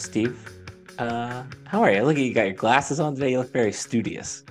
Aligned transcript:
Steve. 0.00 0.38
Uh, 0.98 1.44
how 1.64 1.82
are 1.82 1.92
you? 1.92 2.02
Look 2.02 2.16
at 2.16 2.22
you 2.22 2.34
got 2.34 2.46
your 2.46 2.54
glasses 2.54 3.00
on 3.00 3.14
today. 3.14 3.32
You 3.32 3.38
look 3.38 3.52
very 3.52 3.72
studious. 3.72 4.44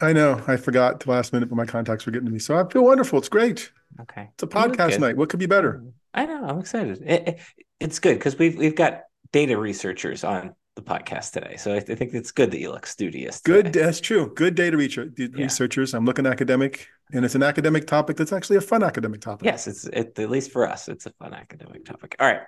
I 0.00 0.12
know. 0.12 0.42
I 0.46 0.56
forgot 0.56 1.00
the 1.00 1.10
last 1.10 1.32
minute, 1.32 1.48
but 1.48 1.56
my 1.56 1.64
contacts 1.64 2.04
were 2.06 2.12
getting 2.12 2.26
to 2.26 2.32
me. 2.32 2.38
So 2.38 2.56
I 2.56 2.68
feel 2.68 2.84
wonderful. 2.84 3.18
It's 3.18 3.28
great. 3.28 3.72
Okay. 4.00 4.28
It's 4.34 4.42
a 4.42 4.46
podcast 4.46 5.00
night. 5.00 5.16
What 5.16 5.30
could 5.30 5.40
be 5.40 5.46
better? 5.46 5.82
I 6.12 6.26
know. 6.26 6.44
I'm 6.44 6.58
excited. 6.58 7.02
It, 7.02 7.28
it, 7.28 7.40
it's 7.80 7.98
good 7.98 8.18
because 8.18 8.38
we've 8.38 8.56
we've 8.56 8.74
got 8.74 9.02
data 9.32 9.56
researchers 9.56 10.22
on 10.24 10.54
the 10.76 10.82
podcast 10.82 11.32
today. 11.32 11.56
So 11.56 11.74
I, 11.74 11.80
th- 11.80 11.90
I 11.90 11.94
think 11.94 12.14
it's 12.14 12.30
good 12.30 12.50
that 12.52 12.60
you 12.60 12.70
look 12.70 12.86
studious. 12.86 13.40
Today. 13.40 13.62
Good. 13.62 13.72
That's 13.72 14.00
true. 14.00 14.32
Good 14.34 14.54
day 14.54 14.66
data 14.66 14.76
research, 14.76 15.12
researchers. 15.32 15.94
I'm 15.94 16.04
looking 16.04 16.26
academic, 16.26 16.88
and 17.12 17.24
it's 17.24 17.34
an 17.34 17.42
academic 17.42 17.86
topic 17.86 18.16
that's 18.16 18.32
actually 18.32 18.56
a 18.56 18.60
fun 18.60 18.82
academic 18.82 19.20
topic. 19.20 19.46
Yes, 19.46 19.66
it's 19.66 19.84
it, 19.86 20.18
at 20.18 20.30
least 20.30 20.52
for 20.52 20.68
us, 20.68 20.88
it's 20.88 21.06
a 21.06 21.12
fun 21.18 21.34
academic 21.34 21.84
topic. 21.84 22.16
All 22.20 22.26
right. 22.26 22.42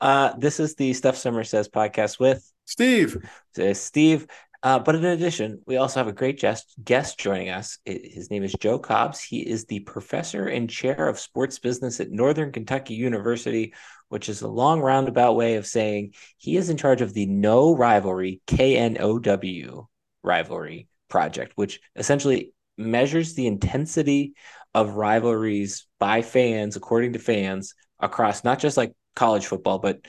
Uh, 0.00 0.34
this 0.38 0.60
is 0.60 0.74
the 0.74 0.92
Stuff 0.92 1.16
Somers 1.16 1.50
Says 1.50 1.68
podcast 1.68 2.18
with 2.18 2.50
Steve. 2.64 3.16
Uh, 3.58 3.74
Steve. 3.74 4.26
Uh, 4.64 4.78
but 4.78 4.94
in 4.94 5.04
addition, 5.04 5.60
we 5.66 5.76
also 5.76 6.00
have 6.00 6.08
a 6.08 6.12
great 6.12 6.40
guest 6.40 6.74
guest 6.82 7.18
joining 7.18 7.50
us. 7.50 7.78
His 7.84 8.30
name 8.30 8.42
is 8.42 8.54
Joe 8.58 8.78
Cobbs. 8.78 9.20
He 9.20 9.40
is 9.40 9.66
the 9.66 9.80
professor 9.80 10.46
and 10.46 10.70
chair 10.70 11.06
of 11.06 11.20
sports 11.20 11.58
business 11.58 12.00
at 12.00 12.10
Northern 12.10 12.50
Kentucky 12.50 12.94
University, 12.94 13.74
which 14.08 14.30
is 14.30 14.40
a 14.40 14.48
long 14.48 14.80
roundabout 14.80 15.34
way 15.34 15.56
of 15.56 15.66
saying 15.66 16.14
he 16.38 16.56
is 16.56 16.70
in 16.70 16.78
charge 16.78 17.02
of 17.02 17.12
the 17.12 17.26
Know 17.26 17.76
Rivalry 17.76 18.40
KNOW 18.50 19.88
rivalry 20.22 20.88
project, 21.10 21.52
which 21.56 21.80
essentially 21.94 22.54
measures 22.78 23.34
the 23.34 23.46
intensity 23.46 24.32
of 24.74 24.94
rivalries 24.94 25.86
by 25.98 26.22
fans, 26.22 26.74
according 26.74 27.12
to 27.12 27.18
fans, 27.18 27.74
across 28.00 28.44
not 28.44 28.60
just 28.60 28.78
like 28.78 28.94
college 29.14 29.44
football, 29.44 29.78
but 29.78 30.00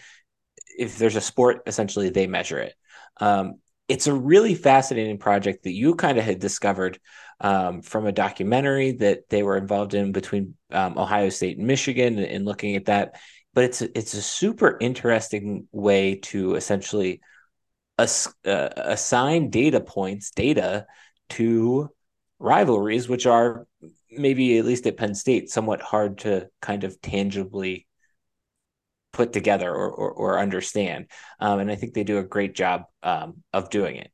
if 0.77 0.97
there's 0.97 1.17
a 1.17 1.21
sport, 1.21 1.63
essentially 1.67 2.09
they 2.09 2.25
measure 2.25 2.59
it. 2.59 2.73
Um, 3.17 3.55
it's 3.87 4.07
a 4.07 4.13
really 4.13 4.55
fascinating 4.55 5.17
project 5.17 5.63
that 5.63 5.73
you 5.73 5.95
kind 5.95 6.17
of 6.17 6.23
had 6.23 6.39
discovered 6.39 6.99
um, 7.39 7.81
from 7.81 8.07
a 8.07 8.11
documentary 8.11 8.93
that 8.93 9.29
they 9.29 9.43
were 9.43 9.57
involved 9.57 9.93
in 9.93 10.11
between 10.11 10.55
um, 10.71 10.97
Ohio 10.97 11.29
State 11.29 11.57
and 11.57 11.67
Michigan, 11.67 12.17
and, 12.17 12.25
and, 12.25 12.45
looking 12.45 12.75
at 12.75 12.85
that. 12.85 13.19
But 13.53 13.65
it's 13.65 13.81
a, 13.81 13.97
it's 13.97 14.13
a 14.13 14.21
super 14.21 14.77
interesting 14.79 15.67
way 15.71 16.15
to 16.15 16.55
essentially 16.55 17.21
ass, 17.99 18.33
uh, 18.45 18.69
assign 18.75 19.49
data 19.49 19.81
points, 19.81 20.31
data 20.31 20.85
to 21.31 21.89
rivalries, 22.39 23.07
which 23.07 23.25
are 23.25 23.67
maybe 24.11 24.57
at 24.57 24.65
least 24.65 24.87
at 24.87 24.97
Penn 24.97 25.15
State 25.15 25.49
somewhat 25.49 25.81
hard 25.81 26.19
to 26.19 26.47
kind 26.61 26.83
of 26.83 26.99
tangibly 27.01 27.85
put 29.15 29.31
together 29.33 29.73
or, 29.73 29.89
or, 29.89 30.11
or 30.11 30.39
understand. 30.39 31.07
Um, 31.39 31.59
and 31.59 31.71
I 31.71 31.75
think 31.75 31.93
they 31.93 32.03
do 32.03 32.17
a 32.17 32.23
great 32.23 32.53
job 32.53 32.83
um, 33.01 33.43
of 33.53 33.69
doing 33.69 33.95
it. 33.95 34.11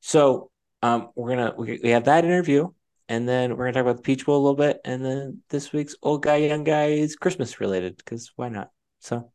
So 0.00 0.50
um, 0.82 1.10
we're 1.14 1.30
gonna 1.30 1.54
we, 1.56 1.78
we 1.82 1.90
have 1.90 2.04
that 2.04 2.24
interview, 2.24 2.68
and 3.08 3.28
then 3.28 3.56
we're 3.56 3.66
gonna 3.66 3.74
talk 3.74 3.82
about 3.82 3.96
the 3.98 4.02
Peach 4.02 4.26
Bowl 4.26 4.36
a 4.36 4.42
little 4.42 4.56
bit, 4.56 4.80
and 4.84 5.04
then 5.04 5.42
this 5.48 5.72
week's 5.72 5.94
old 6.02 6.22
guy, 6.22 6.36
young 6.36 6.64
guy 6.64 6.86
is 6.86 7.14
Christmas 7.14 7.60
related 7.60 7.96
because 7.96 8.32
why 8.34 8.48
not? 8.48 8.70
So 8.98 9.30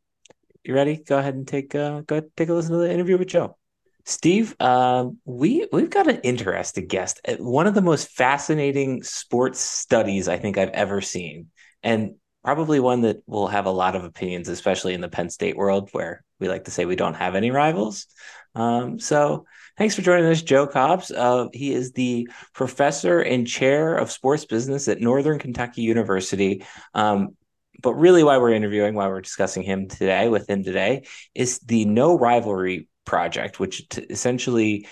you 0.63 0.73
ready? 0.73 0.97
Go 0.97 1.17
ahead 1.17 1.35
and 1.35 1.47
take 1.47 1.73
uh, 1.73 2.01
go 2.01 2.17
ahead, 2.17 2.29
take 2.35 2.49
a 2.49 2.53
listen 2.53 2.73
to 2.73 2.79
the 2.79 2.93
interview 2.93 3.17
with 3.17 3.29
Joe. 3.29 3.57
Steve, 4.05 4.55
um, 4.61 5.19
we 5.23 5.67
we've 5.71 5.89
got 5.89 6.09
an 6.09 6.19
interesting 6.23 6.87
guest. 6.87 7.21
One 7.39 7.67
of 7.67 7.75
the 7.75 7.81
most 7.81 8.09
fascinating 8.09 9.03
sports 9.03 9.59
studies 9.61 10.27
I 10.27 10.37
think 10.37 10.57
I've 10.57 10.69
ever 10.69 10.99
seen, 10.99 11.47
and 11.81 12.15
probably 12.47 12.79
one 12.79 13.01
that 13.01 13.21
will 13.27 13.49
have 13.49 13.65
a 13.65 13.69
lot 13.69 13.93
of 13.93 14.05
opinions, 14.05 14.47
especially 14.47 14.93
in 14.93 15.01
the 15.01 15.09
Penn 15.09 15.29
State 15.29 15.57
world, 15.57 15.89
where 15.91 16.23
we 16.39 16.47
like 16.47 16.63
to 16.63 16.71
say 16.71 16.85
we 16.85 16.95
don't 16.95 17.15
have 17.15 17.35
any 17.35 17.51
rivals. 17.51 18.07
Um, 18.55 19.01
so 19.01 19.45
thanks 19.77 19.95
for 19.95 20.01
joining 20.01 20.31
us, 20.31 20.41
Joe 20.41 20.65
Cobbs. 20.65 21.11
Uh, 21.11 21.47
he 21.51 21.73
is 21.73 21.91
the 21.91 22.29
professor 22.53 23.19
and 23.19 23.45
chair 23.45 23.97
of 23.97 24.13
sports 24.13 24.45
business 24.45 24.87
at 24.87 25.01
Northern 25.01 25.39
Kentucky 25.39 25.81
University. 25.81 26.63
Um, 26.93 27.35
but 27.83 27.95
really, 27.95 28.23
why 28.23 28.37
we're 28.37 28.53
interviewing, 28.53 28.95
why 28.95 29.09
we're 29.09 29.19
discussing 29.19 29.63
him 29.63 29.89
today 29.89 30.29
with 30.29 30.49
him 30.49 30.63
today, 30.63 31.05
is 31.35 31.59
the 31.59 31.83
Know 31.83 32.17
Rivalry 32.17 32.87
Project, 33.03 33.59
which 33.59 33.89
t- 33.89 34.03
essentially 34.03 34.87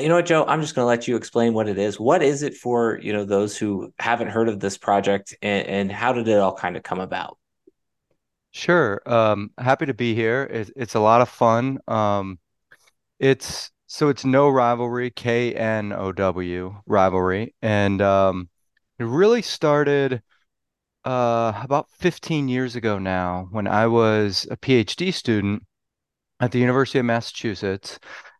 you 0.00 0.08
know 0.08 0.16
what, 0.16 0.26
Joe? 0.26 0.44
I'm 0.46 0.60
just 0.60 0.74
going 0.74 0.84
to 0.84 0.88
let 0.88 1.08
you 1.08 1.16
explain 1.16 1.54
what 1.54 1.68
it 1.68 1.78
is. 1.78 1.98
What 1.98 2.22
is 2.22 2.42
it 2.42 2.54
for 2.54 2.98
you 3.02 3.12
know 3.12 3.24
those 3.24 3.56
who 3.56 3.92
haven't 3.98 4.28
heard 4.28 4.48
of 4.48 4.60
this 4.60 4.78
project, 4.78 5.34
and, 5.42 5.66
and 5.66 5.92
how 5.92 6.12
did 6.12 6.28
it 6.28 6.38
all 6.38 6.54
kind 6.54 6.76
of 6.76 6.82
come 6.82 7.00
about? 7.00 7.38
Sure. 8.50 9.00
Um, 9.06 9.50
happy 9.58 9.86
to 9.86 9.94
be 9.94 10.14
here. 10.14 10.44
It, 10.44 10.70
it's 10.74 10.94
a 10.94 11.00
lot 11.00 11.20
of 11.20 11.28
fun. 11.28 11.78
Um, 11.86 12.38
it's 13.18 13.70
so 13.86 14.08
it's 14.08 14.24
Know 14.24 14.48
Rivalry, 14.48 15.10
K 15.10 15.54
N 15.54 15.92
O 15.92 16.12
W 16.12 16.74
rivalry, 16.86 17.54
and 17.62 18.00
um, 18.02 18.48
it 18.98 19.04
really 19.04 19.42
started 19.42 20.22
uh, 21.04 21.52
about 21.62 21.88
15 21.98 22.48
years 22.48 22.76
ago 22.76 22.98
now 22.98 23.48
when 23.50 23.66
I 23.66 23.86
was 23.86 24.46
a 24.50 24.56
PhD 24.56 25.12
student 25.12 25.64
at 26.40 26.52
the 26.52 26.58
University 26.58 26.98
of 26.98 27.06
Massachusetts 27.06 27.98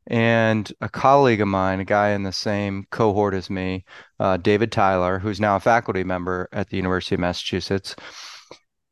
and 0.08 0.72
a 0.80 0.88
colleague 0.88 1.42
of 1.42 1.48
mine, 1.48 1.80
a 1.80 1.84
guy 1.84 2.10
in 2.10 2.22
the 2.22 2.32
same 2.32 2.86
cohort 2.90 3.34
as 3.34 3.50
me, 3.50 3.84
uh, 4.18 4.38
David 4.38 4.72
Tyler, 4.72 5.18
who's 5.18 5.38
now 5.38 5.56
a 5.56 5.60
faculty 5.60 6.02
member 6.02 6.48
at 6.52 6.70
the 6.70 6.76
University 6.76 7.14
of 7.14 7.20
Massachusetts, 7.20 7.94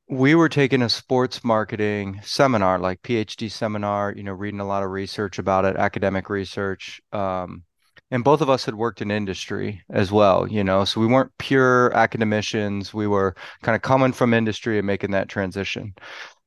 we 0.09 0.35
were 0.35 0.49
taking 0.49 0.83
a 0.83 0.89
sports 0.89 1.43
marketing 1.43 2.21
seminar, 2.23 2.79
like 2.79 3.03
PhD 3.03 3.51
seminar, 3.51 4.13
you 4.15 4.23
know, 4.23 4.33
reading 4.33 4.61
a 4.61 4.67
lot 4.67 4.83
of 4.83 4.91
research 4.91 5.39
about 5.39 5.65
it, 5.65 5.77
academic 5.77 6.29
research. 6.29 7.01
Um, 7.13 7.65
and 8.11 8.23
both 8.23 8.41
of 8.41 8.51
us 8.51 8.65
had 8.65 8.77
worked 8.77 9.03
in 9.03 9.11
industry 9.11 9.83
as 9.91 10.13
well, 10.13 10.47
you 10.47 10.63
know, 10.63 10.85
so 10.85 11.01
we 11.01 11.09
weren't 11.09 11.37
pure 11.39 11.93
academicians. 11.93 12.95
We 12.95 13.09
were 13.09 13.35
kind 13.63 13.75
of 13.75 13.83
coming 13.83 14.13
from 14.13 14.33
industry 14.33 14.79
and 14.79 14.87
making 14.87 15.11
that 15.11 15.29
transition. 15.29 15.95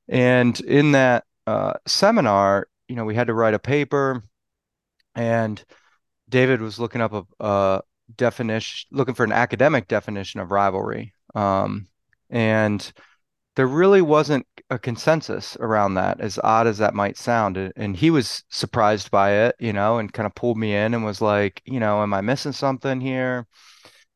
And 0.08 0.58
in 0.62 0.94
that 0.94 1.26
uh, 1.48 1.74
seminar, 1.86 2.68
you 2.88 2.96
know, 2.96 3.04
we 3.04 3.16
had 3.16 3.28
to 3.28 3.34
write 3.34 3.56
a 3.56 3.60
paper 3.60 4.24
and 5.20 5.64
David 6.30 6.62
was 6.62 6.80
looking 6.80 7.02
up 7.02 7.14
a, 7.14 7.26
a 7.46 7.82
definition, 8.16 8.88
looking 8.92 9.16
for 9.16 9.26
an 9.26 9.34
academic 9.34 9.88
definition 9.90 10.40
of 10.40 10.52
rivalry, 10.52 11.14
um, 11.36 11.88
and 12.30 12.94
there 13.58 13.68
really 13.68 14.02
wasn't 14.02 14.48
a 14.70 14.80
consensus 14.80 15.58
around 15.60 15.96
that, 15.96 16.22
as 16.22 16.40
odd 16.42 16.68
as 16.68 16.78
that 16.78 16.94
might 16.94 17.18
sound. 17.18 17.58
And 17.76 17.98
he 17.98 18.10
was 18.10 18.44
surprised 18.50 19.12
by 19.12 19.32
it, 19.32 19.56
you 19.60 19.74
know, 19.74 19.98
and 19.98 20.14
kind 20.14 20.26
of 20.26 20.36
pulled 20.36 20.58
me 20.58 20.74
in 20.74 20.94
and 20.94 21.04
was 21.04 21.20
like, 21.20 21.62
you 21.66 21.80
know, 21.82 22.02
am 22.02 22.14
I 22.14 22.22
missing 22.22 22.54
something 22.54 23.02
here? 23.02 23.46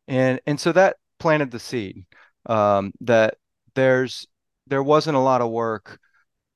And 0.08 0.40
and 0.46 0.59
so 0.59 0.72
that 0.72 0.97
planted 1.19 1.52
the 1.52 1.59
seed 1.59 2.06
um, 2.46 2.94
that 3.02 3.36
there's 3.75 4.25
there 4.68 4.84
wasn't 4.84 5.18
a 5.18 5.19
lot 5.19 5.42
of 5.42 5.52
work 5.52 6.00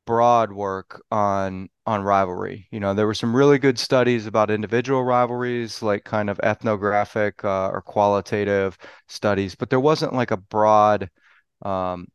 broad 0.07 0.53
work 0.53 1.03
on 1.11 1.69
on 1.85 2.01
rivalry. 2.01 2.67
You 2.71 2.79
know, 2.79 2.93
there 2.95 3.05
were 3.05 3.13
some 3.13 3.35
really 3.35 3.59
good 3.59 3.77
studies 3.77 4.25
about 4.25 4.49
individual 4.49 5.03
rivalries, 5.03 5.83
like 5.83 6.05
kind 6.05 6.29
of 6.29 6.39
ethnographic 6.41 7.43
uh, 7.45 7.69
or 7.69 7.81
qualitative 7.83 8.77
studies, 9.07 9.53
but 9.55 9.69
there 9.69 9.79
wasn't 9.81 10.13
like 10.13 10.31
a 10.31 10.37
broad 10.37 11.11
um, 11.63 12.07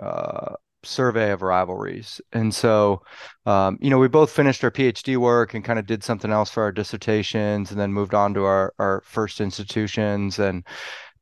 uh, 0.00 0.54
survey 0.84 1.32
of 1.32 1.42
rivalries. 1.42 2.20
And 2.32 2.54
so, 2.54 3.02
um, 3.46 3.78
you 3.80 3.90
know, 3.90 3.98
we 3.98 4.08
both 4.08 4.30
finished 4.30 4.64
our 4.64 4.70
PhD 4.70 5.16
work 5.16 5.52
and 5.54 5.64
kind 5.64 5.78
of 5.78 5.86
did 5.86 6.04
something 6.04 6.30
else 6.30 6.50
for 6.50 6.62
our 6.62 6.72
dissertations, 6.72 7.72
and 7.72 7.80
then 7.80 7.92
moved 7.92 8.14
on 8.14 8.32
to 8.34 8.44
our 8.44 8.72
our 8.78 9.02
first 9.04 9.40
institutions. 9.40 10.38
And 10.38 10.64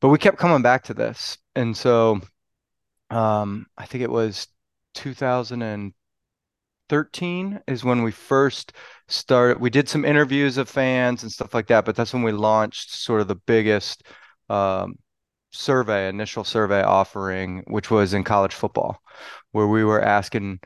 but 0.00 0.08
we 0.10 0.18
kept 0.18 0.38
coming 0.38 0.62
back 0.62 0.84
to 0.84 0.94
this, 0.94 1.38
and 1.56 1.76
so 1.76 2.20
um, 3.10 3.66
I 3.78 3.86
think 3.86 4.02
it 4.04 4.10
was 4.10 4.48
2000 4.94 5.62
13 6.88 7.60
is 7.66 7.84
when 7.84 8.02
we 8.02 8.10
first 8.10 8.72
started. 9.08 9.60
We 9.60 9.70
did 9.70 9.88
some 9.88 10.04
interviews 10.04 10.58
of 10.58 10.68
fans 10.68 11.22
and 11.22 11.32
stuff 11.32 11.54
like 11.54 11.66
that, 11.68 11.84
but 11.84 11.96
that's 11.96 12.12
when 12.12 12.22
we 12.22 12.32
launched 12.32 12.90
sort 12.92 13.20
of 13.20 13.28
the 13.28 13.34
biggest 13.34 14.04
um, 14.48 14.96
survey, 15.50 16.08
initial 16.08 16.44
survey 16.44 16.82
offering, 16.82 17.64
which 17.66 17.90
was 17.90 18.14
in 18.14 18.24
college 18.24 18.54
football, 18.54 19.00
where 19.52 19.66
we 19.66 19.84
were 19.84 20.02
asking 20.02 20.60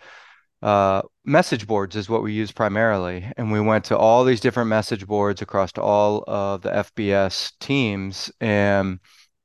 uh, 0.62 1.02
message 1.24 1.66
boards 1.66 1.96
is 1.96 2.08
what 2.08 2.22
we 2.22 2.32
use 2.32 2.52
primarily. 2.52 3.30
And 3.36 3.50
we 3.50 3.60
went 3.60 3.86
to 3.86 3.98
all 3.98 4.24
these 4.24 4.40
different 4.40 4.68
message 4.68 5.06
boards 5.06 5.42
across 5.42 5.72
all 5.76 6.24
of 6.26 6.62
the 6.62 6.70
FBS 6.70 7.52
teams 7.58 8.30
and 8.40 9.00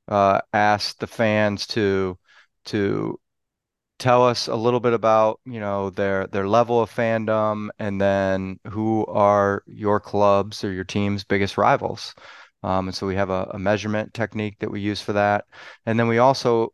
uh, 0.08 0.42
asked 0.54 1.00
the 1.00 1.08
fans 1.08 1.68
to 1.68 2.18
to 2.66 3.20
tell 4.00 4.26
us 4.26 4.48
a 4.48 4.56
little 4.56 4.80
bit 4.80 4.94
about 4.94 5.40
you 5.46 5.60
know 5.60 5.90
their 5.90 6.28
their 6.28 6.48
level 6.48 6.82
of 6.82 6.92
fandom 6.94 7.70
and 7.80 8.00
then 8.00 8.60
who 8.70 9.06
are 9.08 9.64
your 9.68 10.00
clubs 10.00 10.64
or 10.64 10.72
your 10.72 10.84
team's 10.84 11.24
biggest 11.24 11.58
rivals. 11.58 12.14
Um, 12.64 12.88
and 12.88 12.96
so 12.96 13.08
we 13.08 13.16
have 13.16 13.30
a, 13.30 13.52
a, 13.54 13.60
measurement 13.60 14.14
technique 14.16 14.58
that 14.60 14.72
we 14.72 14.82
use 14.82 15.00
for 15.00 15.14
that. 15.14 15.46
And 15.86 16.00
then 16.00 16.08
we 16.08 16.18
also 16.18 16.74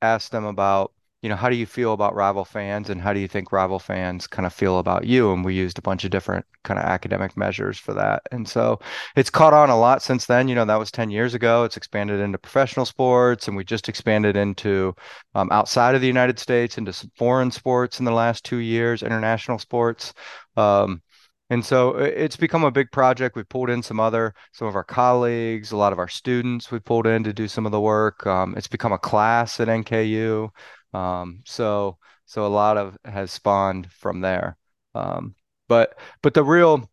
ask 0.00 0.30
them 0.30 0.44
about 0.44 0.92
you 1.26 1.30
know, 1.30 1.34
how 1.34 1.50
do 1.50 1.56
you 1.56 1.66
feel 1.66 1.92
about 1.92 2.14
rival 2.14 2.44
fans 2.44 2.88
and 2.88 3.00
how 3.00 3.12
do 3.12 3.18
you 3.18 3.26
think 3.26 3.50
rival 3.50 3.80
fans 3.80 4.28
kind 4.28 4.46
of 4.46 4.52
feel 4.52 4.78
about 4.78 5.06
you? 5.06 5.32
And 5.32 5.44
we 5.44 5.54
used 5.54 5.76
a 5.76 5.82
bunch 5.82 6.04
of 6.04 6.12
different 6.12 6.46
kind 6.62 6.78
of 6.78 6.84
academic 6.84 7.36
measures 7.36 7.76
for 7.78 7.92
that. 7.94 8.22
And 8.30 8.48
so 8.48 8.78
it's 9.16 9.28
caught 9.28 9.52
on 9.52 9.68
a 9.68 9.76
lot 9.76 10.04
since 10.04 10.26
then. 10.26 10.46
You 10.46 10.54
know, 10.54 10.64
that 10.64 10.78
was 10.78 10.92
10 10.92 11.10
years 11.10 11.34
ago. 11.34 11.64
It's 11.64 11.76
expanded 11.76 12.20
into 12.20 12.38
professional 12.38 12.86
sports 12.86 13.48
and 13.48 13.56
we 13.56 13.64
just 13.64 13.88
expanded 13.88 14.36
into 14.36 14.94
um, 15.34 15.48
outside 15.50 15.96
of 15.96 16.00
the 16.00 16.06
United 16.06 16.38
States 16.38 16.78
into 16.78 16.92
some 16.92 17.10
foreign 17.16 17.50
sports 17.50 17.98
in 17.98 18.04
the 18.04 18.12
last 18.12 18.44
two 18.44 18.58
years, 18.58 19.02
international 19.02 19.58
sports. 19.58 20.14
Um, 20.56 21.02
and 21.48 21.64
so 21.64 21.96
it's 21.96 22.36
become 22.36 22.64
a 22.64 22.70
big 22.70 22.90
project. 22.90 23.36
We 23.36 23.44
pulled 23.44 23.70
in 23.70 23.82
some 23.82 24.00
other, 24.00 24.34
some 24.52 24.66
of 24.66 24.74
our 24.74 24.84
colleagues, 24.84 25.70
a 25.70 25.76
lot 25.76 25.92
of 25.92 25.98
our 25.98 26.08
students 26.08 26.70
we 26.70 26.80
pulled 26.80 27.06
in 27.06 27.22
to 27.24 27.32
do 27.32 27.46
some 27.46 27.66
of 27.66 27.72
the 27.72 27.80
work. 27.80 28.26
Um, 28.26 28.54
it's 28.56 28.66
become 28.66 28.92
a 28.92 28.98
class 28.98 29.60
at 29.60 29.68
NKU. 29.68 30.50
Um, 30.92 31.42
so 31.44 31.98
so 32.24 32.46
a 32.46 32.48
lot 32.48 32.76
of 32.76 32.96
has 33.04 33.30
spawned 33.30 33.90
from 33.92 34.20
there. 34.20 34.56
Um, 34.94 35.36
but 35.68 35.98
but 36.22 36.34
the 36.34 36.44
real 36.44 36.90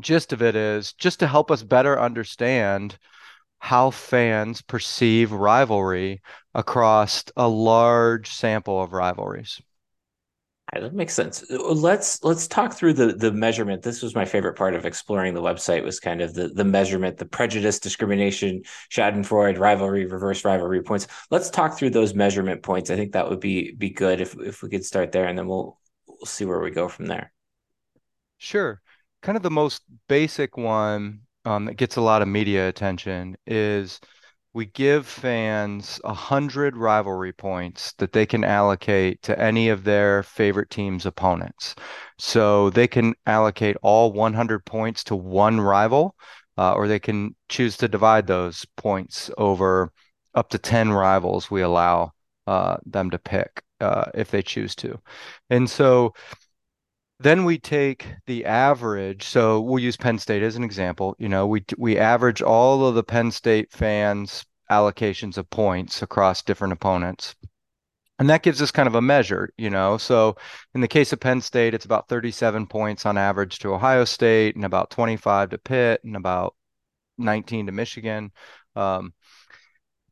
gist 0.00 0.32
of 0.32 0.42
it 0.42 0.56
is 0.56 0.92
just 0.94 1.20
to 1.20 1.26
help 1.26 1.50
us 1.50 1.62
better 1.62 2.00
understand 2.00 2.98
how 3.58 3.90
fans 3.90 4.62
perceive 4.62 5.32
rivalry 5.32 6.22
across 6.54 7.24
a 7.36 7.48
large 7.48 8.30
sample 8.30 8.82
of 8.82 8.92
rivalries. 8.92 9.60
That 10.72 10.94
makes 10.94 11.14
sense. 11.14 11.44
Let's 11.48 12.22
let's 12.24 12.48
talk 12.48 12.74
through 12.74 12.94
the 12.94 13.12
the 13.12 13.30
measurement. 13.30 13.82
This 13.82 14.02
was 14.02 14.16
my 14.16 14.24
favorite 14.24 14.56
part 14.56 14.74
of 14.74 14.84
exploring 14.84 15.32
the 15.32 15.40
website 15.40 15.84
was 15.84 16.00
kind 16.00 16.20
of 16.20 16.34
the 16.34 16.48
the 16.48 16.64
measurement, 16.64 17.18
the 17.18 17.24
prejudice, 17.24 17.78
discrimination, 17.78 18.62
Schadenfreude, 18.90 19.58
rivalry, 19.58 20.06
reverse 20.06 20.44
rivalry 20.44 20.82
points. 20.82 21.06
Let's 21.30 21.50
talk 21.50 21.78
through 21.78 21.90
those 21.90 22.14
measurement 22.14 22.62
points. 22.64 22.90
I 22.90 22.96
think 22.96 23.12
that 23.12 23.30
would 23.30 23.38
be 23.40 23.72
be 23.72 23.90
good 23.90 24.20
if 24.20 24.36
if 24.40 24.62
we 24.62 24.68
could 24.68 24.84
start 24.84 25.12
there, 25.12 25.26
and 25.26 25.38
then 25.38 25.46
we'll 25.46 25.78
we'll 26.08 26.26
see 26.26 26.44
where 26.44 26.60
we 26.60 26.72
go 26.72 26.88
from 26.88 27.06
there. 27.06 27.32
Sure. 28.38 28.82
Kind 29.22 29.36
of 29.36 29.42
the 29.42 29.50
most 29.50 29.82
basic 30.08 30.56
one 30.56 31.20
um, 31.44 31.66
that 31.66 31.76
gets 31.76 31.94
a 31.94 32.00
lot 32.00 32.22
of 32.22 32.28
media 32.28 32.68
attention 32.68 33.36
is 33.46 34.00
we 34.56 34.64
give 34.64 35.06
fans 35.06 36.00
a 36.02 36.14
hundred 36.14 36.78
rivalry 36.78 37.30
points 37.30 37.92
that 37.98 38.12
they 38.14 38.24
can 38.24 38.42
allocate 38.42 39.20
to 39.20 39.38
any 39.38 39.68
of 39.68 39.84
their 39.84 40.22
favorite 40.22 40.70
team's 40.70 41.04
opponents. 41.04 41.74
So 42.18 42.70
they 42.70 42.88
can 42.88 43.14
allocate 43.26 43.76
all 43.82 44.14
100 44.14 44.64
points 44.64 45.04
to 45.04 45.14
one 45.14 45.60
rival, 45.60 46.16
uh, 46.56 46.72
or 46.72 46.88
they 46.88 46.98
can 46.98 47.36
choose 47.50 47.76
to 47.76 47.86
divide 47.86 48.26
those 48.26 48.64
points 48.78 49.30
over 49.36 49.92
up 50.34 50.48
to 50.48 50.58
10 50.58 50.90
rivals 50.90 51.50
we 51.50 51.60
allow 51.60 52.12
uh, 52.46 52.78
them 52.86 53.10
to 53.10 53.18
pick 53.18 53.62
uh, 53.82 54.06
if 54.14 54.30
they 54.30 54.40
choose 54.40 54.74
to. 54.76 54.98
And 55.50 55.68
so 55.68 56.14
then 57.18 57.44
we 57.44 57.58
take 57.58 58.06
the 58.26 58.44
average. 58.44 59.24
So 59.24 59.60
we'll 59.60 59.82
use 59.82 59.96
Penn 59.96 60.18
State 60.18 60.42
as 60.42 60.56
an 60.56 60.64
example. 60.64 61.16
You 61.18 61.28
know, 61.28 61.46
we 61.46 61.64
we 61.78 61.98
average 61.98 62.42
all 62.42 62.86
of 62.86 62.94
the 62.94 63.02
Penn 63.04 63.30
State 63.30 63.72
fans' 63.72 64.44
allocations 64.70 65.38
of 65.38 65.48
points 65.50 66.02
across 66.02 66.42
different 66.42 66.72
opponents. 66.72 67.34
And 68.18 68.30
that 68.30 68.42
gives 68.42 68.62
us 68.62 68.70
kind 68.70 68.86
of 68.86 68.94
a 68.94 69.02
measure, 69.02 69.50
you 69.58 69.68
know. 69.68 69.98
So 69.98 70.36
in 70.74 70.80
the 70.80 70.88
case 70.88 71.12
of 71.12 71.20
Penn 71.20 71.40
State, 71.42 71.74
it's 71.74 71.84
about 71.84 72.08
37 72.08 72.66
points 72.66 73.04
on 73.04 73.18
average 73.18 73.58
to 73.60 73.74
Ohio 73.74 74.04
State 74.04 74.56
and 74.56 74.64
about 74.64 74.90
25 74.90 75.50
to 75.50 75.58
Pitt 75.58 76.02
and 76.02 76.16
about 76.16 76.54
19 77.18 77.66
to 77.66 77.72
Michigan. 77.72 78.32
Um, 78.74 79.12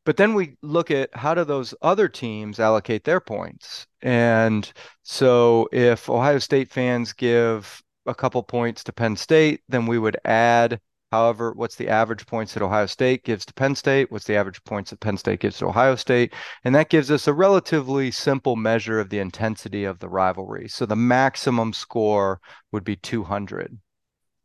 but 0.04 0.16
then 0.16 0.34
we 0.34 0.56
look 0.62 0.90
at 0.90 1.14
how 1.14 1.34
do 1.34 1.44
those 1.44 1.74
other 1.82 2.08
teams 2.08 2.60
allocate 2.60 3.04
their 3.04 3.20
points. 3.20 3.86
And 4.02 4.70
so 5.02 5.68
if 5.72 6.08
Ohio 6.08 6.38
State 6.38 6.70
fans 6.70 7.12
give 7.12 7.82
a 8.06 8.14
couple 8.14 8.42
points 8.42 8.84
to 8.84 8.92
Penn 8.92 9.16
State, 9.16 9.62
then 9.68 9.86
we 9.86 9.98
would 9.98 10.18
add 10.24 10.80
however 11.10 11.52
what's 11.54 11.76
the 11.76 11.88
average 11.88 12.26
points 12.26 12.54
that 12.54 12.62
Ohio 12.62 12.86
State 12.86 13.24
gives 13.24 13.46
to 13.46 13.54
Penn 13.54 13.74
State, 13.74 14.10
what's 14.10 14.26
the 14.26 14.36
average 14.36 14.62
points 14.64 14.90
that 14.90 15.00
Penn 15.00 15.16
State 15.16 15.40
gives 15.40 15.58
to 15.58 15.66
Ohio 15.66 15.94
State, 15.94 16.34
and 16.64 16.74
that 16.74 16.90
gives 16.90 17.10
us 17.10 17.26
a 17.26 17.32
relatively 17.32 18.10
simple 18.10 18.56
measure 18.56 18.98
of 18.98 19.10
the 19.10 19.20
intensity 19.20 19.84
of 19.84 20.00
the 20.00 20.08
rivalry. 20.08 20.68
So 20.68 20.86
the 20.86 20.96
maximum 20.96 21.72
score 21.72 22.40
would 22.72 22.84
be 22.84 22.96
200. 22.96 23.78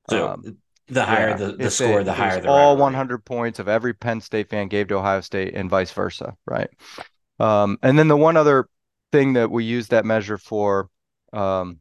So 0.09 0.29
um, 0.29 0.57
the 0.89 1.05
higher 1.05 1.29
yeah. 1.29 1.35
the, 1.35 1.51
the 1.53 1.71
score, 1.71 2.03
the 2.03 2.13
higher 2.13 2.41
the 2.41 2.49
all 2.49 2.77
100 2.77 3.23
points 3.25 3.59
of 3.59 3.67
every 3.67 3.93
Penn 3.93 4.21
State 4.21 4.49
fan 4.49 4.67
gave 4.67 4.87
to 4.87 4.95
Ohio 4.95 5.21
State, 5.21 5.53
and 5.53 5.69
vice 5.69 5.91
versa, 5.91 6.35
right? 6.45 6.69
Um, 7.39 7.77
and 7.81 7.97
then 7.97 8.07
the 8.07 8.17
one 8.17 8.37
other 8.37 8.67
thing 9.11 9.33
that 9.33 9.49
we 9.49 9.63
use 9.63 9.87
that 9.87 10.05
measure 10.05 10.37
for 10.37 10.89
um, 11.33 11.79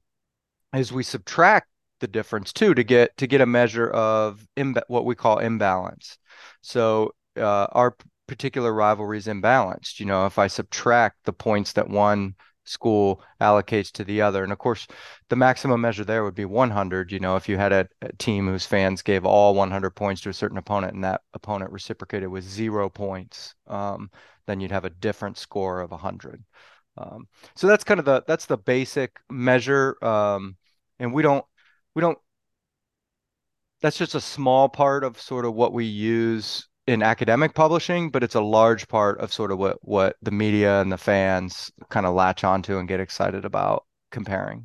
is 0.74 0.92
we 0.92 1.02
subtract 1.02 1.68
the 2.00 2.06
difference 2.06 2.52
too 2.52 2.74
to 2.74 2.84
get 2.84 3.16
to 3.16 3.26
get 3.26 3.40
a 3.40 3.46
measure 3.46 3.88
of 3.90 4.46
what 4.86 5.04
we 5.04 5.14
call 5.14 5.38
imbalance. 5.38 6.18
So 6.60 7.12
uh, 7.36 7.66
our 7.72 7.96
particular 8.26 8.72
rivalry 8.72 9.18
is 9.18 9.26
imbalanced. 9.26 9.98
You 9.98 10.06
know, 10.06 10.26
if 10.26 10.38
I 10.38 10.46
subtract 10.46 11.24
the 11.24 11.32
points 11.32 11.72
that 11.72 11.88
one 11.88 12.34
school 12.68 13.22
allocates 13.40 13.90
to 13.92 14.04
the 14.04 14.22
other. 14.22 14.42
And 14.42 14.52
of 14.52 14.58
course, 14.58 14.86
the 15.28 15.36
maximum 15.36 15.80
measure 15.80 16.04
there 16.04 16.24
would 16.24 16.34
be 16.34 16.44
100. 16.44 17.12
You 17.12 17.20
know, 17.20 17.36
if 17.36 17.48
you 17.48 17.56
had 17.56 17.72
a, 17.72 17.88
a, 18.02 18.12
team 18.14 18.46
whose 18.46 18.66
fans 18.66 19.02
gave 19.02 19.24
all 19.24 19.54
100 19.54 19.90
points 19.90 20.20
to 20.22 20.30
a 20.30 20.34
certain 20.34 20.58
opponent 20.58 20.94
and 20.94 21.04
that 21.04 21.22
opponent 21.34 21.72
reciprocated 21.72 22.28
with 22.28 22.44
zero 22.44 22.88
points, 22.88 23.54
um, 23.66 24.10
then 24.46 24.60
you'd 24.60 24.70
have 24.70 24.84
a 24.84 24.90
different 24.90 25.38
score 25.38 25.80
of 25.80 25.90
100. 25.90 26.44
Um, 26.96 27.28
so 27.54 27.66
that's 27.66 27.84
kind 27.84 28.00
of 28.00 28.06
the 28.06 28.24
that's 28.26 28.46
the 28.46 28.58
basic 28.58 29.18
measure. 29.30 29.96
Um, 30.04 30.56
and 30.98 31.12
we 31.14 31.22
don't 31.22 31.44
we 31.94 32.00
don't. 32.00 32.18
That's 33.80 33.96
just 33.98 34.14
a 34.14 34.20
small 34.20 34.68
part 34.68 35.04
of 35.04 35.20
sort 35.20 35.44
of 35.44 35.54
what 35.54 35.72
we 35.72 35.84
use 35.84 36.67
in 36.88 37.02
academic 37.02 37.54
publishing, 37.54 38.10
but 38.10 38.24
it's 38.24 38.34
a 38.34 38.40
large 38.40 38.88
part 38.88 39.20
of 39.20 39.30
sort 39.30 39.52
of 39.52 39.58
what 39.58 39.78
what 39.82 40.16
the 40.22 40.30
media 40.30 40.80
and 40.80 40.90
the 40.90 40.96
fans 40.96 41.70
kind 41.90 42.06
of 42.06 42.14
latch 42.14 42.44
onto 42.44 42.78
and 42.78 42.88
get 42.88 42.98
excited 42.98 43.44
about 43.44 43.84
comparing. 44.10 44.64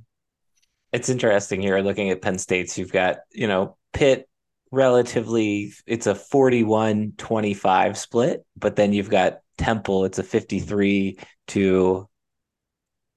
It's 0.93 1.09
interesting 1.09 1.61
here 1.61 1.79
looking 1.79 2.11
at 2.11 2.21
Penn 2.21 2.37
State's. 2.37 2.77
You've 2.77 2.93
got 2.93 3.17
you 3.31 3.47
know 3.47 3.75
Pitt 3.91 4.29
relatively 4.71 5.73
it's 5.85 6.07
a 6.07 6.15
41 6.15 7.13
25 7.17 7.95
split 7.95 8.43
but 8.57 8.75
then 8.75 8.91
you've 8.91 9.09
got 9.09 9.41
temple 9.55 10.03
it's 10.03 10.17
a 10.17 10.23
53 10.23 11.19
to 11.49 12.09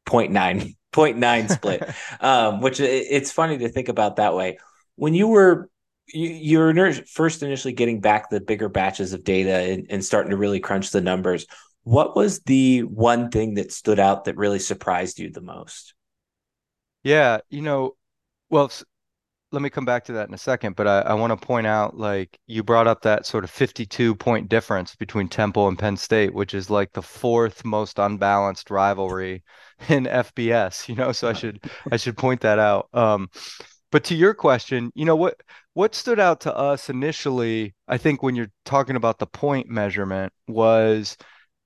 0.9 0.07 0.77
0.9 0.93 1.51
split 1.51 1.83
um, 2.21 2.61
which 2.61 2.79
it's 2.79 3.33
funny 3.33 3.57
to 3.57 3.71
think 3.71 3.89
about 3.89 4.17
that 4.17 4.35
way 4.35 4.59
when 4.97 5.15
you 5.15 5.29
were 5.29 5.71
you, 6.09 6.61
are 6.61 6.93
first 7.07 7.43
initially 7.43 7.73
getting 7.73 8.01
back 8.01 8.31
the 8.31 8.41
bigger 8.41 8.69
batches 8.69 9.13
of 9.13 9.25
data 9.25 9.73
and, 9.73 9.87
and 9.91 10.05
starting 10.05 10.31
to 10.31 10.37
really 10.37 10.61
crunch 10.61 10.91
the 10.91 11.01
numbers. 11.01 11.47
What 11.85 12.17
was 12.17 12.41
the 12.41 12.81
one 12.81 13.31
thing 13.31 13.55
that 13.55 13.73
stood 13.73 13.99
out 13.99 14.25
that 14.25 14.37
really 14.37 14.59
surprised 14.59 15.19
you 15.19 15.31
the 15.31 15.41
most? 15.41 15.95
Yeah, 17.03 17.39
you 17.49 17.63
know, 17.63 17.97
well, 18.51 18.71
let 19.53 19.63
me 19.63 19.71
come 19.71 19.85
back 19.85 20.05
to 20.05 20.13
that 20.13 20.29
in 20.29 20.35
a 20.35 20.39
second, 20.39 20.75
but 20.75 20.89
I, 20.89 21.01
I 21.01 21.15
want 21.15 21.31
to 21.31 21.47
point 21.47 21.67
out 21.67 21.97
like 21.97 22.39
you 22.47 22.63
brought 22.63 22.89
up 22.89 23.03
that 23.03 23.27
sort 23.27 23.45
of 23.45 23.51
52 23.51 24.15
point 24.17 24.49
difference 24.49 24.97
between 24.97 25.29
Temple 25.29 25.69
and 25.69 25.79
Penn 25.79 25.97
State, 25.97 26.35
which 26.35 26.53
is 26.53 26.69
like 26.69 26.93
the 26.93 27.03
fourth 27.03 27.65
most 27.65 27.99
unbalanced 27.99 28.71
rivalry 28.71 29.45
in 29.89 30.05
FBS, 30.05 30.89
you 30.89 30.97
know, 30.97 31.13
so 31.13 31.29
I 31.29 31.33
should 31.33 31.65
I 31.91 31.97
should 31.97 32.17
point 32.17 32.41
that 32.41 32.59
out. 32.59 32.89
Um, 32.93 33.31
but 33.91 34.05
to 34.05 34.15
your 34.15 34.35
question, 34.35 34.91
you 34.95 35.05
know 35.05 35.17
what 35.17 35.41
what 35.75 35.95
stood 35.95 36.19
out 36.21 36.41
to 36.43 36.57
us 36.57 36.89
initially, 36.91 37.75
I 37.89 37.99
think 37.99 38.23
when 38.23 38.35
you're 38.35 38.53
talking 38.65 38.97
about 38.97 39.19
the 39.19 39.27
point 39.27 39.69
measurement 39.69 40.33
was 40.49 41.17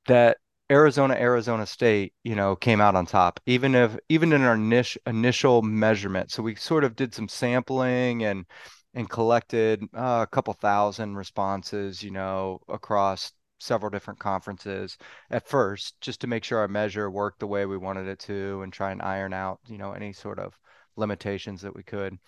that 0.07 0.39
Arizona 0.71 1.15
Arizona 1.15 1.67
State, 1.67 2.15
you 2.25 2.35
know, 2.37 2.57
came 2.57 2.81
out 2.81 2.95
on 2.95 3.07
top 3.07 3.41
even 3.47 3.75
if 3.75 3.97
even 4.09 4.33
in 4.33 4.43
our 4.43 4.57
niche, 4.57 4.99
initial 5.07 5.63
measurement. 5.63 6.31
So 6.31 6.43
we 6.43 6.55
sort 6.57 6.85
of 6.85 6.97
did 6.97 7.15
some 7.15 7.29
sampling 7.29 8.25
and 8.25 8.47
and 8.95 9.09
collected 9.09 9.83
uh, 9.95 10.25
a 10.25 10.29
couple 10.31 10.53
thousand 10.55 11.17
responses, 11.17 12.03
you 12.03 12.11
know, 12.11 12.61
across 12.69 13.33
several 13.59 13.91
different 13.91 14.19
conferences 14.19 14.97
at 15.31 15.47
first 15.47 16.01
just 16.01 16.21
to 16.23 16.27
make 16.27 16.45
sure 16.45 16.59
our 16.59 16.69
measure 16.69 17.11
worked 17.11 17.41
the 17.41 17.47
way 17.47 17.67
we 17.67 17.77
wanted 17.77 18.09
it 18.09 18.19
to 18.21 18.63
and 18.63 18.73
try 18.73 18.91
and 18.91 19.03
iron 19.03 19.33
out, 19.33 19.61
you 19.69 19.79
know, 19.79 19.93
any 19.93 20.13
sort 20.13 20.39
of 20.39 20.59
limitations 21.01 21.63
that 21.63 21.75
we 21.75 21.83
could. 21.83 22.19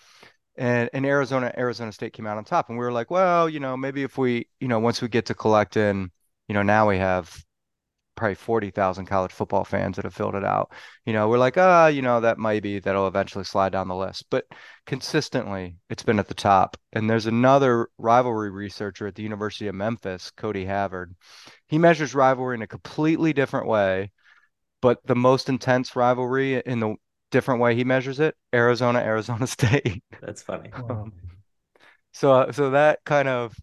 And 0.56 0.90
in 0.92 1.04
Arizona, 1.04 1.52
Arizona 1.56 1.92
State 1.92 2.12
came 2.12 2.26
out 2.26 2.36
on 2.36 2.44
top. 2.44 2.68
And 2.68 2.78
we 2.78 2.84
were 2.84 2.92
like, 2.92 3.10
well, 3.10 3.48
you 3.48 3.60
know, 3.60 3.76
maybe 3.76 4.02
if 4.02 4.18
we, 4.18 4.48
you 4.60 4.68
know, 4.68 4.80
once 4.80 5.00
we 5.00 5.08
get 5.08 5.26
to 5.26 5.34
collecting, 5.34 6.10
you 6.48 6.54
know, 6.54 6.62
now 6.62 6.88
we 6.88 6.98
have 6.98 7.42
probably 8.14 8.34
40,000 8.34 9.06
college 9.06 9.32
football 9.32 9.64
fans 9.64 9.96
that 9.96 10.04
have 10.04 10.14
filled 10.14 10.34
it 10.34 10.44
out. 10.44 10.70
You 11.06 11.14
know, 11.14 11.28
we're 11.28 11.38
like, 11.38 11.56
ah, 11.56 11.86
you 11.86 12.02
know, 12.02 12.20
that 12.20 12.36
might 12.36 12.62
be 12.62 12.78
that'll 12.78 13.08
eventually 13.08 13.44
slide 13.44 13.72
down 13.72 13.88
the 13.88 13.94
list. 13.94 14.26
But 14.30 14.44
consistently, 14.84 15.76
it's 15.88 16.02
been 16.02 16.18
at 16.18 16.28
the 16.28 16.34
top. 16.34 16.76
And 16.92 17.08
there's 17.08 17.26
another 17.26 17.88
rivalry 17.96 18.50
researcher 18.50 19.06
at 19.06 19.14
the 19.14 19.22
University 19.22 19.68
of 19.68 19.74
Memphis, 19.74 20.30
Cody 20.36 20.66
Havard. 20.66 21.14
He 21.68 21.78
measures 21.78 22.14
rivalry 22.14 22.56
in 22.56 22.62
a 22.62 22.66
completely 22.66 23.32
different 23.32 23.66
way 23.66 24.10
but 24.82 24.98
the 25.06 25.14
most 25.14 25.48
intense 25.48 25.96
rivalry 25.96 26.60
in 26.66 26.80
the 26.80 26.96
different 27.32 27.60
way 27.60 27.74
he 27.74 27.82
measures 27.82 28.20
it, 28.20 28.36
Arizona, 28.54 29.00
Arizona 29.00 29.46
State. 29.48 30.04
That's 30.20 30.42
funny. 30.42 30.70
Um, 30.72 31.12
so 32.12 32.32
uh, 32.32 32.52
so 32.52 32.70
that 32.70 33.00
kind 33.04 33.26
of 33.26 33.56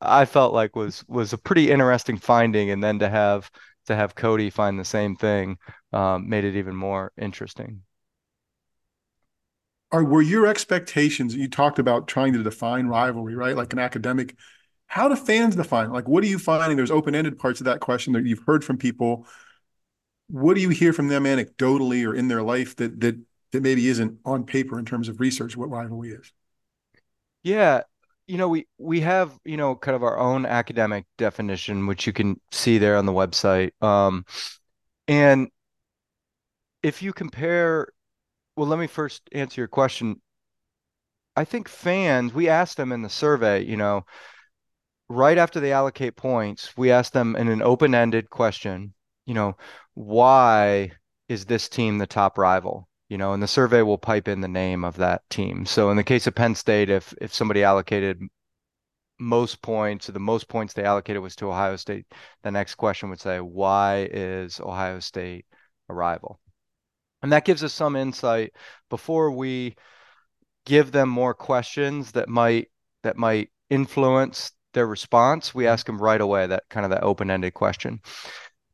I 0.00 0.26
felt 0.26 0.52
like 0.52 0.76
was 0.76 1.04
was 1.08 1.32
a 1.32 1.38
pretty 1.38 1.70
interesting 1.70 2.18
finding, 2.18 2.70
and 2.70 2.82
then 2.84 2.98
to 2.98 3.08
have 3.08 3.50
to 3.86 3.96
have 3.96 4.14
Cody 4.14 4.50
find 4.50 4.78
the 4.78 4.84
same 4.84 5.16
thing 5.16 5.56
um, 5.92 6.28
made 6.28 6.44
it 6.44 6.56
even 6.56 6.76
more 6.76 7.12
interesting. 7.16 7.82
Are 9.92 10.04
were 10.04 10.22
your 10.22 10.46
expectations? 10.46 11.36
You 11.36 11.48
talked 11.48 11.78
about 11.78 12.08
trying 12.08 12.32
to 12.32 12.42
define 12.42 12.86
rivalry, 12.86 13.34
right? 13.34 13.56
Like 13.56 13.72
an 13.72 13.78
academic. 13.78 14.34
How 14.86 15.08
do 15.08 15.16
fans 15.16 15.56
define? 15.56 15.90
Like, 15.90 16.08
what 16.08 16.22
are 16.24 16.26
you 16.26 16.38
finding? 16.38 16.76
There's 16.76 16.90
open-ended 16.90 17.38
parts 17.38 17.60
of 17.60 17.64
that 17.64 17.80
question 17.80 18.12
that 18.12 18.26
you've 18.26 18.42
heard 18.46 18.64
from 18.64 18.76
people. 18.76 19.26
What 20.28 20.54
do 20.54 20.60
you 20.60 20.70
hear 20.70 20.92
from 20.92 21.08
them 21.08 21.24
anecdotally 21.24 22.06
or 22.06 22.14
in 22.14 22.28
their 22.28 22.42
life 22.42 22.76
that 22.76 23.00
that 23.00 23.20
that 23.52 23.62
maybe 23.62 23.88
isn't 23.88 24.18
on 24.24 24.44
paper 24.44 24.78
in 24.78 24.84
terms 24.84 25.08
of 25.08 25.20
research 25.20 25.56
what 25.56 25.70
rivalry 25.70 26.10
is? 26.10 26.32
Yeah, 27.42 27.82
you 28.26 28.38
know, 28.38 28.48
we 28.48 28.66
we 28.78 29.00
have, 29.00 29.38
you 29.44 29.56
know, 29.56 29.76
kind 29.76 29.94
of 29.94 30.02
our 30.02 30.18
own 30.18 30.46
academic 30.46 31.04
definition, 31.18 31.86
which 31.86 32.06
you 32.06 32.12
can 32.12 32.40
see 32.50 32.78
there 32.78 32.96
on 32.96 33.06
the 33.06 33.12
website. 33.12 33.70
Um, 33.82 34.24
and 35.06 35.48
if 36.82 37.02
you 37.02 37.12
compare, 37.12 37.88
well, 38.56 38.66
let 38.66 38.78
me 38.78 38.86
first 38.86 39.22
answer 39.32 39.60
your 39.60 39.68
question. 39.68 40.20
I 41.36 41.44
think 41.44 41.68
fans, 41.68 42.32
we 42.32 42.48
asked 42.48 42.76
them 42.76 42.92
in 42.92 43.02
the 43.02 43.08
survey, 43.08 43.64
you 43.64 43.76
know, 43.76 44.04
right 45.08 45.36
after 45.36 45.60
they 45.60 45.72
allocate 45.72 46.16
points, 46.16 46.76
we 46.76 46.90
asked 46.90 47.12
them 47.12 47.36
in 47.36 47.48
an 47.48 47.62
open-ended 47.62 48.30
question, 48.30 48.94
you 49.26 49.34
know, 49.34 49.56
why 49.94 50.92
is 51.28 51.46
this 51.46 51.68
team 51.68 51.98
the 51.98 52.06
top 52.06 52.38
rival? 52.38 52.88
you 53.08 53.18
know, 53.18 53.32
and 53.32 53.42
the 53.42 53.48
survey 53.48 53.82
will 53.82 53.98
pipe 53.98 54.28
in 54.28 54.40
the 54.40 54.48
name 54.48 54.84
of 54.84 54.96
that 54.96 55.28
team. 55.30 55.66
So 55.66 55.90
in 55.90 55.96
the 55.96 56.04
case 56.04 56.26
of 56.26 56.34
Penn 56.34 56.54
State, 56.54 56.90
if 56.90 57.14
if 57.20 57.34
somebody 57.34 57.62
allocated 57.62 58.20
most 59.18 59.62
points, 59.62 60.08
or 60.08 60.12
the 60.12 60.20
most 60.20 60.48
points 60.48 60.74
they 60.74 60.84
allocated 60.84 61.22
was 61.22 61.36
to 61.36 61.50
Ohio 61.50 61.76
State, 61.76 62.06
the 62.42 62.50
next 62.50 62.74
question 62.76 63.10
would 63.10 63.20
say, 63.20 63.38
why 63.40 64.08
is 64.10 64.60
Ohio 64.60 65.00
State 65.00 65.46
a 65.88 65.94
rival? 65.94 66.40
And 67.22 67.32
that 67.32 67.44
gives 67.44 67.62
us 67.62 67.72
some 67.72 67.96
insight 67.96 68.52
before 68.90 69.30
we 69.30 69.76
give 70.66 70.92
them 70.92 71.08
more 71.08 71.34
questions 71.34 72.12
that 72.12 72.28
might 72.28 72.70
that 73.02 73.16
might 73.16 73.50
influence 73.70 74.52
their 74.72 74.86
response. 74.86 75.54
We 75.54 75.66
ask 75.66 75.86
them 75.86 76.02
right 76.02 76.20
away 76.20 76.46
that 76.46 76.64
kind 76.70 76.84
of 76.84 76.90
that 76.90 77.04
open-ended 77.04 77.54
question. 77.54 78.00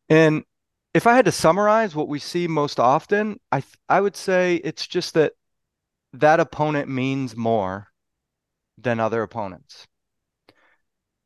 And 0.08 0.44
if 0.92 1.06
I 1.06 1.14
had 1.14 1.24
to 1.26 1.32
summarize 1.32 1.94
what 1.94 2.08
we 2.08 2.18
see 2.18 2.48
most 2.48 2.80
often, 2.80 3.38
I 3.52 3.62
I 3.88 4.00
would 4.00 4.16
say 4.16 4.56
it's 4.56 4.86
just 4.86 5.14
that 5.14 5.32
that 6.12 6.40
opponent 6.40 6.88
means 6.88 7.36
more 7.36 7.88
than 8.78 9.00
other 9.00 9.22
opponents. 9.22 9.86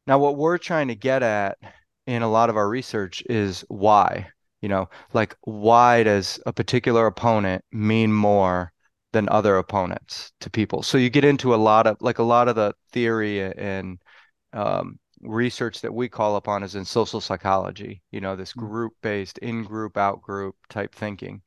Now, 0.06 0.18
what 0.18 0.36
we're 0.36 0.58
trying 0.58 0.88
to 0.88 0.94
get 0.94 1.22
at 1.22 1.58
in 2.06 2.22
a 2.22 2.30
lot 2.30 2.50
of 2.50 2.56
our 2.56 2.68
research 2.68 3.22
is 3.28 3.64
why. 3.68 4.28
You 4.60 4.68
know, 4.68 4.88
like 5.12 5.36
why 5.42 6.04
does 6.04 6.40
a 6.46 6.52
particular 6.52 7.06
opponent 7.06 7.62
mean 7.70 8.12
more 8.12 8.72
than 9.12 9.28
other 9.28 9.58
opponents 9.58 10.32
to 10.40 10.50
people? 10.50 10.82
So 10.82 10.98
you 10.98 11.10
get 11.10 11.24
into 11.24 11.54
a 11.54 11.56
lot 11.56 11.86
of 11.86 11.98
like 12.00 12.18
a 12.18 12.22
lot 12.22 12.48
of 12.48 12.56
the 12.56 12.74
theory 12.92 13.42
and 13.42 14.00
um, 14.54 14.98
research 15.24 15.80
that 15.80 15.94
we 15.94 16.08
call 16.08 16.36
upon 16.36 16.62
is 16.62 16.74
in 16.74 16.84
social 16.84 17.20
psychology, 17.20 18.02
you 18.10 18.20
know, 18.20 18.36
this 18.36 18.52
mm. 18.52 18.58
group 18.58 18.92
based, 19.02 19.38
in 19.38 19.64
group, 19.64 19.96
out 19.96 20.22
group 20.22 20.56
type 20.68 20.94
thinking. 20.94 21.42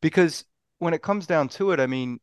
Because 0.00 0.44
when 0.78 0.94
it 0.94 1.02
comes 1.02 1.26
down 1.26 1.48
to 1.48 1.72
it, 1.72 1.80
I 1.80 1.86
mean, 1.86 2.18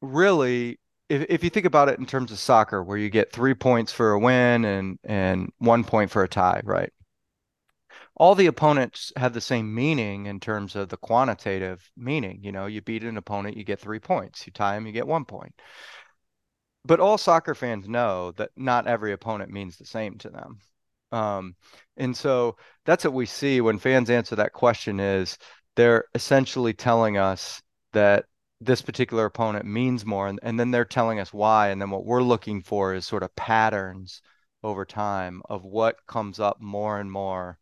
really, 0.00 0.78
if, 1.08 1.26
if 1.28 1.44
you 1.44 1.50
think 1.50 1.66
about 1.66 1.88
it 1.88 1.98
in 1.98 2.06
terms 2.06 2.32
of 2.32 2.38
soccer, 2.38 2.82
where 2.82 2.98
you 2.98 3.10
get 3.10 3.32
three 3.32 3.54
points 3.54 3.92
for 3.92 4.12
a 4.12 4.18
win 4.18 4.64
and, 4.64 4.98
and 5.04 5.50
one 5.58 5.84
point 5.84 6.10
for 6.10 6.22
a 6.22 6.28
tie, 6.28 6.60
right? 6.64 6.92
All 8.14 8.34
the 8.34 8.46
opponents 8.46 9.10
have 9.16 9.32
the 9.32 9.40
same 9.40 9.74
meaning 9.74 10.26
in 10.26 10.38
terms 10.38 10.76
of 10.76 10.90
the 10.90 10.98
quantitative 10.98 11.90
meaning. 11.96 12.40
You 12.42 12.52
know, 12.52 12.66
you 12.66 12.82
beat 12.82 13.04
an 13.04 13.16
opponent, 13.16 13.56
you 13.56 13.64
get 13.64 13.80
three 13.80 13.98
points. 13.98 14.46
You 14.46 14.52
tie 14.52 14.74
them, 14.74 14.86
you 14.86 14.92
get 14.92 15.06
one 15.06 15.24
point 15.24 15.54
but 16.84 17.00
all 17.00 17.18
soccer 17.18 17.54
fans 17.54 17.88
know 17.88 18.32
that 18.32 18.50
not 18.56 18.86
every 18.86 19.12
opponent 19.12 19.50
means 19.50 19.76
the 19.76 19.86
same 19.86 20.18
to 20.18 20.30
them. 20.30 20.58
Um, 21.12 21.56
and 21.96 22.16
so 22.16 22.56
that's 22.86 23.04
what 23.04 23.12
we 23.12 23.26
see 23.26 23.60
when 23.60 23.78
fans 23.78 24.10
answer 24.10 24.36
that 24.36 24.52
question 24.52 24.98
is 24.98 25.36
they're 25.76 26.06
essentially 26.14 26.72
telling 26.72 27.18
us 27.18 27.62
that 27.92 28.24
this 28.60 28.80
particular 28.82 29.26
opponent 29.26 29.66
means 29.66 30.06
more 30.06 30.28
and, 30.28 30.38
and 30.42 30.58
then 30.58 30.70
they're 30.70 30.84
telling 30.84 31.20
us 31.20 31.32
why 31.32 31.68
and 31.68 31.80
then 31.80 31.90
what 31.90 32.06
we're 32.06 32.22
looking 32.22 32.62
for 32.62 32.94
is 32.94 33.06
sort 33.06 33.22
of 33.22 33.34
patterns 33.36 34.22
over 34.62 34.84
time 34.84 35.42
of 35.50 35.64
what 35.64 35.96
comes 36.06 36.38
up 36.38 36.60
more 36.60 36.98
and 36.98 37.10
more 37.10 37.58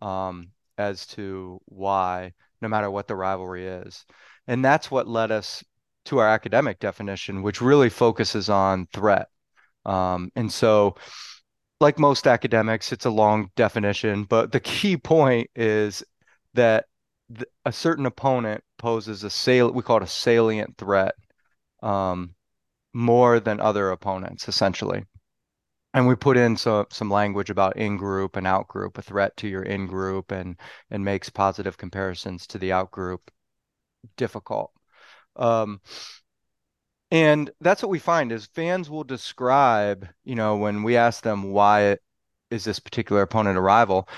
um, 0.00 0.50
as 0.78 1.06
to 1.06 1.60
why 1.66 2.32
no 2.62 2.68
matter 2.68 2.90
what 2.90 3.08
the 3.08 3.16
rivalry 3.16 3.66
is 3.66 4.06
and 4.46 4.64
that's 4.64 4.90
what 4.90 5.08
led 5.08 5.32
us 5.32 5.64
to 6.06 6.18
our 6.18 6.28
academic 6.28 6.78
definition, 6.80 7.42
which 7.42 7.60
really 7.60 7.90
focuses 7.90 8.48
on 8.48 8.86
threat. 8.92 9.28
Um, 9.84 10.30
and 10.36 10.50
so, 10.52 10.96
like 11.80 11.98
most 11.98 12.26
academics, 12.26 12.92
it's 12.92 13.04
a 13.04 13.10
long 13.10 13.50
definition, 13.56 14.24
but 14.24 14.52
the 14.52 14.60
key 14.60 14.96
point 14.96 15.50
is 15.54 16.02
that 16.54 16.86
th- 17.34 17.48
a 17.64 17.72
certain 17.72 18.06
opponent 18.06 18.62
poses 18.78 19.24
a 19.24 19.30
sal- 19.30 19.72
we 19.72 19.82
call 19.82 19.98
it 19.98 20.02
a 20.02 20.06
salient 20.06 20.76
threat 20.78 21.14
um, 21.82 22.34
more 22.94 23.40
than 23.40 23.60
other 23.60 23.90
opponents, 23.90 24.48
essentially. 24.48 25.04
And 25.94 26.08
we 26.08 26.16
put 26.16 26.36
in 26.36 26.56
so, 26.56 26.86
some 26.90 27.10
language 27.10 27.50
about 27.50 27.76
in 27.76 27.96
group 27.96 28.36
and 28.36 28.46
out 28.46 28.66
group, 28.68 28.98
a 28.98 29.02
threat 29.02 29.36
to 29.38 29.48
your 29.48 29.62
in 29.62 29.86
group, 29.86 30.32
and 30.32 30.56
and 30.90 31.04
makes 31.04 31.28
positive 31.30 31.76
comparisons 31.76 32.46
to 32.48 32.58
the 32.58 32.72
out 32.72 32.90
group 32.90 33.30
difficult. 34.16 34.72
Um, 35.36 35.80
and 37.10 37.50
that's 37.60 37.82
what 37.82 37.90
we 37.90 37.98
find 37.98 38.32
is 38.32 38.46
fans 38.46 38.90
will 38.90 39.04
describe, 39.04 40.08
you 40.24 40.34
know, 40.34 40.56
when 40.56 40.82
we 40.82 40.96
ask 40.96 41.22
them 41.22 41.52
why 41.52 41.98
is 42.50 42.64
this 42.64 42.78
particular 42.78 43.22
opponent 43.22 43.58
a 43.58 43.60
rival, 43.60 44.08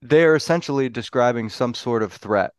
they're 0.00 0.34
essentially 0.34 0.88
describing 0.88 1.48
some 1.48 1.74
sort 1.74 2.02
of 2.02 2.12
threat. 2.12 2.52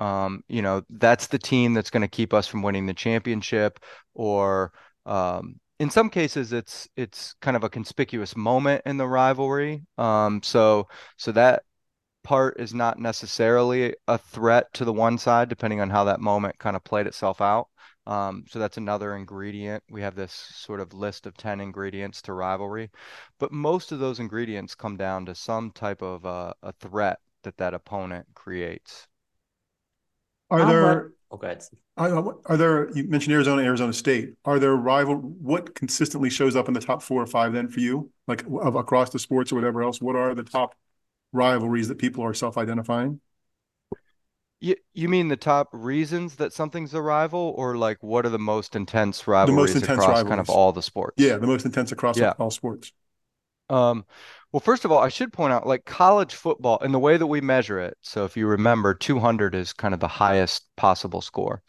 Um, 0.00 0.42
you 0.48 0.62
know, 0.62 0.82
that's 0.88 1.26
the 1.26 1.38
team 1.38 1.74
that's 1.74 1.90
going 1.90 2.02
to 2.02 2.08
keep 2.08 2.32
us 2.32 2.46
from 2.46 2.62
winning 2.62 2.86
the 2.86 2.94
championship, 2.94 3.80
or 4.14 4.72
um, 5.04 5.60
in 5.78 5.90
some 5.90 6.08
cases, 6.08 6.52
it's 6.52 6.88
it's 6.96 7.34
kind 7.42 7.56
of 7.56 7.64
a 7.64 7.68
conspicuous 7.68 8.36
moment 8.36 8.82
in 8.86 8.96
the 8.96 9.06
rivalry. 9.06 9.82
Um, 9.98 10.42
so 10.42 10.88
so 11.18 11.32
that 11.32 11.64
part 12.22 12.60
is 12.60 12.74
not 12.74 12.98
necessarily 12.98 13.94
a 14.08 14.18
threat 14.18 14.72
to 14.74 14.84
the 14.84 14.92
one 14.92 15.18
side, 15.18 15.48
depending 15.48 15.80
on 15.80 15.90
how 15.90 16.04
that 16.04 16.20
moment 16.20 16.58
kind 16.58 16.76
of 16.76 16.84
played 16.84 17.06
itself 17.06 17.40
out. 17.40 17.68
Um, 18.06 18.44
so 18.48 18.58
that's 18.58 18.76
another 18.76 19.14
ingredient. 19.14 19.84
We 19.90 20.02
have 20.02 20.14
this 20.14 20.32
sort 20.32 20.80
of 20.80 20.94
list 20.94 21.26
of 21.26 21.36
10 21.36 21.60
ingredients 21.60 22.22
to 22.22 22.32
rivalry, 22.32 22.90
but 23.38 23.52
most 23.52 23.92
of 23.92 23.98
those 23.98 24.18
ingredients 24.18 24.74
come 24.74 24.96
down 24.96 25.26
to 25.26 25.34
some 25.34 25.70
type 25.70 26.02
of 26.02 26.24
uh, 26.26 26.54
a 26.62 26.72
threat 26.72 27.18
that 27.42 27.56
that 27.58 27.74
opponent 27.74 28.26
creates. 28.34 29.06
Are 30.50 30.64
there? 30.66 31.12
Oh, 31.30 31.36
go. 31.36 31.46
Are, 31.96 32.36
are 32.46 32.56
there? 32.56 32.90
You 32.96 33.04
mentioned 33.04 33.34
Arizona, 33.34 33.62
Arizona 33.62 33.92
State. 33.92 34.34
Are 34.44 34.58
there 34.58 34.74
rival? 34.74 35.16
What 35.16 35.74
consistently 35.74 36.30
shows 36.30 36.56
up 36.56 36.66
in 36.66 36.74
the 36.74 36.80
top 36.80 37.02
four 37.02 37.22
or 37.22 37.26
five 37.26 37.52
then 37.52 37.68
for 37.68 37.80
you, 37.80 38.10
like 38.26 38.44
of, 38.60 38.74
across 38.74 39.10
the 39.10 39.18
sports 39.18 39.52
or 39.52 39.54
whatever 39.54 39.82
else? 39.82 40.00
What 40.00 40.16
are 40.16 40.34
the 40.34 40.42
top 40.42 40.74
rivalries 41.32 41.88
that 41.88 41.98
people 41.98 42.24
are 42.24 42.34
self-identifying? 42.34 43.20
You 44.60 44.76
you 44.92 45.08
mean 45.08 45.28
the 45.28 45.36
top 45.36 45.68
reasons 45.72 46.36
that 46.36 46.52
something's 46.52 46.92
a 46.92 47.00
rival, 47.00 47.54
or 47.56 47.76
like 47.76 48.02
what 48.02 48.26
are 48.26 48.30
the 48.30 48.38
most 48.38 48.76
intense 48.76 49.26
rivalries 49.26 49.72
the 49.72 49.80
most 49.80 49.82
intense 49.82 50.02
across 50.02 50.08
rivalries. 50.08 50.28
kind 50.28 50.40
of 50.40 50.50
all 50.50 50.72
the 50.72 50.82
sports? 50.82 51.14
Yeah, 51.16 51.38
the 51.38 51.46
most 51.46 51.64
intense 51.64 51.92
across 51.92 52.18
yeah. 52.18 52.34
all 52.38 52.50
sports. 52.50 52.92
Um, 53.70 54.04
well, 54.52 54.60
first 54.60 54.84
of 54.84 54.90
all, 54.90 54.98
I 54.98 55.08
should 55.08 55.32
point 55.32 55.52
out 55.52 55.66
like 55.66 55.84
college 55.84 56.34
football 56.34 56.78
and 56.80 56.92
the 56.92 56.98
way 56.98 57.16
that 57.16 57.26
we 57.26 57.40
measure 57.40 57.78
it. 57.78 57.96
So 58.02 58.24
if 58.24 58.36
you 58.36 58.46
remember, 58.48 58.94
200 58.94 59.54
is 59.54 59.72
kind 59.72 59.94
of 59.94 60.00
the 60.00 60.08
highest 60.08 60.64
possible 60.76 61.20
score. 61.20 61.62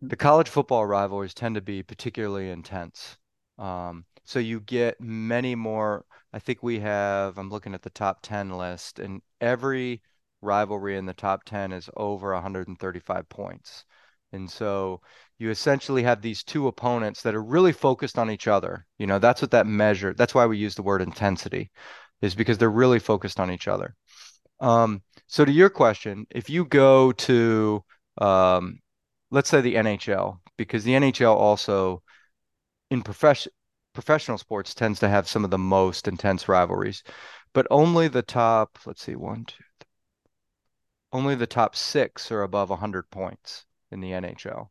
The 0.00 0.16
college 0.16 0.48
football 0.48 0.86
rivalries 0.86 1.34
tend 1.34 1.56
to 1.56 1.60
be 1.60 1.82
particularly 1.82 2.50
intense. 2.50 3.18
Um, 3.58 4.06
so 4.24 4.38
you 4.38 4.60
get 4.60 5.00
many 5.00 5.54
more. 5.54 6.04
I 6.32 6.38
think 6.38 6.62
we 6.62 6.80
have, 6.80 7.38
I'm 7.38 7.50
looking 7.50 7.74
at 7.74 7.82
the 7.82 7.90
top 7.90 8.18
10 8.22 8.50
list, 8.50 8.98
and 8.98 9.22
every 9.40 10.02
rivalry 10.40 10.96
in 10.96 11.06
the 11.06 11.14
top 11.14 11.44
10 11.44 11.72
is 11.72 11.90
over 11.96 12.32
135 12.32 13.28
points. 13.28 13.84
And 14.32 14.50
so 14.50 15.00
you 15.38 15.50
essentially 15.50 16.02
have 16.02 16.20
these 16.20 16.44
two 16.44 16.68
opponents 16.68 17.22
that 17.22 17.34
are 17.34 17.42
really 17.42 17.72
focused 17.72 18.18
on 18.18 18.30
each 18.30 18.46
other. 18.46 18.86
You 18.98 19.06
know, 19.06 19.18
that's 19.18 19.40
what 19.40 19.52
that 19.52 19.66
measure, 19.66 20.12
that's 20.14 20.34
why 20.34 20.46
we 20.46 20.58
use 20.58 20.74
the 20.74 20.82
word 20.82 21.00
intensity, 21.02 21.70
is 22.20 22.34
because 22.34 22.58
they're 22.58 22.70
really 22.70 22.98
focused 22.98 23.40
on 23.40 23.50
each 23.50 23.68
other. 23.68 23.94
Um, 24.60 25.02
So 25.26 25.44
to 25.44 25.52
your 25.52 25.70
question, 25.70 26.26
if 26.30 26.50
you 26.50 26.64
go 26.64 27.12
to 27.12 27.84
um, 28.18 28.80
let's 29.30 29.48
say 29.48 29.60
the 29.60 29.76
NHL, 29.76 30.40
because 30.56 30.84
the 30.84 30.94
NHL 30.94 31.34
also 31.34 32.02
in 32.90 33.02
profession 33.02 33.52
professional 33.98 34.38
sports 34.38 34.74
tends 34.74 35.00
to 35.00 35.08
have 35.08 35.26
some 35.26 35.42
of 35.44 35.50
the 35.50 35.58
most 35.58 36.06
intense 36.06 36.48
rivalries, 36.48 37.02
but 37.52 37.66
only 37.68 38.06
the 38.06 38.22
top, 38.22 38.78
let's 38.86 39.02
see, 39.02 39.16
one, 39.16 39.44
two, 39.44 39.64
three, 39.80 39.88
only 41.12 41.34
the 41.34 41.48
top 41.48 41.74
six 41.74 42.30
are 42.30 42.44
above 42.44 42.70
100 42.70 43.10
points 43.10 43.66
in 43.90 43.98
the 43.98 44.12
NHL. 44.12 44.68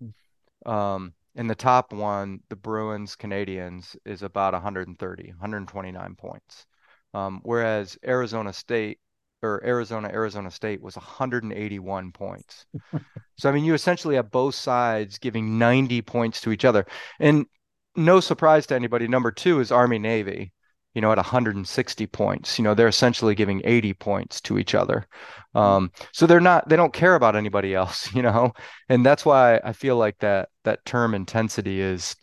Um, 0.66 1.14
and 1.36 1.50
the 1.50 1.56
top 1.56 1.92
one, 1.92 2.40
the 2.48 2.56
Bruins 2.56 3.18
Canadiens, 3.18 3.98
is 4.06 4.22
about 4.22 4.54
130, 4.54 5.24
129 5.32 6.16
points. 6.16 6.66
Um, 7.14 7.42
whereas 7.44 7.98
Arizona 8.08 8.54
State 8.54 9.00
or 9.44 9.62
Arizona, 9.66 10.08
Arizona 10.08 10.50
State 10.50 10.82
was 10.82 10.96
181 10.96 12.14
points. 12.14 12.66
so, 13.38 13.50
I 13.50 13.52
mean, 13.52 13.66
you 13.66 13.74
essentially 13.74 14.16
have 14.16 14.32
both 14.32 14.56
sides 14.56 15.18
giving 15.18 15.60
90 15.60 16.02
points 16.04 16.40
to 16.42 16.54
each 16.54 16.64
other. 16.64 16.86
And 17.20 17.46
no 17.98 18.20
surprise 18.20 18.68
to 18.68 18.76
anybody, 18.76 19.08
number 19.08 19.32
two 19.32 19.60
is 19.60 19.72
Army 19.72 20.00
Navy, 20.00 20.54
you 20.94 21.02
know, 21.02 21.12
at 21.12 21.18
160 21.18 22.08
points. 22.08 22.58
You 22.58 22.64
know, 22.64 22.74
they're 22.74 22.88
essentially 22.88 23.36
giving 23.36 23.62
80 23.66 23.94
points 23.94 24.42
to 24.42 24.58
each 24.58 24.76
other. 24.76 25.08
Um, 25.56 25.92
so 26.14 26.28
they're 26.28 26.40
not, 26.40 26.70
they 26.70 26.76
don't 26.76 26.94
care 26.94 27.16
about 27.16 27.36
anybody 27.36 27.74
else, 27.74 28.12
you 28.16 28.22
know, 28.22 28.54
and 28.90 29.06
that's 29.06 29.26
why 29.26 29.60
I 29.64 29.74
feel 29.74 29.98
like 29.98 30.20
that 30.20 30.50
that 30.64 30.86
term 30.86 31.14
intensity 31.14 31.82
is 31.82 32.16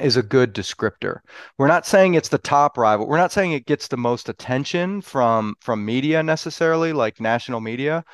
is 0.00 0.16
a 0.16 0.22
good 0.22 0.54
descriptor. 0.54 1.18
We're 1.58 1.66
not 1.66 1.86
saying 1.86 2.14
it's 2.14 2.30
the 2.30 2.38
top 2.38 2.78
rival. 2.78 3.06
We're 3.06 3.18
not 3.18 3.32
saying 3.32 3.52
it 3.52 3.66
gets 3.66 3.88
the 3.88 3.96
most 3.96 4.28
attention 4.28 5.02
from 5.02 5.54
from 5.60 5.84
media 5.84 6.22
necessarily, 6.22 6.92
like 6.92 7.20
national 7.20 7.60
media. 7.60 8.04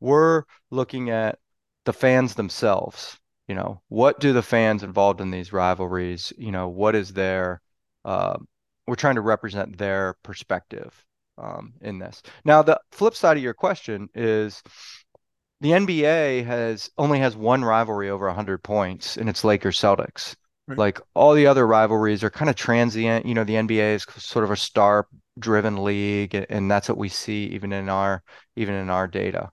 We're 0.00 0.44
looking 0.70 1.10
at 1.10 1.38
the 1.84 1.92
fans 1.92 2.34
themselves. 2.34 3.18
You 3.48 3.54
know, 3.54 3.82
what 3.88 4.20
do 4.20 4.32
the 4.32 4.42
fans 4.42 4.82
involved 4.82 5.20
in 5.20 5.30
these 5.30 5.52
rivalries? 5.52 6.32
You 6.38 6.52
know, 6.52 6.68
what 6.68 6.94
is 6.94 7.12
their? 7.12 7.60
Uh, 8.04 8.38
we're 8.86 8.94
trying 8.94 9.16
to 9.16 9.20
represent 9.20 9.78
their 9.78 10.14
perspective 10.22 11.04
um, 11.38 11.74
in 11.80 11.98
this. 11.98 12.22
Now, 12.44 12.62
the 12.62 12.80
flip 12.90 13.14
side 13.14 13.36
of 13.36 13.42
your 13.42 13.54
question 13.54 14.08
is 14.14 14.62
the 15.60 15.72
NBA 15.72 16.44
has 16.44 16.90
only 16.98 17.20
has 17.20 17.36
one 17.36 17.64
rivalry 17.64 18.10
over 18.10 18.26
100 18.26 18.62
points, 18.62 19.16
and 19.16 19.28
it's 19.28 19.44
Lakers 19.44 19.78
Celtics. 19.78 20.34
Right. 20.66 20.78
Like 20.78 21.00
all 21.14 21.34
the 21.34 21.46
other 21.46 21.66
rivalries 21.66 22.22
are 22.24 22.30
kind 22.30 22.48
of 22.48 22.56
transient. 22.56 23.26
You 23.26 23.34
know, 23.34 23.44
the 23.44 23.54
NBA 23.54 23.94
is 23.94 24.06
sort 24.16 24.44
of 24.44 24.50
a 24.50 24.56
star 24.56 25.06
driven 25.38 25.82
league, 25.82 26.34
and 26.34 26.70
that's 26.70 26.88
what 26.88 26.98
we 26.98 27.08
see 27.08 27.46
even 27.46 27.72
in 27.72 27.88
our 27.88 28.22
even 28.56 28.74
in 28.74 28.90
our 28.90 29.06
data. 29.06 29.50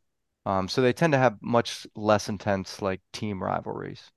Um, 0.49 0.67
so 0.67 0.81
they 0.81 0.93
tend 0.93 1.13
to 1.13 1.19
have 1.19 1.37
much 1.41 1.85
less 1.95 2.27
intense 2.27 2.81
like 2.81 3.01
team 3.13 3.41
rivalries. 3.43 4.09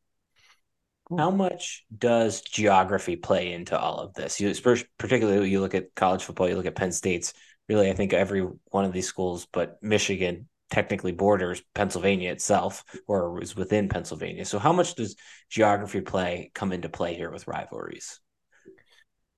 How 1.16 1.30
much 1.30 1.84
does 1.96 2.40
geography 2.40 3.16
play 3.16 3.52
into 3.52 3.78
all 3.78 3.98
of 3.98 4.14
this? 4.14 4.40
You 4.40 4.54
particularly 4.98 5.50
you 5.50 5.60
look 5.60 5.74
at 5.74 5.94
college 5.94 6.24
football, 6.24 6.48
you 6.48 6.56
look 6.56 6.66
at 6.66 6.74
Penn 6.74 6.92
State's. 6.92 7.34
Really, 7.68 7.90
I 7.90 7.92
think 7.92 8.12
every 8.12 8.48
one 8.70 8.84
of 8.84 8.92
these 8.92 9.06
schools, 9.06 9.46
but 9.52 9.76
Michigan 9.82 10.48
technically 10.70 11.12
borders 11.12 11.62
Pennsylvania 11.74 12.32
itself 12.32 12.82
or 13.06 13.42
is 13.42 13.54
within 13.54 13.90
Pennsylvania. 13.90 14.46
So 14.46 14.58
how 14.58 14.72
much 14.72 14.94
does 14.94 15.16
geography 15.50 16.00
play 16.00 16.50
come 16.54 16.72
into 16.72 16.88
play 16.88 17.14
here 17.14 17.30
with 17.30 17.46
rivalries? 17.46 18.20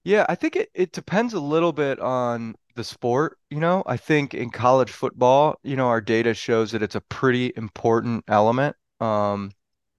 Yeah, 0.04 0.26
I 0.28 0.36
think 0.36 0.54
it, 0.54 0.70
it 0.74 0.92
depends 0.92 1.34
a 1.34 1.40
little 1.40 1.72
bit 1.72 1.98
on 1.98 2.54
the 2.74 2.84
sport. 2.84 3.38
You 3.50 3.60
know, 3.60 3.82
I 3.86 3.96
think 3.96 4.34
in 4.34 4.50
college 4.50 4.90
football, 4.90 5.58
you 5.62 5.76
know, 5.76 5.88
our 5.88 6.00
data 6.00 6.34
shows 6.34 6.72
that 6.72 6.82
it's 6.82 6.94
a 6.94 7.00
pretty 7.00 7.52
important 7.56 8.24
element, 8.28 8.76
um, 9.00 9.50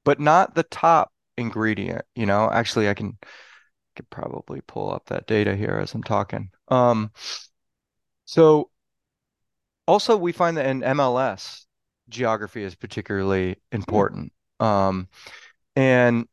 but 0.04 0.20
not 0.20 0.56
the 0.56 0.64
top 0.64 1.12
ingredient. 1.38 2.04
You 2.16 2.26
know, 2.26 2.50
actually, 2.52 2.90
I 2.90 2.94
can 2.94 3.18
could 3.96 4.10
probably 4.10 4.62
pull 4.68 4.92
up 4.92 5.06
that 5.08 5.28
data 5.28 5.56
here 5.56 5.80
as 5.82 5.94
I'm 5.94 6.04
talking. 6.04 6.50
Um, 6.68 7.12
so 8.26 8.70
also, 9.88 10.18
we 10.18 10.32
find 10.32 10.58
that 10.58 10.66
in 10.66 10.82
MLS, 10.82 11.66
geography 12.10 12.64
is 12.64 12.76
particularly 12.76 13.58
important. 13.72 14.34
Um, 14.60 15.08
and 15.76 16.28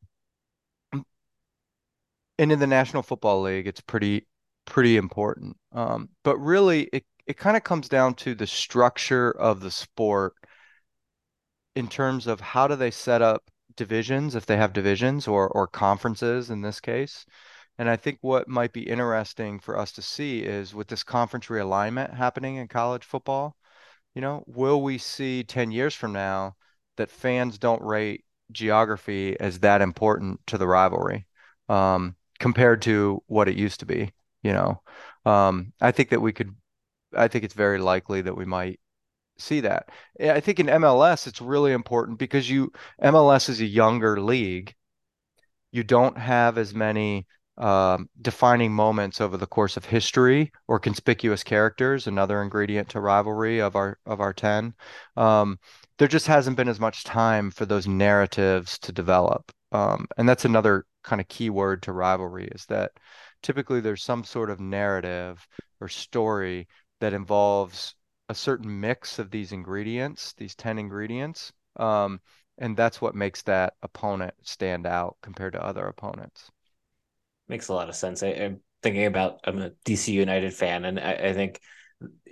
and 2.39 2.51
in 2.53 2.59
the 2.59 2.67
National 2.67 3.03
Football 3.03 3.43
League, 3.43 3.67
it's 3.67 3.81
pretty 3.81 4.27
pretty 4.65 4.97
important. 4.97 5.57
Um, 5.73 6.09
but 6.25 6.39
really, 6.39 6.89
it 6.93 7.05
it 7.27 7.37
kind 7.37 7.57
of 7.57 7.65
comes 7.65 7.89
down 7.89 8.15
to 8.15 8.35
the 8.35 8.47
structure 8.47 9.31
of 9.31 9.61
the 9.61 9.71
sport 9.71 10.35
in 11.75 11.89
terms 11.89 12.27
of 12.27 12.41
how 12.41 12.67
do 12.69 12.77
they 12.77 12.91
set 12.91 13.23
up 13.23 13.45
divisions 13.77 14.35
if 14.35 14.47
they 14.47 14.57
have 14.57 14.73
divisions 14.73 15.27
or 15.29 15.49
or 15.49 15.67
conferences 15.67 16.51
in 16.51 16.61
this 16.63 16.81
case. 16.81 17.25
And 17.79 17.89
I 17.89 17.97
think 17.97 18.19
what 18.21 18.49
might 18.49 18.73
be 18.73 18.83
interesting 18.83 19.59
for 19.59 19.79
us 19.79 19.93
to 19.93 20.03
see 20.03 20.41
is 20.43 20.75
with 20.75 20.89
this 20.89 21.03
conference 21.03 21.47
realignment 21.47 22.15
happening 22.15 22.57
in 22.57 22.69
college 22.69 23.05
football, 23.05 23.57
you 24.15 24.21
know, 24.21 24.45
will 24.47 24.83
we 24.83 24.99
see 24.99 25.43
10 25.45 25.71
years 25.73 25.95
from 25.95 26.13
now 26.13 26.57
that 26.97 27.11
fans 27.11 27.59
don't 27.59 27.83
rate 27.83 28.25
geography 28.53 29.39
as 29.41 29.61
that 29.61 29.81
important 29.81 30.41
to 30.49 30.59
the 30.59 30.67
rivalry 30.67 31.27
um, 31.69 32.17
compared 32.39 32.83
to 32.83 33.23
what 33.27 33.49
it 33.49 33.57
used 33.57 33.81
to 33.81 33.87
be? 33.87 34.13
You 34.43 34.53
know, 34.53 34.83
um, 35.25 35.73
I 35.81 35.93
think 35.93 36.11
that 36.11 36.21
we 36.21 36.33
could, 36.33 36.55
I 37.15 37.29
think 37.29 37.45
it's 37.45 37.55
very 37.55 37.79
likely 37.79 38.23
that 38.23 38.37
we 38.37 38.45
might 38.45 38.81
see 39.39 39.61
that. 39.61 39.89
I 40.21 40.41
think 40.41 40.61
in 40.61 40.67
MLS, 40.67 41.27
it's 41.27 41.41
really 41.41 41.73
important 41.73 42.19
because 42.19 42.49
you, 42.51 42.73
MLS 43.03 43.49
is 43.49 43.61
a 43.61 43.67
younger 43.67 44.21
league. 44.21 44.75
You 45.71 45.85
don't 45.85 46.19
have 46.19 46.59
as 46.59 46.75
many 46.75 47.27
um, 47.59 48.09
defining 48.21 48.73
moments 48.73 49.21
over 49.21 49.37
the 49.37 49.47
course 49.47 49.77
of 49.77 49.85
history 49.85 50.53
or 50.69 50.79
conspicuous 50.79 51.45
characters, 51.45 52.07
another 52.07 52.43
ingredient 52.43 52.89
to 52.91 53.01
rivalry 53.01 53.61
of 53.61 53.77
our 53.77 53.99
of 54.07 54.21
our 54.21 54.33
10. 54.33 54.75
Um, 55.17 55.59
there 55.99 56.09
just 56.09 56.27
hasn't 56.27 56.57
been 56.57 56.69
as 56.69 56.81
much 56.81 57.05
time 57.05 57.51
for 57.51 57.67
those 57.67 57.87
narratives 57.87 58.79
to 58.81 58.93
develop. 58.93 59.53
Um, 59.71 60.07
and 60.17 60.29
that's 60.29 60.45
another 60.45 60.87
kind 61.05 61.21
of 61.21 61.29
key 61.29 61.51
word 61.51 61.83
to 61.83 61.93
rivalry 61.93 62.47
is 62.53 62.67
that 62.67 62.93
typically 63.43 63.81
there's 63.81 64.03
some 64.03 64.25
sort 64.25 64.51
of 64.51 64.61
narrative 64.61 65.47
or 65.81 65.89
story 65.89 66.69
that 67.01 67.13
involves 67.13 67.95
a 68.29 68.35
certain 68.35 68.81
mix 68.81 69.19
of 69.19 69.31
these 69.31 69.53
ingredients, 69.53 70.35
these 70.35 70.55
10 70.55 70.79
ingredients. 70.79 71.53
Um, 71.77 72.21
and 72.59 72.77
that's 72.77 73.01
what 73.01 73.15
makes 73.15 73.43
that 73.43 73.75
opponent 73.83 74.35
stand 74.43 74.87
out 74.87 75.17
compared 75.23 75.55
to 75.55 75.65
other 75.65 75.87
opponents 75.87 76.51
makes 77.53 77.69
a 77.69 77.75
lot 77.75 77.89
of 77.89 77.95
sense. 77.95 78.23
I, 78.23 78.29
am 78.29 78.61
thinking 78.83 79.07
about 79.07 79.41
I'm 79.45 79.61
a 79.61 79.71
DC 79.85 80.09
United 80.09 80.53
fan, 80.53 80.85
and 80.85 80.99
I, 80.99 81.13
I, 81.13 81.33
think 81.33 81.61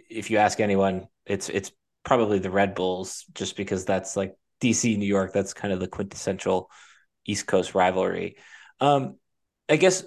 if 0.08 0.30
you 0.30 0.38
ask 0.38 0.58
anyone, 0.58 1.06
it's 1.26 1.48
it's 1.48 1.70
probably 2.04 2.38
the 2.38 2.50
Red 2.50 2.74
Bulls, 2.74 3.24
just 3.34 3.56
because 3.56 3.84
that's 3.84 4.16
like 4.16 4.34
DC 4.60 4.96
New 4.96 5.06
York. 5.06 5.32
That's 5.32 5.54
kind 5.54 5.72
of 5.72 5.78
the 5.78 5.88
quintessential 5.88 6.70
East 7.26 7.46
Coast 7.46 7.74
rivalry. 7.74 8.36
Um, 8.80 9.16
I 9.68 9.76
guess 9.76 10.04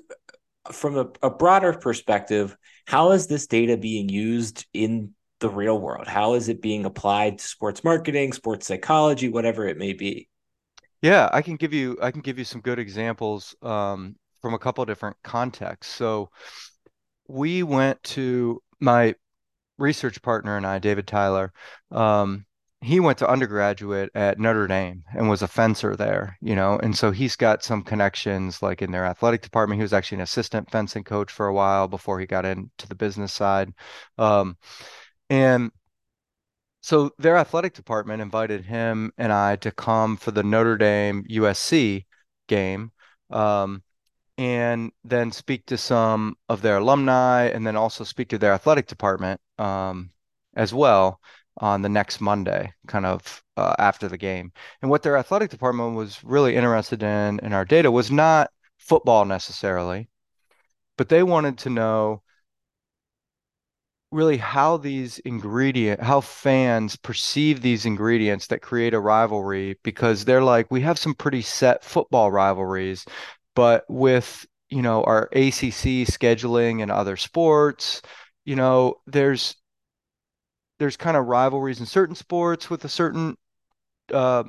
from 0.72 0.98
a, 0.98 1.08
a 1.22 1.30
broader 1.30 1.74
perspective, 1.74 2.56
how 2.86 3.12
is 3.12 3.28
this 3.28 3.48
data 3.48 3.78
being 3.78 4.10
used 4.10 4.66
in 4.74 5.14
the 5.40 5.50
real 5.50 5.80
world? 5.80 6.08
How 6.08 6.34
is 6.36 6.50
it 6.50 6.62
being 6.62 6.86
applied 6.86 7.40
to 7.40 7.48
sports 7.48 7.84
marketing, 7.84 8.34
sports 8.34 8.68
psychology, 8.68 9.30
whatever 9.30 9.68
it 9.68 9.78
may 9.78 9.94
be? 9.94 10.30
Yeah, 11.02 11.30
I 11.34 11.42
can 11.42 11.58
give 11.58 11.74
you 11.74 11.98
I 12.02 12.12
can 12.12 12.22
give 12.22 12.40
you 12.40 12.46
some 12.46 12.62
good 12.62 12.80
examples 12.80 13.56
um, 13.62 14.16
from 14.42 14.54
a 14.54 14.60
couple 14.60 14.86
different 14.86 15.18
contexts. 15.24 15.94
So 15.94 16.30
we 17.28 17.64
went 17.64 18.02
to 18.04 18.62
my 18.80 19.16
research 19.78 20.22
partner 20.22 20.56
and 20.56 20.66
I, 20.66 20.80
David 20.80 21.08
Tyler. 21.08 21.52
Um, 21.92 22.46
he 22.84 23.00
went 23.00 23.18
to 23.18 23.30
undergraduate 23.30 24.10
at 24.14 24.40
Notre 24.40 24.68
Dame 24.68 25.04
and 25.16 25.30
was 25.30 25.42
a 25.42 25.48
fencer 25.48 25.96
there, 25.96 26.38
you 26.42 26.54
know, 26.54 26.78
and 26.84 26.96
so 26.98 27.12
he's 27.12 27.38
got 27.38 27.64
some 27.64 27.82
connections 27.82 28.62
like 28.62 28.82
in 28.82 28.92
their 28.92 29.06
athletic 29.06 29.42
department. 29.42 29.80
He 29.80 29.84
was 29.84 29.94
actually 29.94 30.18
an 30.18 30.24
assistant 30.24 30.70
fencing 30.70 31.04
coach 31.04 31.32
for 31.32 31.48
a 31.48 31.54
while 31.54 31.88
before 31.88 32.20
he 32.20 32.26
got 32.26 32.46
into 32.46 32.88
the 32.88 32.96
business 32.96 33.32
side. 33.32 33.74
Um, 34.18 34.58
and 35.30 35.72
so 36.82 37.12
their 37.18 37.38
athletic 37.38 37.74
department 37.74 38.22
invited 38.22 38.66
him 38.66 39.14
and 39.18 39.32
I 39.32 39.56
to 39.58 39.72
come 39.72 40.18
for 40.18 40.32
the 40.32 40.44
Notre 40.44 40.78
Dame 40.78 41.24
USC 41.30 42.06
game. 42.48 42.92
Um, 43.30 43.82
and 44.38 44.92
then 45.04 45.32
speak 45.32 45.66
to 45.68 45.78
some 45.78 46.36
of 46.50 46.62
their 46.62 46.78
alumni 46.78 47.46
and 47.46 47.66
then 47.66 47.76
also 47.76 48.04
speak 48.04 48.30
to 48.30 48.38
their 48.38 48.52
athletic 48.52 48.88
department 48.88 49.40
um, 49.60 50.10
as 50.56 50.74
well 50.74 51.22
on 51.58 51.82
the 51.82 51.90
next 51.90 52.22
Monday, 52.22 52.74
kind 52.88 53.06
of 53.06 53.44
uh, 53.58 53.76
after 53.80 54.08
the 54.08 54.18
game. 54.18 54.52
And 54.82 54.90
what 54.90 55.04
their 55.04 55.18
athletic 55.18 55.50
department 55.52 55.96
was 55.96 56.24
really 56.24 56.56
interested 56.56 57.04
in 57.04 57.40
in 57.40 57.54
our 57.54 57.66
data 57.66 57.92
was 57.92 58.12
not 58.12 58.50
football 58.78 59.26
necessarily, 59.26 60.10
but 60.98 61.10
they 61.10 61.24
wanted 61.24 61.58
to 61.60 61.70
know 61.70 62.24
really 64.14 64.38
how 64.38 64.78
these 64.78 65.18
ingredient 65.20 66.00
how 66.02 66.22
fans 66.22 66.96
perceive 66.96 67.62
these 67.62 67.86
ingredients 67.86 68.48
that 68.48 68.62
create 68.62 68.94
a 68.94 69.00
rivalry 69.00 69.78
because 69.84 70.24
they're 70.24 70.44
like 70.44 70.70
we 70.70 70.82
have 70.82 71.00
some 71.00 71.16
pretty 71.16 71.42
set 71.42 71.84
football 71.84 72.32
rivalries 72.32 73.06
but 73.56 73.84
with 73.90 74.46
you 74.70 74.82
know 74.84 75.04
our 75.06 75.24
ACC 75.34 76.06
scheduling 76.06 76.82
and 76.84 76.92
other 76.92 77.18
sports 77.18 78.02
you 78.46 78.56
know 78.56 78.96
there's 79.08 79.56
there's 80.84 80.98
kind 80.98 81.16
of 81.16 81.28
rivalries 81.28 81.80
in 81.80 81.86
certain 81.86 82.14
sports 82.14 82.70
with 82.70 82.84
a 82.84 82.90
certain 82.90 83.38
uh, 84.14 84.44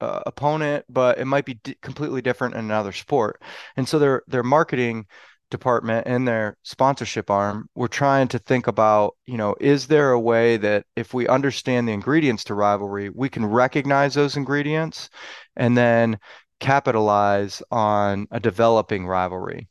uh, 0.00 0.20
opponent 0.24 0.84
but 0.88 1.18
it 1.18 1.24
might 1.24 1.44
be 1.44 1.54
d- 1.54 1.76
completely 1.82 2.22
different 2.22 2.54
in 2.54 2.60
another 2.60 2.92
sport. 2.92 3.42
And 3.76 3.88
so 3.88 3.98
their 3.98 4.22
their 4.28 4.44
marketing 4.44 5.06
department 5.50 6.06
and 6.06 6.28
their 6.28 6.56
sponsorship 6.62 7.28
arm 7.28 7.68
we're 7.74 7.88
trying 7.88 8.28
to 8.28 8.38
think 8.38 8.68
about 8.68 9.16
you 9.26 9.36
know 9.36 9.56
is 9.60 9.88
there 9.88 10.12
a 10.12 10.20
way 10.20 10.56
that 10.56 10.86
if 10.94 11.12
we 11.12 11.26
understand 11.26 11.88
the 11.88 11.92
ingredients 11.92 12.44
to 12.44 12.54
rivalry 12.54 13.10
we 13.10 13.28
can 13.28 13.44
recognize 13.44 14.14
those 14.14 14.36
ingredients 14.36 15.10
and 15.56 15.76
then 15.76 16.18
capitalize 16.60 17.62
on 17.72 18.28
a 18.30 18.38
developing 18.38 19.06
rivalry? 19.08 19.68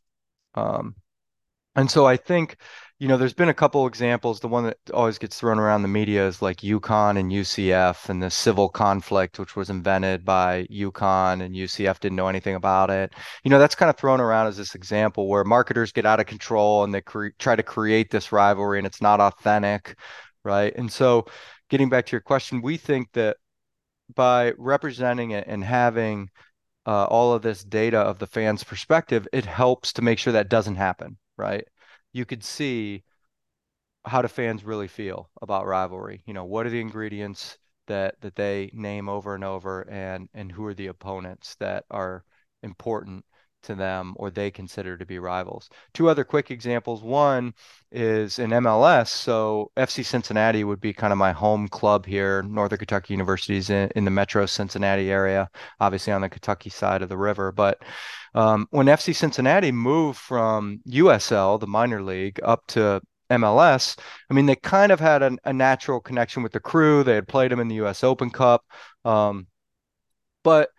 Um, 0.55 0.95
and 1.75 1.89
so 1.89 2.05
i 2.05 2.17
think 2.17 2.57
you 3.03 3.09
know, 3.09 3.17
there's 3.17 3.33
been 3.33 3.49
a 3.49 3.53
couple 3.53 3.85
examples. 3.85 4.39
The 4.39 4.47
one 4.47 4.63
that 4.63 4.77
always 4.93 5.17
gets 5.17 5.37
thrown 5.37 5.59
around 5.59 5.81
the 5.81 5.89
media 5.89 6.25
is 6.25 6.41
like 6.41 6.61
UConn 6.61 7.19
and 7.19 7.33
UCF 7.33 8.07
and 8.07 8.23
the 8.23 8.29
civil 8.29 8.69
conflict, 8.69 9.39
which 9.39 9.57
was 9.57 9.69
invented 9.69 10.23
by 10.23 10.65
UConn 10.71 11.43
and 11.43 11.53
UCF 11.53 11.99
didn't 11.99 12.15
know 12.15 12.29
anything 12.29 12.55
about 12.55 12.89
it. 12.89 13.11
You 13.43 13.49
know, 13.49 13.59
that's 13.59 13.75
kind 13.75 13.89
of 13.89 13.97
thrown 13.97 14.21
around 14.21 14.47
as 14.47 14.55
this 14.55 14.73
example 14.73 15.27
where 15.27 15.43
marketers 15.43 15.91
get 15.91 16.05
out 16.05 16.21
of 16.21 16.27
control 16.27 16.85
and 16.85 16.93
they 16.93 17.01
cre- 17.01 17.35
try 17.39 17.57
to 17.57 17.61
create 17.61 18.09
this 18.09 18.31
rivalry 18.31 18.77
and 18.77 18.87
it's 18.87 19.01
not 19.01 19.19
authentic, 19.19 19.97
right? 20.45 20.73
And 20.73 20.89
so, 20.89 21.25
getting 21.69 21.89
back 21.89 22.05
to 22.05 22.11
your 22.13 22.21
question, 22.21 22.61
we 22.61 22.77
think 22.77 23.11
that 23.15 23.35
by 24.15 24.53
representing 24.57 25.31
it 25.31 25.43
and 25.45 25.61
having 25.61 26.29
uh, 26.85 27.03
all 27.03 27.33
of 27.33 27.41
this 27.41 27.65
data 27.65 27.97
of 27.97 28.19
the 28.19 28.27
fans' 28.27 28.63
perspective, 28.63 29.27
it 29.33 29.45
helps 29.45 29.91
to 29.91 30.01
make 30.01 30.19
sure 30.19 30.31
that 30.31 30.47
doesn't 30.47 30.75
happen, 30.75 31.17
right? 31.35 31.65
You 32.13 32.25
could 32.25 32.43
see 32.43 33.03
how 34.05 34.21
do 34.21 34.27
fans 34.27 34.63
really 34.63 34.87
feel 34.87 35.29
about 35.41 35.65
rivalry? 35.65 36.23
You 36.25 36.33
know, 36.33 36.45
what 36.45 36.65
are 36.65 36.69
the 36.69 36.81
ingredients 36.81 37.57
that 37.87 38.19
that 38.21 38.35
they 38.35 38.71
name 38.73 39.09
over 39.09 39.35
and 39.35 39.43
over, 39.43 39.81
and 39.89 40.29
and 40.33 40.51
who 40.51 40.65
are 40.65 40.73
the 40.73 40.87
opponents 40.87 41.55
that 41.55 41.85
are 41.91 42.23
important 42.63 43.25
to 43.63 43.75
them 43.75 44.13
or 44.17 44.29
they 44.29 44.51
consider 44.51 44.97
to 44.97 45.05
be 45.05 45.19
rivals. 45.19 45.69
Two 45.93 46.09
other 46.09 46.23
quick 46.23 46.51
examples. 46.51 47.01
One 47.01 47.53
is 47.91 48.39
in 48.39 48.51
MLS. 48.51 49.07
So 49.07 49.71
FC 49.77 50.05
Cincinnati 50.05 50.63
would 50.63 50.81
be 50.81 50.93
kind 50.93 51.11
of 51.11 51.17
my 51.17 51.31
home 51.31 51.67
club 51.67 52.05
here. 52.05 52.43
Northern 52.43 52.77
Kentucky 52.79 53.13
University's 53.13 53.69
in, 53.69 53.89
in 53.95 54.05
the 54.05 54.11
metro 54.11 54.45
Cincinnati 54.45 55.09
area, 55.11 55.49
obviously 55.79 56.13
on 56.13 56.21
the 56.21 56.29
Kentucky 56.29 56.69
side 56.69 57.01
of 57.01 57.09
the 57.09 57.17
river. 57.17 57.51
But 57.51 57.81
um, 58.35 58.67
when 58.71 58.87
FC 58.87 59.15
Cincinnati 59.15 59.71
moved 59.71 60.19
from 60.19 60.81
USL, 60.87 61.59
the 61.59 61.67
minor 61.67 62.01
league, 62.01 62.39
up 62.43 62.65
to 62.67 63.01
MLS, 63.29 63.97
I 64.29 64.33
mean, 64.33 64.45
they 64.45 64.55
kind 64.55 64.91
of 64.91 64.99
had 64.99 65.23
a, 65.23 65.37
a 65.45 65.53
natural 65.53 65.99
connection 65.99 66.43
with 66.43 66.51
the 66.51 66.59
crew. 66.59 67.03
They 67.03 67.15
had 67.15 67.27
played 67.27 67.51
them 67.51 67.59
in 67.59 67.67
the 67.67 67.83
US 67.85 68.03
Open 68.03 68.29
Cup. 68.29 68.63
Um, 69.05 69.47
but 70.43 70.69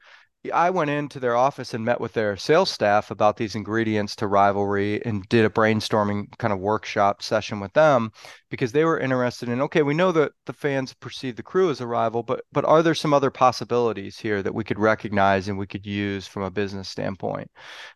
I 0.52 0.70
went 0.70 0.90
into 0.90 1.20
their 1.20 1.36
office 1.36 1.72
and 1.72 1.84
met 1.84 2.00
with 2.00 2.12
their 2.12 2.36
sales 2.36 2.70
staff 2.70 3.10
about 3.10 3.36
these 3.36 3.54
ingredients 3.54 4.14
to 4.16 4.26
rivalry 4.26 5.04
and 5.04 5.26
did 5.28 5.44
a 5.44 5.50
brainstorming 5.50 6.36
kind 6.38 6.52
of 6.52 6.58
workshop 6.58 7.22
session 7.22 7.60
with 7.60 7.72
them 7.72 8.10
because 8.50 8.72
they 8.72 8.84
were 8.84 8.98
interested 8.98 9.48
in 9.48 9.62
okay, 9.62 9.82
we 9.82 9.94
know 9.94 10.12
that 10.12 10.32
the 10.46 10.52
fans 10.52 10.92
perceive 10.94 11.36
the 11.36 11.42
crew 11.42 11.70
as 11.70 11.80
a 11.80 11.86
rival, 11.86 12.22
but 12.22 12.44
but 12.52 12.64
are 12.64 12.82
there 12.82 12.94
some 12.94 13.14
other 13.14 13.30
possibilities 13.30 14.18
here 14.18 14.42
that 14.42 14.54
we 14.54 14.64
could 14.64 14.78
recognize 14.78 15.48
and 15.48 15.58
we 15.58 15.66
could 15.66 15.86
use 15.86 16.26
from 16.26 16.42
a 16.42 16.50
business 16.50 16.88
standpoint? 16.88 17.50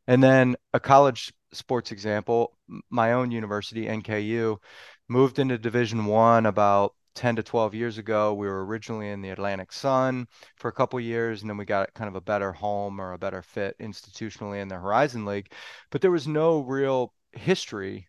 And 0.06 0.22
then 0.22 0.56
a 0.72 0.80
college 0.80 1.32
sports 1.52 1.92
example, 1.92 2.56
my 2.90 3.12
own 3.12 3.30
university, 3.30 3.86
NKU, 3.86 4.58
moved 5.08 5.38
into 5.38 5.58
Division 5.58 6.06
One 6.06 6.46
about 6.46 6.94
10 7.18 7.34
to 7.34 7.42
12 7.42 7.74
years 7.74 7.98
ago. 7.98 8.32
We 8.32 8.46
were 8.46 8.64
originally 8.64 9.10
in 9.10 9.20
the 9.22 9.30
Atlantic 9.30 9.72
Sun 9.72 10.28
for 10.56 10.68
a 10.68 10.72
couple 10.72 11.00
years, 11.00 11.40
and 11.40 11.50
then 11.50 11.56
we 11.56 11.64
got 11.64 11.92
kind 11.94 12.06
of 12.08 12.14
a 12.14 12.20
better 12.20 12.52
home 12.52 13.00
or 13.00 13.12
a 13.12 13.18
better 13.18 13.42
fit 13.42 13.76
institutionally 13.80 14.60
in 14.62 14.68
the 14.68 14.76
Horizon 14.76 15.24
League. 15.24 15.52
But 15.90 16.00
there 16.00 16.12
was 16.12 16.28
no 16.28 16.60
real 16.60 17.12
history 17.32 18.06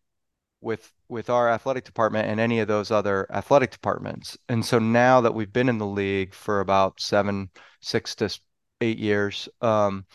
with 0.61 0.93
with 1.07 1.29
our 1.29 1.49
athletic 1.49 1.85
department 1.85 2.27
and 2.27 2.39
any 2.39 2.59
of 2.59 2.67
those 2.67 2.91
other 2.91 3.25
athletic 3.31 3.71
departments. 3.71 4.37
And 4.47 4.63
so 4.63 4.77
now 4.77 5.21
that 5.21 5.33
we've 5.33 5.51
been 5.51 5.69
in 5.69 5.79
the 5.79 5.87
league 5.87 6.35
for 6.35 6.59
about 6.59 7.01
seven, 7.01 7.49
six 7.81 8.13
to 8.15 8.29
eight 8.79 8.99
years, 8.99 9.49
um, 9.61 10.05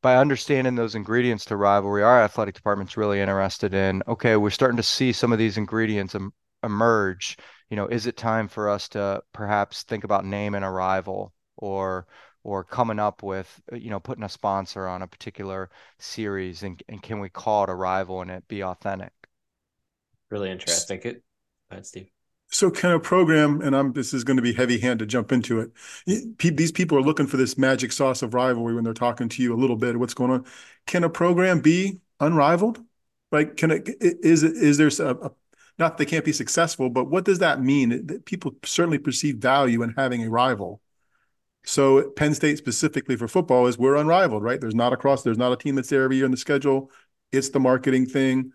by 0.00 0.16
understanding 0.16 0.76
those 0.76 0.94
ingredients 0.94 1.44
to 1.46 1.56
rivalry, 1.56 2.02
our 2.02 2.22
athletic 2.22 2.54
department's 2.54 2.96
really 2.96 3.20
interested 3.20 3.74
in. 3.74 4.02
Okay, 4.08 4.36
we're 4.36 4.48
starting 4.48 4.78
to 4.78 4.82
see 4.82 5.12
some 5.12 5.30
of 5.30 5.38
these 5.38 5.58
ingredients 5.58 6.14
em- 6.14 6.32
emerge 6.62 7.36
you 7.70 7.76
know, 7.76 7.86
is 7.86 8.06
it 8.06 8.16
time 8.16 8.48
for 8.48 8.68
us 8.68 8.88
to 8.90 9.22
perhaps 9.32 9.84
think 9.84 10.04
about 10.04 10.24
naming 10.24 10.62
a 10.62 10.70
rival 10.70 11.32
or 11.56 12.06
or 12.42 12.64
coming 12.64 12.98
up 12.98 13.22
with, 13.22 13.60
uh, 13.70 13.76
you 13.76 13.90
know, 13.90 14.00
putting 14.00 14.24
a 14.24 14.28
sponsor 14.28 14.88
on 14.88 15.02
a 15.02 15.06
particular 15.06 15.68
series 15.98 16.62
and, 16.62 16.82
and 16.88 17.02
can 17.02 17.20
we 17.20 17.28
call 17.28 17.64
it 17.64 17.70
a 17.70 17.74
rival 17.74 18.22
and 18.22 18.30
it 18.30 18.48
be 18.48 18.64
authentic? 18.64 19.12
Really 20.30 20.50
interesting. 20.50 21.00
It, 21.04 21.22
go 21.70 21.82
Steve. 21.82 22.08
So 22.52 22.68
can 22.70 22.90
a 22.90 22.98
program, 22.98 23.60
and 23.60 23.76
I'm 23.76 23.92
this 23.92 24.12
is 24.12 24.24
going 24.24 24.36
to 24.36 24.42
be 24.42 24.52
heavy 24.52 24.80
hand 24.80 24.98
to 24.98 25.06
jump 25.06 25.30
into 25.30 25.60
it. 25.60 25.70
These 26.38 26.72
people 26.72 26.98
are 26.98 27.02
looking 27.02 27.28
for 27.28 27.36
this 27.36 27.56
magic 27.56 27.92
sauce 27.92 28.22
of 28.22 28.34
rivalry 28.34 28.74
when 28.74 28.82
they're 28.82 28.92
talking 28.92 29.28
to 29.28 29.42
you 29.42 29.54
a 29.54 29.60
little 29.60 29.76
bit. 29.76 29.96
What's 29.96 30.14
going 30.14 30.32
on? 30.32 30.44
Can 30.86 31.04
a 31.04 31.08
program 31.08 31.60
be 31.60 32.00
unrivaled? 32.18 32.80
Like, 33.30 33.56
can 33.56 33.70
it 33.70 33.88
is 34.00 34.42
is 34.42 34.78
there 34.78 34.88
a, 34.88 35.26
a 35.26 35.30
not 35.80 35.96
that 35.96 36.04
they 36.04 36.08
can't 36.08 36.24
be 36.24 36.32
successful, 36.32 36.90
but 36.90 37.06
what 37.06 37.24
does 37.24 37.38
that 37.40 37.62
mean? 37.62 38.20
People 38.26 38.52
certainly 38.64 38.98
perceive 38.98 39.38
value 39.38 39.82
in 39.82 39.94
having 39.96 40.22
a 40.22 40.30
rival. 40.30 40.80
So 41.64 42.10
Penn 42.10 42.34
State 42.34 42.58
specifically 42.58 43.16
for 43.16 43.26
football 43.26 43.66
is 43.66 43.78
we're 43.78 43.96
unrivaled, 43.96 44.42
right? 44.42 44.60
There's 44.60 44.74
not 44.74 44.92
a 44.92 44.96
cross, 44.96 45.22
there's 45.22 45.38
not 45.38 45.52
a 45.52 45.56
team 45.56 45.74
that's 45.74 45.88
there 45.88 46.04
every 46.04 46.16
year 46.16 46.26
in 46.26 46.30
the 46.30 46.36
schedule. 46.36 46.90
It's 47.32 47.48
the 47.48 47.60
marketing 47.60 48.06
thing. 48.06 48.52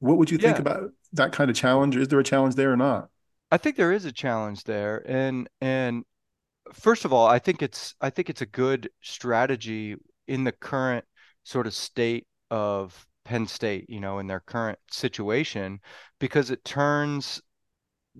What 0.00 0.18
would 0.18 0.30
you 0.30 0.38
yeah. 0.38 0.48
think 0.48 0.58
about 0.58 0.90
that 1.12 1.32
kind 1.32 1.50
of 1.50 1.56
challenge? 1.56 1.96
Is 1.96 2.08
there 2.08 2.18
a 2.18 2.24
challenge 2.24 2.54
there 2.54 2.72
or 2.72 2.76
not? 2.76 3.08
I 3.50 3.56
think 3.56 3.76
there 3.76 3.92
is 3.92 4.04
a 4.04 4.12
challenge 4.12 4.64
there. 4.64 5.02
And 5.06 5.48
and 5.60 6.04
first 6.72 7.04
of 7.04 7.12
all, 7.12 7.26
I 7.26 7.38
think 7.38 7.62
it's 7.62 7.94
I 8.00 8.10
think 8.10 8.28
it's 8.28 8.42
a 8.42 8.46
good 8.46 8.90
strategy 9.00 9.96
in 10.26 10.44
the 10.44 10.52
current 10.52 11.04
sort 11.44 11.66
of 11.66 11.74
state 11.74 12.26
of 12.50 13.06
Penn 13.24 13.46
State, 13.46 13.88
you 13.88 14.00
know, 14.00 14.18
in 14.18 14.26
their 14.26 14.40
current 14.40 14.78
situation, 14.90 15.80
because 16.18 16.50
it 16.50 16.64
turns 16.64 17.40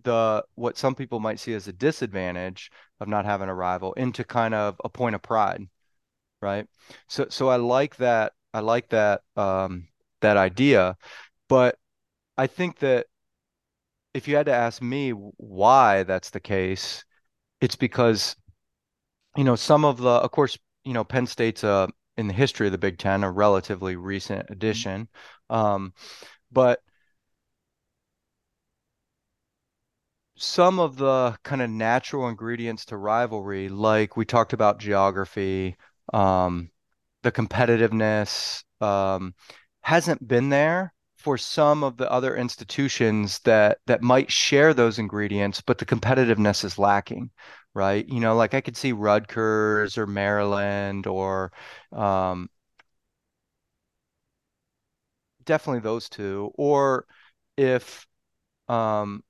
the 0.03 0.45
what 0.57 0.77
some 0.77 0.95
people 0.95 1.21
might 1.21 1.39
see 1.41 1.55
as 1.55 1.69
a 1.69 1.73
disadvantage 1.73 2.71
of 3.01 3.09
not 3.09 3.25
having 3.25 3.49
a 3.49 3.55
rival 3.55 3.93
into 3.95 4.25
kind 4.25 4.55
of 4.55 4.81
a 4.85 4.89
point 4.89 5.15
of 5.15 5.23
pride, 5.23 5.63
right? 6.43 6.67
So 7.09 7.27
so 7.31 7.49
I 7.49 7.57
like 7.57 7.97
that 7.97 8.33
I 8.55 8.61
like 8.61 8.89
that 8.91 9.23
um, 9.37 9.89
that 10.21 10.37
idea, 10.37 10.97
but 11.49 11.79
I 12.39 12.47
think 12.47 12.79
that 12.81 13.07
if 14.15 14.29
you 14.29 14.37
had 14.37 14.47
to 14.47 14.55
ask 14.55 14.81
me 14.81 15.11
why 15.11 16.05
that's 16.05 16.31
the 16.31 16.41
case, 16.41 17.05
it's 17.61 17.77
because 17.77 18.37
you 19.37 19.45
know 19.45 19.57
some 19.57 19.85
of 19.85 19.99
the 19.99 20.11
of 20.11 20.31
course 20.31 20.59
you 20.85 20.93
know 20.93 21.05
Penn 21.05 21.27
State's 21.27 21.65
a 21.65 21.89
in 22.17 22.29
the 22.29 22.35
history 22.35 22.67
of 22.67 22.73
the 22.73 22.79
Big 22.79 22.99
Ten, 22.99 23.25
a 23.25 23.31
relatively 23.31 23.97
recent 23.97 24.51
addition. 24.51 25.09
Um, 25.51 25.93
but 26.53 26.81
some 30.37 30.79
of 30.79 30.97
the 30.97 31.37
kind 31.45 31.63
of 31.63 31.71
natural 31.71 32.29
ingredients 32.29 32.85
to 32.87 32.97
rivalry, 32.97 33.69
like 33.69 34.17
we 34.17 34.25
talked 34.25 34.53
about 34.53 34.79
geography, 34.79 35.77
um, 36.13 36.71
the 37.23 37.33
competitiveness, 37.33 38.63
um, 38.81 39.35
hasn't 39.83 40.27
been 40.27 40.49
there 40.49 40.93
for 41.17 41.39
some 41.39 41.83
of 41.85 41.97
the 41.97 42.11
other 42.11 42.37
institutions 42.37 43.39
that 43.41 43.79
that 43.87 44.03
might 44.03 44.31
share 44.31 44.75
those 44.75 44.99
ingredients, 44.99 45.61
but 45.61 45.79
the 45.79 45.87
competitiveness 45.87 46.65
is 46.65 46.79
lacking, 46.79 47.31
right? 47.75 48.07
You 48.09 48.21
know, 48.21 48.35
like 48.37 48.55
I 48.55 48.61
could 48.61 48.77
see 48.77 48.93
Rutgers 48.93 49.99
or 49.99 50.07
Maryland 50.07 51.07
or 51.07 51.53
um, 51.93 52.49
definitely 55.45 55.81
those 55.81 56.09
two. 56.09 56.51
Or 56.55 57.07
if 57.57 58.07
um, 58.69 59.25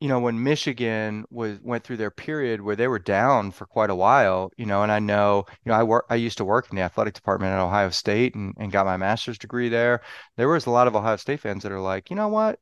you 0.00 0.08
know, 0.08 0.20
when 0.20 0.42
Michigan 0.42 1.24
was 1.30 1.60
went 1.62 1.84
through 1.84 1.98
their 1.98 2.10
period 2.10 2.60
where 2.62 2.76
they 2.76 2.88
were 2.88 2.98
down 3.00 3.50
for 3.52 3.66
quite 3.66 3.90
a 3.90 3.94
while, 3.96 4.50
you 4.58 4.66
know, 4.66 4.82
and 4.82 4.92
I 4.92 4.98
know, 5.00 5.44
you 5.64 5.70
know, 5.72 5.76
I 5.78 5.82
work 5.84 6.06
I 6.10 6.16
used 6.16 6.38
to 6.38 6.44
work 6.46 6.68
in 6.70 6.76
the 6.76 6.82
athletic 6.82 7.14
department 7.14 7.52
at 7.54 7.60
Ohio 7.60 7.90
State 7.90 8.34
and, 8.34 8.54
and 8.58 8.72
got 8.72 8.86
my 8.86 8.96
master's 8.98 9.38
degree 9.38 9.68
there. 9.70 10.02
There 10.36 10.48
was 10.48 10.66
a 10.66 10.70
lot 10.70 10.88
of 10.88 10.96
Ohio 10.96 11.16
State 11.16 11.40
fans 11.40 11.62
that 11.64 11.72
are 11.72 11.80
like, 11.80 12.10
you 12.10 12.16
know 12.16 12.28
what? 12.28 12.60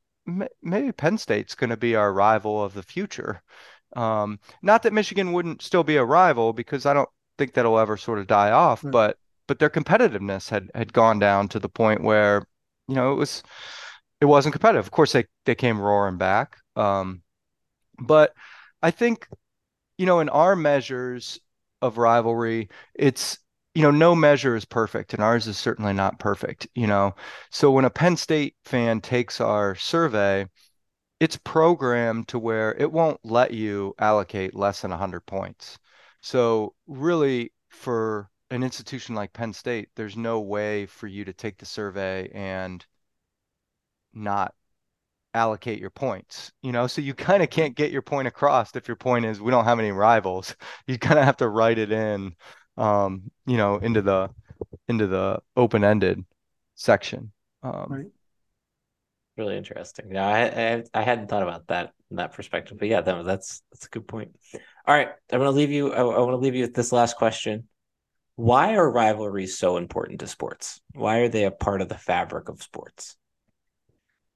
maybe 0.61 0.91
Penn 0.91 1.17
State's 1.17 1.55
going 1.55 1.69
to 1.69 1.77
be 1.77 1.95
our 1.95 2.13
rival 2.13 2.63
of 2.63 2.73
the 2.73 2.83
future. 2.83 3.41
Um, 3.95 4.39
not 4.61 4.83
that 4.83 4.93
Michigan 4.93 5.33
wouldn't 5.33 5.61
still 5.61 5.83
be 5.83 5.97
a 5.97 6.05
rival 6.05 6.53
because 6.53 6.85
I 6.85 6.93
don't 6.93 7.09
think 7.37 7.53
that'll 7.53 7.79
ever 7.79 7.97
sort 7.97 8.19
of 8.19 8.27
die 8.27 8.51
off, 8.51 8.83
but 8.83 9.17
but 9.47 9.59
their 9.59 9.69
competitiveness 9.69 10.49
had 10.49 10.69
had 10.75 10.93
gone 10.93 11.19
down 11.19 11.47
to 11.49 11.59
the 11.59 11.69
point 11.69 12.03
where 12.03 12.45
you 12.87 12.95
know 12.95 13.11
it 13.13 13.15
was 13.15 13.43
it 14.21 14.25
wasn't 14.25 14.53
competitive. 14.53 14.85
Of 14.85 14.91
course, 14.91 15.13
they 15.13 15.25
they 15.45 15.55
came 15.55 15.79
roaring 15.79 16.17
back, 16.17 16.57
um, 16.75 17.21
but 17.99 18.33
I 18.81 18.91
think 18.91 19.27
you 19.97 20.05
know 20.05 20.19
in 20.19 20.29
our 20.29 20.55
measures 20.55 21.39
of 21.81 21.97
rivalry, 21.97 22.69
it's 22.95 23.39
you 23.75 23.81
know, 23.81 23.91
no 23.91 24.15
measure 24.15 24.55
is 24.55 24.65
perfect, 24.65 25.13
and 25.13 25.23
ours 25.23 25.47
is 25.47 25.57
certainly 25.57 25.93
not 25.93 26.19
perfect, 26.19 26.67
you 26.75 26.85
know. 26.87 27.15
So 27.49 27.71
when 27.71 27.85
a 27.85 27.89
Penn 27.89 28.17
State 28.17 28.55
fan 28.65 29.01
takes 29.01 29.41
our 29.41 29.75
survey, 29.75 30.47
it's 31.23 31.37
programmed 31.37 32.27
to 32.29 32.39
where 32.39 32.75
it 32.77 32.91
won't 32.91 33.19
let 33.23 33.51
you 33.53 33.95
allocate 33.99 34.55
less 34.55 34.81
than 34.81 34.91
100 34.91 35.21
points. 35.21 35.79
So 36.21 36.73
really 36.87 37.51
for 37.69 38.29
an 38.51 38.63
institution 38.63 39.15
like 39.15 39.33
Penn 39.33 39.53
State, 39.53 39.89
there's 39.95 40.17
no 40.17 40.41
way 40.41 40.85
for 40.85 41.07
you 41.07 41.25
to 41.25 41.33
take 41.33 41.57
the 41.57 41.65
survey 41.65 42.29
and 42.33 42.85
not 44.13 44.53
allocate 45.35 45.79
your 45.79 45.89
points 45.89 46.51
you 46.61 46.71
know 46.71 46.85
so 46.85 47.01
you 47.01 47.11
kind 47.15 47.41
of 47.41 47.49
can't 47.49 47.75
get 47.75 47.91
your 47.91 48.03
point 48.03 48.27
across 48.27 48.75
if 48.75 48.87
your 48.87 48.95
point 48.95 49.25
is 49.25 49.41
we 49.41 49.49
don't 49.49 49.65
have 49.65 49.79
any 49.79 49.91
rivals 49.91 50.55
you 50.87 50.99
kind 50.99 51.17
of 51.17 51.25
have 51.25 51.37
to 51.37 51.49
write 51.49 51.79
it 51.79 51.91
in 51.91 52.35
um, 52.77 53.31
you 53.45 53.57
know, 53.57 53.77
into 53.77 54.01
the 54.01 54.29
into 54.87 55.07
the 55.07 55.41
open-ended 55.55 56.23
section. 56.75 57.31
Um, 57.61 57.85
right. 57.89 58.05
Really 59.35 59.57
interesting. 59.57 60.11
Yeah, 60.11 60.27
I, 60.27 60.73
I, 60.75 60.83
I 60.93 61.01
hadn't 61.01 61.27
thought 61.27 61.41
about 61.41 61.67
that 61.67 61.93
in 62.11 62.17
that 62.17 62.33
perspective, 62.33 62.77
but 62.77 62.87
yeah, 62.87 63.01
that, 63.01 63.25
that's 63.25 63.63
that's 63.71 63.87
a 63.87 63.89
good 63.89 64.07
point. 64.07 64.35
All 64.85 64.93
right, 64.93 65.09
I'm 65.31 65.39
going 65.39 65.51
to 65.51 65.57
leave 65.57 65.71
you. 65.71 65.91
I, 65.91 66.01
I 66.01 66.19
want 66.19 66.33
to 66.33 66.37
leave 66.37 66.53
you 66.55 66.61
with 66.61 66.75
this 66.75 66.91
last 66.91 67.17
question. 67.17 67.67
Why 68.35 68.75
are 68.75 68.89
rivalries 68.89 69.57
so 69.57 69.77
important 69.77 70.19
to 70.19 70.27
sports? 70.27 70.81
Why 70.93 71.19
are 71.19 71.29
they 71.29 71.45
a 71.45 71.51
part 71.51 71.81
of 71.81 71.89
the 71.89 71.97
fabric 71.97 72.49
of 72.49 72.61
sports? 72.61 73.15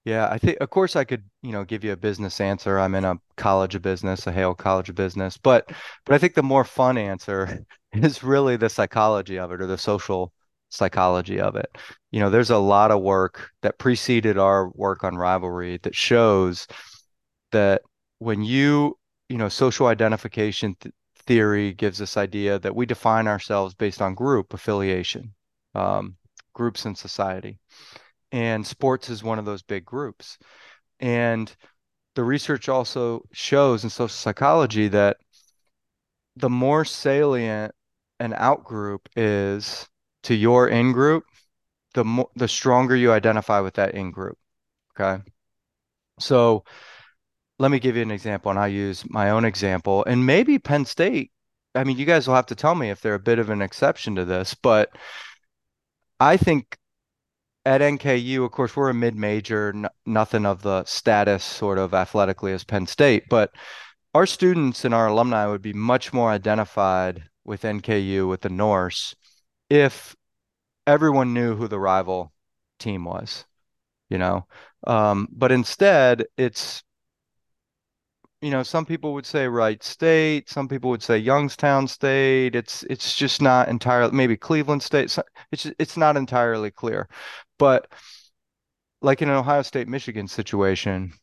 Yeah, 0.04 0.30
I 0.32 0.38
think 0.38 0.58
of 0.62 0.70
course 0.70 0.96
I 0.96 1.04
could, 1.04 1.24
you 1.42 1.52
know, 1.52 1.66
give 1.66 1.84
you 1.84 1.92
a 1.92 1.98
business 1.98 2.40
answer. 2.40 2.80
I'm 2.80 2.96
in 2.96 3.04
a 3.04 3.20
college 3.36 3.76
of 3.76 3.82
business, 3.82 4.26
a 4.26 4.32
Haile 4.32 4.56
College 4.56 4.90
of 4.90 4.96
Business, 4.96 5.38
but 5.38 5.70
but 6.06 6.16
I 6.16 6.18
think 6.18 6.34
the 6.34 6.44
more 6.44 6.64
fun 6.64 6.98
answer 6.98 7.66
is 7.94 8.24
really 8.24 8.56
the 8.56 8.70
psychology 8.70 9.38
of 9.38 9.52
it 9.52 9.62
or 9.62 9.68
the 9.68 9.78
social 9.78 10.32
psychology 10.70 11.40
of 11.40 11.56
it. 11.56 11.70
You 12.12 12.20
know, 12.20 12.30
there's 12.30 12.50
a 12.50 12.58
lot 12.58 12.92
of 12.92 13.02
work 13.02 13.52
that 13.62 13.80
preceded 13.80 14.38
our 14.38 14.70
work 14.70 15.04
on 15.04 15.16
rivalry 15.16 15.80
that 15.84 15.96
shows 15.96 16.68
that 17.52 17.82
when 18.20 18.44
you, 18.44 18.98
you 19.30 19.38
know, 19.38 19.50
social 19.50 19.88
identification 19.88 20.76
th 20.80 20.94
theory 21.26 21.74
gives 21.74 21.98
this 21.98 22.16
idea 22.16 22.58
that 22.60 22.74
we 22.74 22.86
define 22.86 23.28
ourselves 23.28 23.74
based 23.76 24.02
on 24.02 24.16
group 24.16 24.54
affiliation, 24.54 25.34
um, 25.76 26.16
groups 26.54 26.86
in 26.86 26.96
society 26.96 27.60
and 28.32 28.66
sports 28.66 29.10
is 29.10 29.24
one 29.24 29.40
of 29.40 29.46
those 29.46 29.62
big 29.62 29.86
groups. 29.86 30.38
And 31.00 31.54
the 32.16 32.24
research 32.24 32.68
also 32.70 33.24
shows 33.32 33.84
in 33.84 33.90
social 33.90 34.10
psychology 34.10 34.88
that 34.90 35.18
the 36.36 36.50
more 36.50 36.86
salient 36.86 37.74
an 38.20 38.34
outgroup 38.34 39.00
is 39.16 39.88
to 40.28 40.36
your 40.36 40.68
in 40.68 40.92
group, 40.92 41.24
the 41.94 42.04
more 42.04 42.30
the 42.36 42.48
stronger 42.48 42.96
you 42.96 43.12
identify 43.12 43.60
with 43.62 43.76
that 43.76 43.96
in 43.96 44.12
group. 44.12 44.38
Okay. 45.00 45.24
So 46.20 46.64
let 47.60 47.72
me 47.72 47.80
give 47.80 47.96
you 47.96 48.02
an 48.02 48.12
example, 48.12 48.52
and 48.52 48.60
I 48.60 48.68
use 48.68 49.10
my 49.10 49.30
own 49.30 49.46
example. 49.46 50.04
And 50.06 50.26
maybe 50.26 50.60
Penn 50.60 50.86
State, 50.86 51.32
I 51.74 51.84
mean, 51.84 51.98
you 51.98 52.06
guys 52.06 52.28
will 52.28 52.36
have 52.36 52.46
to 52.48 52.56
tell 52.56 52.76
me 52.76 52.90
if 52.90 53.02
they're 53.02 53.14
a 53.14 53.20
bit 53.20 53.40
of 53.40 53.50
an 53.50 53.62
exception 53.62 54.16
to 54.16 54.26
this, 54.26 54.54
but 54.54 54.90
I 56.20 56.38
think 56.38 56.78
at 57.66 57.82
NKU, 57.82 58.44
of 58.44 58.52
course, 58.52 58.76
we're 58.76 58.90
a 58.90 58.94
mid-major, 58.94 59.74
n- 59.76 59.88
nothing 60.06 60.46
of 60.46 60.62
the 60.62 60.84
status 60.86 61.44
sort 61.44 61.78
of 61.78 61.94
athletically 61.94 62.54
as 62.54 62.64
Penn 62.64 62.88
State, 62.88 63.24
but 63.30 63.52
our 64.14 64.26
students 64.26 64.84
and 64.84 64.94
our 64.94 65.08
alumni 65.08 65.46
would 65.48 65.62
be 65.62 65.74
much 65.74 66.12
more 66.12 66.32
identified 66.32 67.24
with 67.46 67.62
NKU, 67.64 68.28
with 68.28 68.42
the 68.42 68.50
Norse, 68.50 69.16
if 69.70 70.16
everyone 70.88 71.34
knew 71.34 71.56
who 71.56 71.68
the 71.68 71.80
rival 71.80 72.34
team 72.80 73.06
was, 73.06 73.46
you 74.10 74.18
know. 74.18 74.48
Um, 74.88 75.28
but 75.32 75.52
instead, 75.52 76.26
it's 76.38 76.84
you 78.42 78.52
know, 78.52 78.62
some 78.64 78.86
people 78.86 79.14
would 79.14 79.26
say 79.26 79.48
Wright 79.48 79.82
State, 79.84 80.50
some 80.50 80.68
people 80.68 80.90
would 80.92 81.02
say 81.04 81.18
Youngstown 81.18 81.88
State. 81.88 82.56
It's 82.56 82.84
it's 82.84 83.16
just 83.16 83.42
not 83.42 83.68
entirely 83.68 84.16
maybe 84.16 84.38
Cleveland 84.38 84.84
State. 84.84 85.18
It's 85.52 85.66
it's 85.80 85.98
not 85.98 86.18
entirely 86.18 86.72
clear. 86.72 87.10
But 87.58 87.92
like 89.02 89.22
in 89.22 89.30
an 89.30 89.36
Ohio 89.36 89.62
State 89.64 89.88
Michigan 89.88 90.28
situation, 90.28 91.14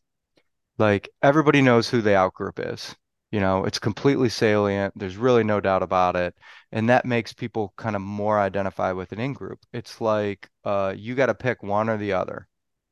like 0.77 1.09
everybody 1.23 1.61
knows 1.61 1.89
who 1.89 2.01
the 2.01 2.11
outgroup 2.11 2.73
is. 2.73 2.95
You 3.35 3.41
know, 3.41 3.65
it's 3.65 3.79
completely 3.79 4.29
salient. 4.29 4.93
There's 4.97 5.17
really 5.17 5.43
no 5.43 5.59
doubt 5.59 5.83
about 5.83 6.15
it. 6.15 6.35
And 6.71 6.89
that 6.89 7.05
makes 7.05 7.33
people 7.33 7.73
kind 7.77 7.95
of 7.95 8.01
more 8.01 8.39
identify 8.39 8.91
with 8.93 9.11
an 9.11 9.19
in 9.19 9.33
group. 9.33 9.59
It's 9.73 9.99
like 10.01 10.49
uh, 10.63 10.93
you 10.97 11.15
got 11.15 11.25
to 11.27 11.35
pick 11.35 11.61
one 11.63 11.89
or 11.89 11.97
the 11.97 12.13
other. 12.13 12.47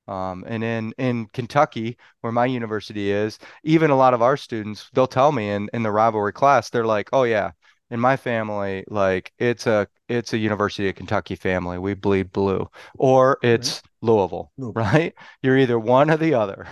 Um, 0.07 0.43
and 0.47 0.63
in 0.63 0.93
in 0.97 1.27
Kentucky, 1.27 1.97
where 2.21 2.33
my 2.33 2.45
university 2.45 3.11
is, 3.11 3.39
even 3.63 3.89
a 3.89 3.95
lot 3.95 4.13
of 4.13 4.21
our 4.21 4.35
students, 4.35 4.89
they'll 4.93 5.07
tell 5.07 5.31
me 5.31 5.49
in 5.49 5.69
in 5.73 5.83
the 5.83 5.91
rivalry 5.91 6.33
class, 6.33 6.69
they're 6.69 6.85
like, 6.85 7.09
"Oh 7.13 7.23
yeah, 7.23 7.51
in 7.89 7.99
my 8.01 8.17
family, 8.17 8.83
like 8.89 9.31
it's 9.37 9.65
a 9.67 9.87
it's 10.09 10.33
a 10.33 10.37
University 10.37 10.89
of 10.89 10.95
Kentucky 10.95 11.35
family. 11.37 11.77
We 11.77 11.93
bleed 11.93 12.31
blue, 12.33 12.69
or 12.97 13.37
it's 13.43 13.81
right. 13.83 13.91
Louisville, 14.01 14.51
Louisville, 14.57 14.73
right? 14.83 15.13
You're 15.41 15.57
either 15.57 15.79
one 15.79 16.11
or 16.11 16.17
the 16.17 16.33
other. 16.33 16.67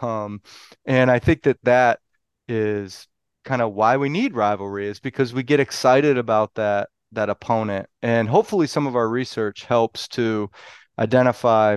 Um, 0.00 0.42
and 0.84 1.10
I 1.10 1.18
think 1.18 1.42
that 1.44 1.58
that 1.64 2.00
is 2.48 3.08
kind 3.46 3.62
of 3.62 3.72
why 3.72 3.96
we 3.96 4.10
need 4.10 4.34
rivalry 4.34 4.88
is 4.88 5.00
because 5.00 5.32
we 5.32 5.42
get 5.42 5.60
excited 5.60 6.18
about 6.18 6.54
that 6.56 6.90
that 7.12 7.30
opponent, 7.30 7.88
and 8.02 8.28
hopefully 8.28 8.66
some 8.66 8.86
of 8.86 8.96
our 8.96 9.08
research 9.08 9.64
helps 9.64 10.08
to 10.08 10.50
identify 10.98 11.76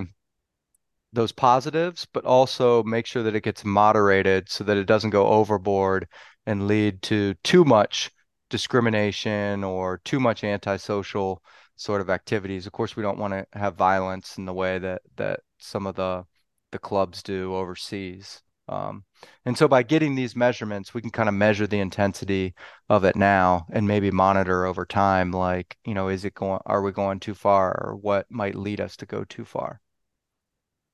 those 1.13 1.31
positives, 1.31 2.07
but 2.13 2.25
also 2.25 2.83
make 2.83 3.05
sure 3.05 3.23
that 3.23 3.35
it 3.35 3.43
gets 3.43 3.63
moderated 3.63 4.49
so 4.49 4.63
that 4.63 4.77
it 4.77 4.85
doesn't 4.85 5.11
go 5.11 5.27
overboard 5.27 6.07
and 6.45 6.67
lead 6.67 7.01
to 7.03 7.35
too 7.43 7.63
much 7.63 8.11
discrimination 8.49 9.63
or 9.63 10.01
too 10.03 10.19
much 10.19 10.43
antisocial 10.43 11.41
sort 11.75 12.01
of 12.01 12.09
activities. 12.09 12.65
Of 12.65 12.73
course, 12.73 12.95
we 12.95 13.03
don't 13.03 13.19
want 13.19 13.33
to 13.33 13.45
have 13.53 13.75
violence 13.75 14.37
in 14.37 14.45
the 14.45 14.53
way 14.53 14.79
that 14.79 15.01
that 15.17 15.41
some 15.59 15.87
of 15.87 15.95
the 15.95 16.25
the 16.71 16.79
clubs 16.79 17.23
do 17.23 17.55
overseas. 17.55 18.41
Um, 18.67 19.03
and 19.45 19.57
so 19.57 19.67
by 19.67 19.83
getting 19.83 20.15
these 20.15 20.35
measurements, 20.35 20.93
we 20.93 21.01
can 21.01 21.09
kind 21.09 21.29
of 21.29 21.35
measure 21.35 21.67
the 21.67 21.79
intensity 21.79 22.53
of 22.89 23.03
it 23.03 23.15
now 23.15 23.65
and 23.71 23.87
maybe 23.87 24.11
monitor 24.11 24.65
over 24.65 24.85
time, 24.85 25.31
like, 25.31 25.77
you 25.85 25.93
know, 25.93 26.09
is 26.09 26.25
it 26.25 26.33
going, 26.33 26.59
are 26.65 26.81
we 26.81 26.91
going 26.91 27.19
too 27.19 27.33
far 27.33 27.71
or 27.71 27.95
what 27.95 28.25
might 28.29 28.55
lead 28.55 28.81
us 28.81 28.95
to 28.97 29.05
go 29.05 29.23
too 29.23 29.45
far? 29.45 29.81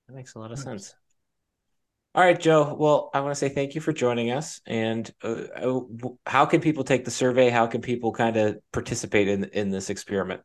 That 0.07 0.15
makes 0.15 0.35
a 0.35 0.39
lot 0.39 0.51
of 0.51 0.59
sense. 0.59 0.95
All 2.13 2.23
right, 2.23 2.39
Joe. 2.39 2.75
Well, 2.79 3.09
I 3.13 3.19
want 3.19 3.31
to 3.31 3.35
say 3.35 3.49
thank 3.49 3.75
you 3.75 3.81
for 3.81 3.91
joining 3.91 4.31
us. 4.31 4.61
And 4.65 5.11
uh, 5.21 5.47
uh 5.55 5.81
how 6.25 6.45
can 6.45 6.61
people 6.61 6.85
take 6.85 7.03
the 7.03 7.11
survey? 7.11 7.49
How 7.49 7.67
can 7.67 7.81
people 7.81 8.13
kind 8.13 8.37
of 8.37 8.59
participate 8.71 9.27
in 9.27 9.43
in 9.45 9.69
this 9.69 9.89
experiment? 9.89 10.41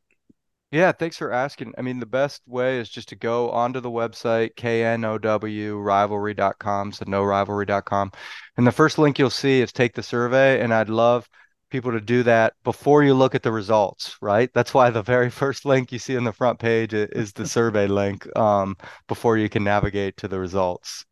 Yeah, 0.70 0.92
thanks 0.92 1.16
for 1.16 1.32
asking. 1.32 1.74
I 1.76 1.82
mean, 1.82 1.98
the 1.98 2.06
best 2.06 2.42
way 2.46 2.78
is 2.78 2.88
just 2.88 3.08
to 3.08 3.16
go 3.16 3.50
onto 3.50 3.80
the 3.80 3.90
website, 3.90 4.54
knowrivalry.com, 4.54 6.92
so 6.92 7.04
knowrivalry.com. 7.06 8.12
And 8.56 8.66
the 8.66 8.72
first 8.72 8.96
link 8.96 9.18
you'll 9.18 9.30
see 9.30 9.62
is 9.62 9.72
take 9.72 9.94
the 9.94 10.02
survey. 10.02 10.60
And 10.60 10.72
I'd 10.72 10.88
love 10.88 11.28
people 11.70 11.90
to 11.92 12.00
do 12.00 12.22
that 12.22 12.54
before 12.62 13.02
you 13.02 13.14
look 13.14 13.34
at 13.34 13.42
the 13.42 13.50
results, 13.50 14.16
right? 14.20 14.48
That's 14.54 14.72
why 14.72 14.90
the 14.90 15.02
very 15.02 15.30
first 15.30 15.64
link 15.64 15.90
you 15.90 15.98
see 15.98 16.16
on 16.16 16.24
the 16.24 16.32
front 16.32 16.60
page 16.60 16.94
is 16.94 17.32
the 17.32 17.48
survey 17.48 17.88
link 17.88 18.28
um, 18.36 18.76
before 19.08 19.38
you 19.38 19.48
can 19.48 19.64
navigate 19.64 20.16
to 20.18 20.28
the 20.28 20.38
results. 20.38 21.04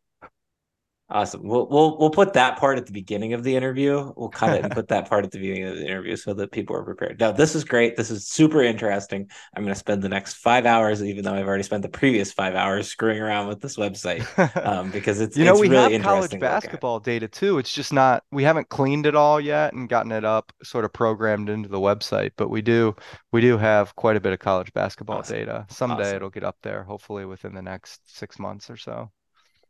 Awesome. 1.11 1.41
We'll 1.43 1.67
we'll 1.67 1.97
we'll 1.97 2.11
put 2.11 2.33
that 2.33 2.59
part 2.59 2.77
at 2.77 2.85
the 2.85 2.91
beginning 2.91 3.33
of 3.33 3.43
the 3.43 3.55
interview. 3.55 4.13
We'll 4.15 4.29
cut 4.29 4.55
it 4.55 4.63
and 4.63 4.71
put 4.75 4.89
that 4.89 5.09
part 5.09 5.25
at 5.25 5.31
the 5.31 5.39
beginning 5.39 5.63
of 5.63 5.75
the 5.75 5.85
interview 5.85 6.15
so 6.15 6.35
that 6.35 6.51
people 6.51 6.75
are 6.75 6.83
prepared. 6.83 7.19
Now, 7.19 7.31
this 7.31 7.55
is 7.55 7.63
great. 7.63 7.97
This 7.97 8.11
is 8.11 8.27
super 8.27 8.61
interesting. 8.61 9.27
I'm 9.55 9.63
going 9.63 9.73
to 9.73 9.79
spend 9.79 10.03
the 10.03 10.09
next 10.09 10.35
five 10.35 10.67
hours, 10.67 11.03
even 11.03 11.23
though 11.23 11.33
I've 11.33 11.47
already 11.47 11.63
spent 11.63 11.81
the 11.81 11.89
previous 11.89 12.31
five 12.31 12.53
hours 12.53 12.87
screwing 12.87 13.19
around 13.19 13.47
with 13.47 13.59
this 13.59 13.75
website, 13.75 14.23
um, 14.63 14.91
because 14.91 15.19
it's 15.19 15.35
you 15.35 15.45
know 15.45 15.53
it's 15.53 15.61
we 15.61 15.69
really 15.69 15.93
have 15.93 16.03
college 16.03 16.39
basketball 16.39 16.99
data 16.99 17.27
too. 17.27 17.57
It's 17.57 17.73
just 17.73 17.91
not 17.91 18.23
we 18.31 18.43
haven't 18.43 18.69
cleaned 18.69 19.07
it 19.07 19.15
all 19.15 19.41
yet 19.41 19.73
and 19.73 19.89
gotten 19.89 20.11
it 20.11 20.25
up 20.25 20.53
sort 20.61 20.85
of 20.85 20.93
programmed 20.93 21.49
into 21.49 21.69
the 21.69 21.79
website, 21.79 22.33
but 22.37 22.49
we 22.49 22.61
do 22.61 22.95
we 23.31 23.41
do 23.41 23.57
have 23.57 23.95
quite 23.95 24.15
a 24.15 24.19
bit 24.19 24.33
of 24.33 24.37
college 24.37 24.71
basketball 24.73 25.19
awesome. 25.19 25.37
data. 25.37 25.65
Someday 25.69 26.03
awesome. 26.03 26.15
it'll 26.17 26.29
get 26.29 26.43
up 26.43 26.57
there, 26.61 26.83
hopefully 26.83 27.25
within 27.25 27.55
the 27.55 27.63
next 27.63 28.01
six 28.05 28.37
months 28.37 28.69
or 28.69 28.77
so. 28.77 29.09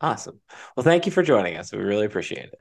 Awesome. 0.02 0.40
Well, 0.76 0.84
thank 0.84 1.06
you 1.06 1.12
for 1.12 1.24
joining 1.24 1.58
us. 1.58 1.72
We 1.72 1.80
really 1.80 2.06
appreciate 2.06 2.46
it. 2.46 2.60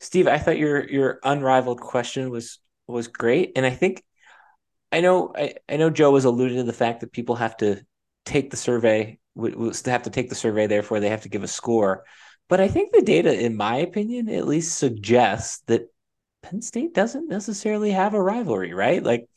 Steve, 0.00 0.26
I 0.26 0.38
thought 0.38 0.58
your 0.58 0.88
your 0.88 1.20
unrivaled 1.22 1.80
question 1.80 2.30
was 2.30 2.58
was 2.88 3.06
great, 3.08 3.52
and 3.54 3.64
I 3.64 3.70
think 3.70 4.02
I 4.90 5.00
know 5.00 5.32
I, 5.36 5.54
I 5.68 5.76
know 5.76 5.90
Joe 5.90 6.10
was 6.10 6.24
alluded 6.24 6.56
to 6.58 6.64
the 6.64 6.72
fact 6.72 7.00
that 7.00 7.12
people 7.12 7.36
have 7.36 7.56
to 7.58 7.84
take 8.24 8.50
the 8.50 8.56
survey, 8.56 9.18
have 9.36 10.02
to 10.02 10.10
take 10.10 10.28
the 10.28 10.34
survey, 10.34 10.66
therefore 10.66 10.98
they 10.98 11.10
have 11.10 11.22
to 11.22 11.28
give 11.28 11.44
a 11.44 11.48
score. 11.48 12.04
But 12.48 12.60
I 12.60 12.68
think 12.68 12.92
the 12.92 13.02
data, 13.02 13.32
in 13.38 13.56
my 13.56 13.76
opinion, 13.76 14.28
at 14.28 14.46
least 14.46 14.76
suggests 14.76 15.62
that 15.68 15.82
Penn 16.42 16.60
State 16.60 16.92
doesn't 16.92 17.28
necessarily 17.28 17.92
have 17.92 18.14
a 18.14 18.22
rivalry, 18.22 18.74
right? 18.74 19.02
Like 19.02 19.28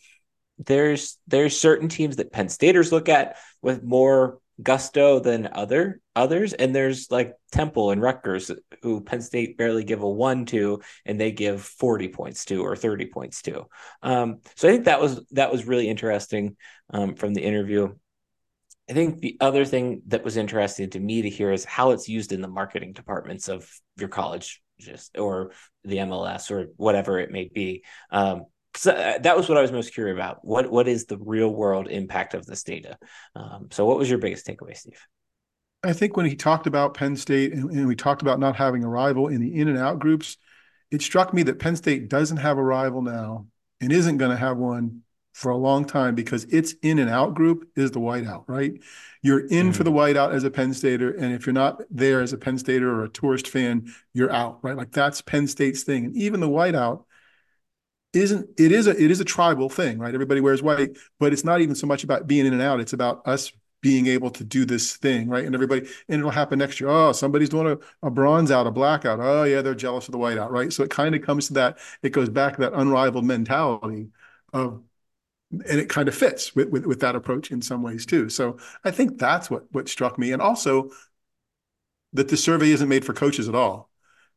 there's 0.57 1.17
there's 1.27 1.59
certain 1.59 1.89
teams 1.89 2.15
that 2.15 2.31
Penn 2.31 2.49
Staters 2.49 2.91
look 2.91 3.07
at 3.07 3.37
with 3.61 3.83
more 3.83 4.39
gusto 4.61 5.19
than 5.19 5.49
other 5.51 5.99
others, 6.15 6.53
and 6.53 6.73
there's 6.73 7.11
like 7.11 7.33
Temple 7.51 7.91
and 7.91 8.01
Rutgers 8.01 8.51
who 8.81 9.01
Penn 9.01 9.21
State 9.21 9.57
barely 9.57 9.83
give 9.83 10.01
a 10.01 10.09
one 10.09 10.45
to, 10.47 10.81
and 11.05 11.19
they 11.19 11.31
give 11.31 11.61
forty 11.61 12.07
points 12.07 12.45
to 12.45 12.63
or 12.63 12.75
thirty 12.75 13.05
points 13.05 13.41
to. 13.43 13.65
Um, 14.01 14.39
so 14.55 14.67
I 14.67 14.71
think 14.71 14.85
that 14.85 15.01
was 15.01 15.25
that 15.31 15.51
was 15.51 15.65
really 15.65 15.89
interesting 15.89 16.55
um, 16.91 17.15
from 17.15 17.33
the 17.33 17.43
interview. 17.43 17.93
I 18.89 18.93
think 18.93 19.19
the 19.19 19.37
other 19.41 19.65
thing 19.65 20.03
that 20.07 20.23
was 20.23 20.37
interesting 20.37 20.91
to 20.91 20.99
me 20.99 21.23
to 21.23 21.29
hear 21.29 21.51
is 21.51 21.65
how 21.65 21.91
it's 21.91 22.07
used 22.07 22.31
in 22.31 22.41
the 22.41 22.47
marketing 22.47 22.93
departments 22.93 23.49
of 23.49 23.69
your 23.97 24.09
college, 24.09 24.61
just 24.79 25.17
or 25.17 25.51
the 25.83 25.97
MLS 25.97 26.51
or 26.51 26.67
whatever 26.77 27.19
it 27.19 27.31
may 27.31 27.49
be. 27.53 27.83
Um, 28.11 28.45
so 28.75 28.91
uh, 28.91 29.17
that 29.19 29.37
was 29.37 29.47
what 29.49 29.57
I 29.57 29.61
was 29.61 29.71
most 29.71 29.93
curious 29.93 30.15
about. 30.15 30.43
What 30.43 30.69
what 30.69 30.87
is 30.87 31.05
the 31.05 31.17
real 31.17 31.53
world 31.53 31.87
impact 31.87 32.33
of 32.33 32.45
this 32.45 32.63
data? 32.63 32.97
Um, 33.35 33.67
so, 33.71 33.85
what 33.85 33.97
was 33.97 34.09
your 34.09 34.19
biggest 34.19 34.45
takeaway, 34.45 34.75
Steve? 34.75 34.99
I 35.83 35.93
think 35.93 36.17
when 36.17 36.25
he 36.25 36.35
talked 36.35 36.67
about 36.67 36.95
Penn 36.95 37.15
State 37.15 37.53
and, 37.53 37.69
and, 37.69 37.87
we 37.87 37.95
talked 37.95 38.21
about 38.21 38.39
not 38.39 38.55
having 38.55 38.83
a 38.83 38.89
rival 38.89 39.27
in 39.27 39.39
the 39.39 39.55
in 39.55 39.67
and 39.67 39.77
out 39.77 39.99
groups, 39.99 40.37
it 40.91 41.01
struck 41.01 41.33
me 41.33 41.43
that 41.43 41.59
Penn 41.59 41.75
State 41.75 42.09
doesn't 42.09 42.37
have 42.37 42.57
a 42.57 42.63
rival 42.63 43.01
now 43.01 43.47
and 43.79 43.91
isn't 43.91 44.17
going 44.17 44.31
to 44.31 44.37
have 44.37 44.57
one 44.57 45.01
for 45.33 45.51
a 45.51 45.57
long 45.57 45.85
time 45.85 46.15
because 46.15 46.45
its 46.45 46.73
in 46.81 46.97
and 46.97 47.09
out 47.09 47.35
group 47.35 47.69
is 47.75 47.91
the 47.91 47.99
whiteout, 47.99 48.45
right? 48.47 48.73
You're 49.21 49.45
in 49.47 49.67
mm-hmm. 49.67 49.71
for 49.71 49.83
the 49.83 49.91
whiteout 49.91 50.33
as 50.33 50.43
a 50.43 50.49
Penn 50.49 50.73
Stater, 50.73 51.11
and 51.11 51.33
if 51.33 51.45
you're 51.45 51.53
not 51.53 51.81
there 51.89 52.21
as 52.21 52.33
a 52.33 52.37
Penn 52.37 52.57
Stater 52.57 52.89
or 52.89 53.03
a 53.03 53.09
tourist 53.09 53.47
fan, 53.47 53.93
you're 54.13 54.31
out, 54.31 54.59
right? 54.63 54.77
Like 54.77 54.91
that's 54.91 55.21
Penn 55.21 55.47
State's 55.47 55.83
thing. 55.83 56.05
And 56.05 56.15
even 56.15 56.39
the 56.39 56.49
whiteout 56.49 57.03
isn't 58.15 58.49
it 58.57 58.71
is 58.71 58.87
a 58.87 58.91
it 58.91 59.11
is 59.11 59.19
a 59.19 59.25
tribal 59.25 59.69
thing, 59.69 59.99
right? 59.99 60.13
Everybody 60.13 60.41
wears 60.41 60.63
white, 60.63 60.97
but 61.19 61.33
it's 61.33 61.43
not 61.43 61.61
even 61.61 61.75
so 61.75 61.87
much 61.87 62.03
about 62.03 62.27
being 62.27 62.45
in 62.45 62.53
and 62.53 62.61
out. 62.61 62.79
It's 62.79 62.93
about 62.93 63.27
us 63.27 63.51
being 63.85 64.07
able 64.07 64.31
to 64.31 64.43
do 64.43 64.65
this 64.65 64.97
thing, 64.97 65.29
right? 65.29 65.45
And 65.45 65.53
everybody, 65.53 65.81
and 66.09 66.17
it'll 66.17 66.31
happen 66.31 66.57
next 66.57 66.79
year. 66.79 66.89
Oh, 66.89 67.11
somebody's 67.11 67.49
doing 67.49 67.67
a, 67.67 68.07
a 68.07 68.09
bronze 68.09 68.49
out, 68.49 68.65
a 68.65 68.71
blackout. 68.71 69.19
Oh, 69.21 69.43
yeah, 69.43 69.61
they're 69.61 69.75
jealous 69.75 70.07
of 70.07 70.11
the 70.11 70.17
white 70.17 70.39
out, 70.39 70.51
right? 70.51 70.73
So 70.73 70.83
it 70.83 70.89
kind 70.89 71.13
of 71.13 71.21
comes 71.21 71.45
to 71.47 71.53
that, 71.53 71.77
it 72.01 72.09
goes 72.09 72.27
back 72.27 72.55
to 72.55 72.61
that 72.61 72.73
unrivaled 72.73 73.25
mentality 73.25 74.07
of, 74.53 74.81
and 75.51 75.79
it 75.79 75.87
kind 75.87 76.07
of 76.07 76.15
fits 76.15 76.55
with, 76.55 76.69
with, 76.69 76.87
with 76.87 76.99
that 77.01 77.15
approach 77.15 77.51
in 77.51 77.61
some 77.61 77.83
ways 77.83 78.07
too. 78.07 78.27
So 78.27 78.57
I 78.83 78.89
think 78.89 79.19
that's 79.19 79.51
what, 79.51 79.65
what 79.71 79.87
struck 79.87 80.17
me. 80.17 80.31
And 80.31 80.41
also 80.41 80.89
that 82.13 82.27
the 82.27 82.37
survey 82.37 82.71
isn't 82.71 82.89
made 82.89 83.05
for 83.05 83.13
coaches 83.13 83.47
at 83.47 83.53
all 83.53 83.91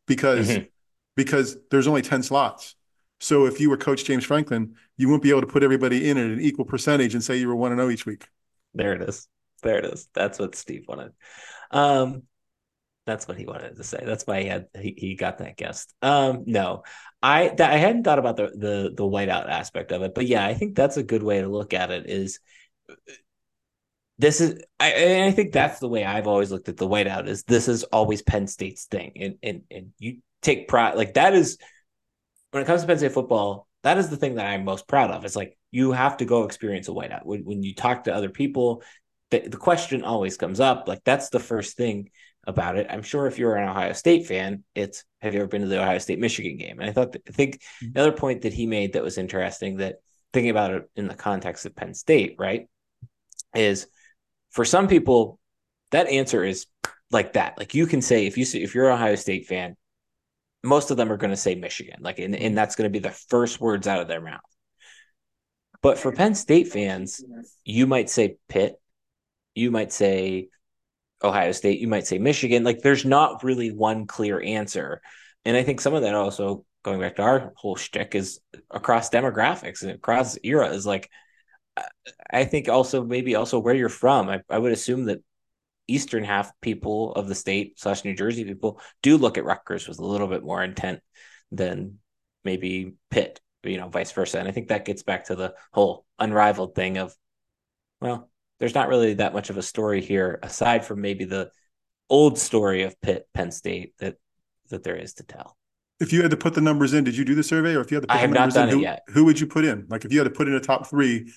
because, 0.07 0.51
mm-hmm. 0.51 0.65
because 1.17 1.57
there's 1.71 1.87
only 1.87 2.03
10 2.03 2.23
slots. 2.23 2.75
So 3.21 3.47
if 3.47 3.61
you 3.61 3.71
were 3.71 3.77
Coach 3.77 4.05
James 4.05 4.25
Franklin, 4.25 4.75
you 4.97 5.09
wouldn't 5.09 5.23
be 5.23 5.31
able 5.31 5.41
to 5.41 5.47
put 5.47 5.63
everybody 5.63 6.09
in 6.09 6.19
at 6.19 6.27
an 6.27 6.41
equal 6.41 6.65
percentage 6.65 7.15
and 7.15 7.23
say 7.23 7.37
you 7.37 7.49
were 7.49 7.57
one 7.57 7.73
and 7.73 7.79
zero 7.79 7.89
oh 7.89 7.91
each 7.91 8.07
week. 8.07 8.27
There 8.75 8.93
it 8.93 9.03
is. 9.03 9.29
There 9.63 9.79
it 9.79 9.85
is. 9.85 10.09
That's 10.15 10.39
what 10.39 10.55
Steve 10.55 10.85
wanted. 10.87 11.13
Um, 11.71 12.23
that's 13.07 13.27
what 13.27 13.39
he 13.39 13.47
wanted 13.47 13.77
to 13.77 13.85
say. 13.85 14.03
That's 14.05 14.25
why 14.27 14.43
he 14.43 14.49
had 14.49 14.67
he, 14.79 14.95
he 14.97 15.15
got 15.15 15.39
that 15.39 15.57
guest. 15.57 15.95
Um, 16.03 16.45
no, 16.47 16.85
I 17.23 17.49
that 17.57 17.73
I 17.73 17.77
hadn't 17.77 18.05
thought 18.05 18.19
about 18.19 18.37
the 18.37 18.49
the 18.49 18.93
the 18.95 19.05
whiteout 19.05 19.49
aspect 19.49 19.93
of 19.93 20.03
it, 20.03 20.15
but 20.15 20.27
yeah, 20.27 20.47
I 20.47 20.55
think 20.55 20.77
that's 20.77 20.99
a 20.99 21.03
good 21.03 21.23
way 21.23 21.41
to 21.41 21.49
look 21.49 21.73
at 21.75 21.91
it. 21.91 22.09
Is 22.09 22.39
this 24.19 24.41
is 24.41 24.63
I 24.79 25.25
I 25.27 25.31
think 25.33 25.53
that's 25.53 25.81
the 25.81 25.89
way 25.89 26.05
I've 26.05 26.27
always 26.27 26.51
looked 26.51 26.69
at 26.69 26.77
the 26.77 26.89
whiteout. 26.89 27.29
Is 27.29 27.45
this 27.45 27.67
is 27.67 27.83
always 27.85 28.23
Penn 28.23 28.47
State's 28.47 28.85
thing, 28.85 29.13
and 29.17 29.35
and 29.43 29.63
and 29.71 29.93
you 29.99 30.19
take 30.43 30.69
pride 30.69 30.97
like 30.97 31.15
that 31.15 31.35
is 31.35 31.59
when 32.51 32.63
it 32.63 32.67
comes 32.67 32.83
to 32.83 32.87
Penn 32.87 32.99
State 32.99 33.13
football. 33.13 33.67
That 33.85 33.99
is 33.99 34.09
the 34.09 34.17
thing 34.17 34.35
that 34.35 34.47
I'm 34.47 34.65
most 34.65 34.89
proud 34.89 35.11
of. 35.11 35.25
It's 35.25 35.37
like 35.37 35.57
you 35.71 35.93
have 35.93 36.17
to 36.17 36.25
go 36.25 36.45
experience 36.45 36.89
a 36.89 36.93
whiteout. 36.93 37.25
When, 37.25 37.45
when 37.45 37.63
you 37.63 37.75
talk 37.75 38.05
to 38.05 38.15
other 38.15 38.29
people, 38.29 38.83
the, 39.31 39.41
the 39.41 39.57
question 39.57 40.03
always 40.03 40.37
comes 40.37 40.59
up. 40.59 40.89
Like 40.89 41.03
that's 41.05 41.29
the 41.29 41.39
first 41.39 41.77
thing 41.77 42.11
about 42.45 42.77
it. 42.77 42.87
I'm 42.91 43.03
sure 43.03 43.27
if 43.27 43.39
you're 43.39 43.57
an 43.57 43.69
Ohio 43.69 43.93
State 43.93 44.27
fan, 44.27 44.65
it's 44.75 45.05
have 45.21 45.35
you 45.35 45.41
ever 45.41 45.49
been 45.49 45.63
to 45.63 45.69
the 45.69 45.81
Ohio 45.81 45.99
State 45.99 46.19
Michigan 46.19 46.57
game? 46.57 46.81
And 46.81 46.89
I 46.89 46.93
thought 46.93 47.13
that, 47.13 47.23
I 47.29 47.33
think 47.33 47.57
mm-hmm. 47.57 47.93
the 47.93 48.01
other 48.01 48.13
point 48.13 48.43
that 48.43 48.55
he 48.55 48.67
made 48.67 48.95
that 48.95 49.03
was 49.03 49.19
interesting 49.19 49.77
that 49.77 49.97
thinking 50.33 50.51
about 50.51 50.73
it 50.73 50.91
in 50.97 51.09
the 51.09 51.15
context 51.15 51.67
of 51.67 51.77
Penn 51.77 51.95
State, 51.95 52.37
right, 52.39 52.67
is 53.55 53.87
for 54.51 54.65
some 54.65 54.89
people 54.89 55.39
that 55.91 56.09
answer 56.09 56.43
is 56.43 56.67
like 57.11 57.35
that. 57.35 57.59
Like 57.59 57.75
you 57.75 57.87
can 57.87 58.03
say 58.03 58.27
if 58.27 58.37
you 58.37 58.47
if 58.55 58.75
you're 58.75 58.89
an 58.89 58.95
Ohio 58.95 59.15
State 59.15 59.47
fan, 59.47 59.77
most 60.63 60.91
of 60.91 60.97
them 60.97 61.13
are 61.13 61.17
going 61.17 61.31
to 61.31 61.37
say 61.37 61.55
Michigan, 61.55 61.99
like 62.01 62.19
and, 62.19 62.35
and 62.35 62.53
mm. 62.53 62.57
that's 62.57 62.77
going 62.77 62.91
to 62.91 62.93
be 62.93 62.99
the 62.99 63.11
first 63.11 63.61
words 63.61 63.87
out 63.87 64.01
of 64.01 64.09
their 64.09 64.21
mouth. 64.21 64.41
But 65.83 65.99
for 65.99 66.13
Penn 66.13 66.35
State 66.35 66.69
fans, 66.69 67.23
you 67.65 67.87
might 67.87 68.11
say 68.11 68.37
Pitt, 68.49 68.81
you 69.55 69.71
might 69.71 69.93
say 69.93 70.49
Ohio 71.23 71.53
State, 71.53 71.81
you 71.81 71.89
might 71.89 72.07
say 72.07 72.19
Michigan. 72.19 72.65
Like 72.65 72.81
there's 72.81 73.05
not 73.05 73.45
really 73.45 73.71
one 73.71 74.07
clear 74.07 74.41
answer. 74.41 75.01
And 75.45 75.57
I 75.57 75.63
think 75.63 75.81
some 75.81 75.95
of 75.95 76.03
that 76.03 76.15
also 76.15 76.65
going 76.83 77.01
back 77.01 77.17
to 77.17 77.23
our 77.23 77.53
whole 77.57 77.77
shtick 77.77 78.15
is 78.15 78.41
across 78.71 79.11
demographics 79.11 79.83
and 79.83 79.93
across 79.93 80.39
era 80.43 80.69
is 80.71 80.87
like 80.87 81.11
I 82.31 82.45
think 82.45 82.69
also 82.69 83.05
maybe 83.05 83.35
also 83.35 83.59
where 83.59 83.75
you're 83.75 83.89
from. 83.89 84.29
I, 84.29 84.41
I 84.49 84.59
would 84.59 84.73
assume 84.73 85.05
that 85.05 85.23
eastern 85.89 86.23
half 86.23 86.53
people 86.61 87.13
of 87.15 87.27
the 87.27 87.35
state 87.35 87.81
slash 87.81 88.05
New 88.05 88.15
Jersey 88.15 88.45
people 88.45 88.81
do 89.03 89.17
look 89.17 89.39
at 89.39 89.45
Rutgers 89.45 89.89
with 89.89 89.99
a 89.99 90.05
little 90.05 90.29
bit 90.29 90.45
more 90.45 90.63
intent 90.63 91.01
than 91.51 91.99
maybe 92.45 92.95
Pitt 93.11 93.41
you 93.65 93.77
know, 93.77 93.89
vice 93.89 94.13
versa. 94.13 94.39
And 94.39 94.49
I 94.49 94.53
think 94.53 94.69
that 94.69 94.85
gets 94.85 95.03
back 95.03 95.27
to 95.27 95.35
the 95.35 95.55
whole 95.73 96.05
unrivaled 96.19 96.75
thing 96.75 96.99
of, 96.99 97.15
well, 98.01 98.31
there's 98.61 98.75
not 98.75 98.89
really 98.89 99.15
that 99.15 99.35
much 99.35 99.51
of 99.51 99.57
a 99.57 99.63
story 99.63 100.01
here 100.01 100.39
aside 100.43 100.85
from 100.85 101.01
maybe 101.01 101.25
the 101.25 101.51
old 102.09 102.39
story 102.39 102.83
of 102.83 103.01
Pitt, 103.01 103.29
Penn 103.35 103.51
State 103.51 103.95
that 103.99 104.17
that 104.71 104.83
there 104.83 104.97
is 104.97 105.15
to 105.15 105.23
tell. 105.23 105.57
If 106.01 106.13
you 106.13 106.23
had 106.23 106.31
to 106.31 106.37
put 106.37 106.55
the 106.55 106.61
numbers 106.61 106.93
in, 106.93 107.05
did 107.05 107.17
you 107.17 107.25
do 107.25 107.35
the 107.35 107.43
survey, 107.43 107.75
or 107.75 107.81
if 107.81 107.91
you 107.91 107.97
had 107.97 108.03
to 108.03 108.07
put 108.07 108.17
I 108.17 108.19
have 108.19 108.31
the 108.31 108.35
numbers 108.35 108.55
not 108.55 108.61
done 108.61 108.69
in, 108.69 108.75
who, 108.77 108.83
yet. 108.83 109.03
who 109.09 109.25
would 109.25 109.41
you 109.41 109.47
put 109.47 109.65
in? 109.65 109.87
Like 109.89 110.05
if 110.05 110.13
you 110.13 110.19
had 110.19 110.25
to 110.25 110.31
put 110.31 110.47
in 110.47 110.55
a 110.55 110.61
top 110.61 110.87
three, 110.87 111.33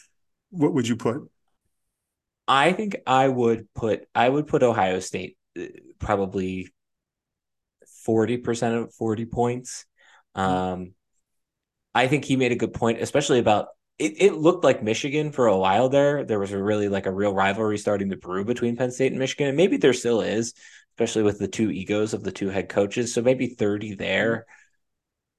what 0.50 0.74
would 0.74 0.88
you 0.88 0.96
put? 0.96 1.30
I 2.52 2.74
think 2.74 2.98
I 3.08 3.30
would 3.30 3.74
put 3.74 4.04
I 4.14 4.28
would 4.28 4.46
put 4.46 4.62
Ohio 4.62 5.00
State 5.00 5.38
uh, 5.58 5.68
probably 6.00 6.68
forty 8.04 8.36
percent 8.36 8.76
of 8.76 8.94
forty 8.94 9.26
points. 9.26 9.86
Um, 10.36 10.94
I 11.96 12.08
think 12.08 12.26
he 12.26 12.36
made 12.36 12.52
a 12.52 12.58
good 12.58 12.74
point, 12.74 13.02
especially 13.02 13.40
about 13.40 13.68
it, 13.98 14.22
it 14.22 14.34
looked 14.34 14.66
like 14.66 14.84
Michigan 14.84 15.32
for 15.32 15.48
a 15.48 15.58
while 15.58 15.88
there. 15.88 16.26
There 16.26 16.40
was 16.40 16.52
a 16.52 16.62
really 16.62 16.90
like 16.90 17.06
a 17.06 17.12
real 17.14 17.34
rivalry 17.34 17.78
starting 17.78 18.10
to 18.10 18.18
brew 18.18 18.44
between 18.44 18.76
Penn 18.76 18.92
State 18.92 19.14
and 19.14 19.20
Michigan. 19.20 19.48
And 19.48 19.56
maybe 19.56 19.78
there 19.78 19.94
still 19.94 20.20
is, 20.20 20.54
especially 20.96 21.24
with 21.24 21.40
the 21.40 21.48
two 21.48 21.72
egos 21.72 22.14
of 22.14 22.22
the 22.22 22.34
two 22.34 22.50
head 22.50 22.68
coaches. 22.68 23.14
So 23.14 23.22
maybe 23.22 23.48
30 23.48 23.96
there. 23.96 24.46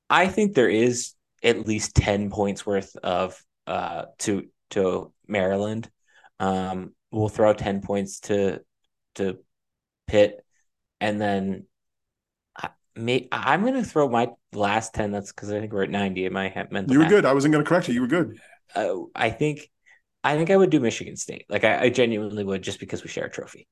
I 0.08 0.28
think 0.28 0.54
there 0.54 0.70
is 0.70 1.12
at 1.42 1.66
least 1.66 1.94
10 1.94 2.30
points 2.30 2.64
worth 2.64 2.96
of 3.02 3.38
uh 3.66 4.06
to 4.20 4.46
to 4.70 5.12
Maryland. 5.28 5.90
Um 6.40 6.94
we'll 7.12 7.28
throw 7.28 7.52
10 7.52 7.82
points 7.82 8.20
to 8.20 8.62
to 9.16 9.38
Pitt 10.06 10.44
and 11.00 11.20
then 11.20 11.66
me, 12.96 13.28
I'm 13.32 13.62
going 13.62 13.74
to 13.74 13.84
throw 13.84 14.08
my 14.08 14.30
last 14.52 14.94
10. 14.94 15.12
That's 15.12 15.32
because 15.32 15.50
I 15.50 15.60
think 15.60 15.72
we're 15.72 15.84
at 15.84 15.90
90. 15.90 16.26
Am 16.26 16.36
I 16.36 16.66
meant 16.70 16.90
You 16.90 16.98
were 16.98 17.06
good. 17.06 17.24
I 17.24 17.32
wasn't 17.32 17.52
going 17.52 17.64
to 17.64 17.68
correct 17.68 17.88
you. 17.88 17.94
You 17.94 18.02
were 18.02 18.06
good. 18.06 18.38
Uh, 18.74 18.94
I 19.14 19.30
think, 19.30 19.70
I 20.24 20.36
think 20.36 20.50
I 20.50 20.56
would 20.56 20.70
do 20.70 20.80
Michigan 20.80 21.16
State. 21.16 21.46
Like 21.48 21.64
I, 21.64 21.84
I 21.84 21.88
genuinely 21.88 22.44
would, 22.44 22.62
just 22.62 22.80
because 22.80 23.02
we 23.02 23.08
share 23.08 23.26
a 23.26 23.30
trophy. 23.30 23.66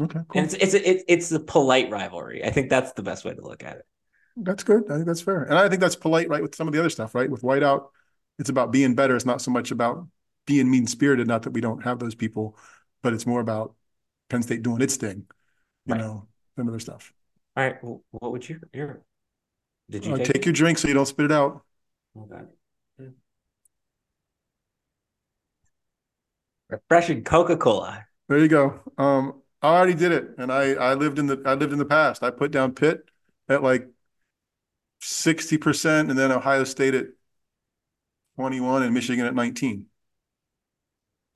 Okay, 0.00 0.20
cool. 0.28 0.42
And 0.42 0.52
it's 0.52 0.54
it's 0.54 0.74
it's 0.74 1.04
it's 1.06 1.28
the 1.28 1.38
polite 1.38 1.88
rivalry. 1.88 2.44
I 2.44 2.50
think 2.50 2.68
that's 2.68 2.92
the 2.94 3.02
best 3.02 3.24
way 3.24 3.32
to 3.32 3.40
look 3.40 3.62
at 3.62 3.76
it. 3.76 3.84
That's 4.36 4.64
good. 4.64 4.90
I 4.90 4.94
think 4.94 5.06
that's 5.06 5.20
fair, 5.20 5.44
and 5.44 5.56
I 5.56 5.68
think 5.68 5.80
that's 5.80 5.94
polite, 5.94 6.28
right? 6.28 6.42
With 6.42 6.56
some 6.56 6.66
of 6.66 6.74
the 6.74 6.80
other 6.80 6.90
stuff, 6.90 7.14
right? 7.14 7.30
With 7.30 7.42
whiteout, 7.42 7.86
it's 8.40 8.48
about 8.48 8.72
being 8.72 8.96
better. 8.96 9.14
It's 9.14 9.24
not 9.24 9.40
so 9.40 9.52
much 9.52 9.70
about 9.70 10.08
being 10.46 10.70
mean 10.70 10.86
spirited. 10.86 11.26
Not 11.26 11.42
that 11.42 11.50
we 11.52 11.60
don't 11.60 11.82
have 11.84 11.98
those 11.98 12.14
people, 12.14 12.56
but 13.02 13.12
it's 13.12 13.26
more 13.26 13.40
about 13.40 13.74
Penn 14.28 14.42
State 14.42 14.62
doing 14.62 14.82
its 14.82 14.96
thing, 14.96 15.26
you 15.86 15.94
right. 15.94 16.00
know, 16.00 16.26
and 16.56 16.68
other 16.68 16.78
stuff. 16.78 17.12
All 17.56 17.64
right. 17.64 17.82
Well, 17.82 18.02
what 18.10 18.32
would 18.32 18.48
you? 18.48 18.60
Your 18.72 19.02
did 19.90 20.06
you 20.06 20.14
uh, 20.14 20.18
take, 20.18 20.32
take 20.32 20.44
your 20.46 20.54
drink 20.54 20.78
so 20.78 20.88
you 20.88 20.94
don't 20.94 21.06
spit 21.06 21.26
it 21.26 21.32
out? 21.32 21.62
Okay. 22.16 22.44
Refreshing 26.70 27.22
Coca 27.22 27.56
Cola. 27.56 28.04
There 28.28 28.38
you 28.38 28.48
go. 28.48 28.80
Um, 28.98 29.42
I 29.62 29.76
already 29.76 29.94
did 29.94 30.12
it, 30.12 30.30
and 30.38 30.50
I 30.50 30.72
I 30.72 30.94
lived 30.94 31.18
in 31.18 31.26
the 31.26 31.40
I 31.44 31.54
lived 31.54 31.72
in 31.72 31.78
the 31.78 31.84
past. 31.84 32.22
I 32.22 32.30
put 32.30 32.50
down 32.50 32.72
Pitt 32.72 33.04
at 33.48 33.62
like 33.62 33.86
sixty 35.00 35.58
percent, 35.58 36.10
and 36.10 36.18
then 36.18 36.32
Ohio 36.32 36.64
State 36.64 36.94
at 36.94 37.06
twenty 38.36 38.60
one, 38.60 38.82
and 38.82 38.94
Michigan 38.94 39.26
at 39.26 39.34
nineteen. 39.34 39.86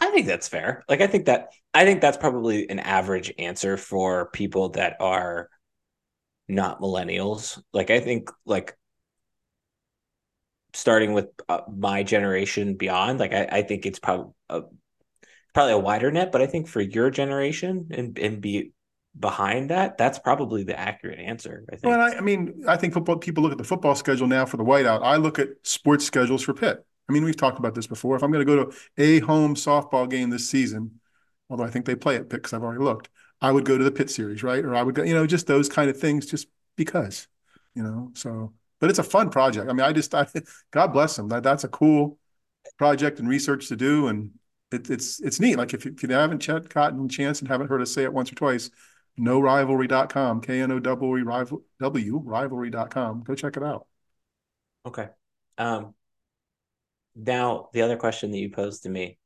I 0.01 0.11
think 0.11 0.27
that's 0.27 0.49
fair. 0.49 0.85
Like 0.89 1.01
I 1.01 1.07
think 1.07 1.27
that 1.27 1.49
I 1.75 1.85
think 1.85 2.01
that's 2.01 2.17
probably 2.17 2.69
an 2.71 2.79
average 2.79 3.33
answer 3.39 3.77
for 3.77 4.31
people 4.31 4.71
that 4.71 4.97
are 5.01 5.49
not 6.49 6.81
millennials. 6.81 7.61
Like 7.73 7.91
I 7.91 8.01
think 8.01 8.31
like 8.47 8.77
starting 10.75 11.13
with 11.13 11.27
uh, 11.49 11.61
my 11.75 12.03
generation 12.03 12.75
beyond, 12.75 13.19
like 13.19 13.33
I, 13.33 13.49
I 13.51 13.63
think 13.63 13.87
it's 13.87 13.99
probably 13.99 14.33
a, 14.49 14.63
probably 15.53 15.73
a 15.73 15.79
wider 15.79 16.11
net, 16.11 16.31
but 16.31 16.43
I 16.43 16.47
think 16.47 16.69
for 16.69 16.81
your 16.81 17.11
generation 17.11 17.89
and 17.91 18.19
and 18.19 18.41
be 18.41 18.73
behind 19.19 19.71
that, 19.71 19.99
that's 19.99 20.19
probably 20.19 20.63
the 20.63 20.79
accurate 20.79 21.19
answer. 21.19 21.65
I 21.73 21.77
think. 21.77 21.91
Well, 21.91 22.01
I, 22.01 22.19
I 22.19 22.21
mean, 22.21 22.65
I 22.69 22.77
think 22.77 22.95
football 22.95 23.17
people 23.17 23.43
look 23.43 23.53
at 23.53 23.59
the 23.59 23.65
football 23.65 23.95
schedule 23.95 24.29
now 24.29 24.47
for 24.47 24.57
the 24.57 24.65
whiteout. 24.65 25.03
I 25.03 25.17
look 25.17 25.39
at 25.39 25.49
sports 25.65 26.05
schedules 26.05 26.43
for 26.43 26.55
Pitt. 26.55 26.85
I 27.09 27.13
mean, 27.13 27.25
we've 27.25 27.37
talked 27.37 27.59
about 27.59 27.75
this 27.75 27.87
before. 27.87 28.17
If 28.17 28.23
I'm 28.23 28.31
going 28.31 28.47
to 28.47 28.57
go 28.57 28.65
to 28.65 28.77
a 28.99 29.21
home 29.21 29.55
softball 29.55 30.09
game 30.09 30.31
this 30.31 30.49
season, 30.49 31.01
although 31.49 31.65
I 31.65 31.71
think 31.71 31.87
they 31.87 31.95
play 31.95 32.17
at 32.17 32.29
Pitt 32.29 32.43
because 32.43 32.53
I've 32.53 32.63
already 32.63 32.85
looked, 32.85 33.09
I 33.41 33.51
would 33.51 33.65
go 33.65 33.79
to 33.79 33.85
the 33.85 33.91
Pitt 33.91 34.11
series, 34.11 34.43
right? 34.43 34.65
Or 34.65 34.75
I 34.75 34.83
would 34.83 34.95
go, 34.95 35.03
you 35.03 35.15
know, 35.15 35.27
just 35.27 35.47
those 35.47 35.69
kind 35.69 35.89
of 35.89 35.99
things, 35.99 36.27
just 36.27 36.49
because, 36.77 37.29
you 37.75 37.83
know. 37.83 38.11
So, 38.15 38.53
but 38.81 38.91
it's 38.91 38.99
a 38.99 39.05
fun 39.05 39.31
project. 39.31 39.71
I 39.71 39.73
mean, 39.73 39.87
I 39.87 39.93
just, 39.93 40.15
I, 40.15 40.27
God 40.71 40.89
bless 40.89 41.17
them. 41.17 41.29
That 41.29 41.43
that's 41.43 41.65
a 41.65 41.69
cool 41.69 42.19
project 42.77 43.19
and 43.21 43.29
research 43.29 43.69
to 43.69 43.77
do, 43.77 44.09
and 44.09 44.33
it, 44.71 44.91
it's 44.91 45.21
it's 45.21 45.41
neat. 45.41 45.57
Like 45.57 45.73
if 45.73 45.85
you, 45.85 45.93
if 45.95 46.03
you 46.03 46.11
haven't 46.11 46.41
ch- 46.41 46.69
gotten 46.69 47.05
a 47.05 47.09
chance 47.09 47.41
and 47.41 47.49
haven't 47.49 47.69
heard 47.69 47.81
us 47.81 47.93
say 47.93 48.05
it 48.05 48.13
once 48.13 48.31
or 48.31 48.35
twice, 48.35 48.71
no 49.17 49.41
K 49.41 50.61
N 50.61 50.73
O 50.73 50.79
W 50.79 51.25
rival 51.25 51.63
W 51.81 52.19
rivalry.com. 52.19 53.23
Go 53.23 53.35
check 53.35 53.57
it 53.57 53.63
out. 53.63 53.87
Okay. 54.85 55.09
Um, 55.59 55.95
now, 57.19 57.69
the 57.73 57.83
other 57.83 57.97
question 57.97 58.31
that 58.31 58.39
you 58.39 58.51
posed 58.51 58.85
to 58.85 58.89
me 58.89 59.19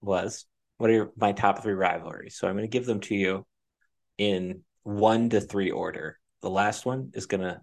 was 0.00 0.46
what 0.78 0.88
are 0.90 0.94
your, 0.94 1.12
my 1.16 1.32
top 1.32 1.62
three 1.62 1.74
rivalries? 1.74 2.36
So 2.36 2.48
I'm 2.48 2.54
going 2.54 2.64
to 2.64 2.68
give 2.68 2.86
them 2.86 3.00
to 3.00 3.14
you 3.14 3.46
in 4.16 4.62
one 4.82 5.28
to 5.30 5.40
three 5.40 5.70
order. 5.70 6.18
The 6.42 6.50
last 6.50 6.86
one 6.86 7.10
is 7.14 7.26
gonna 7.26 7.62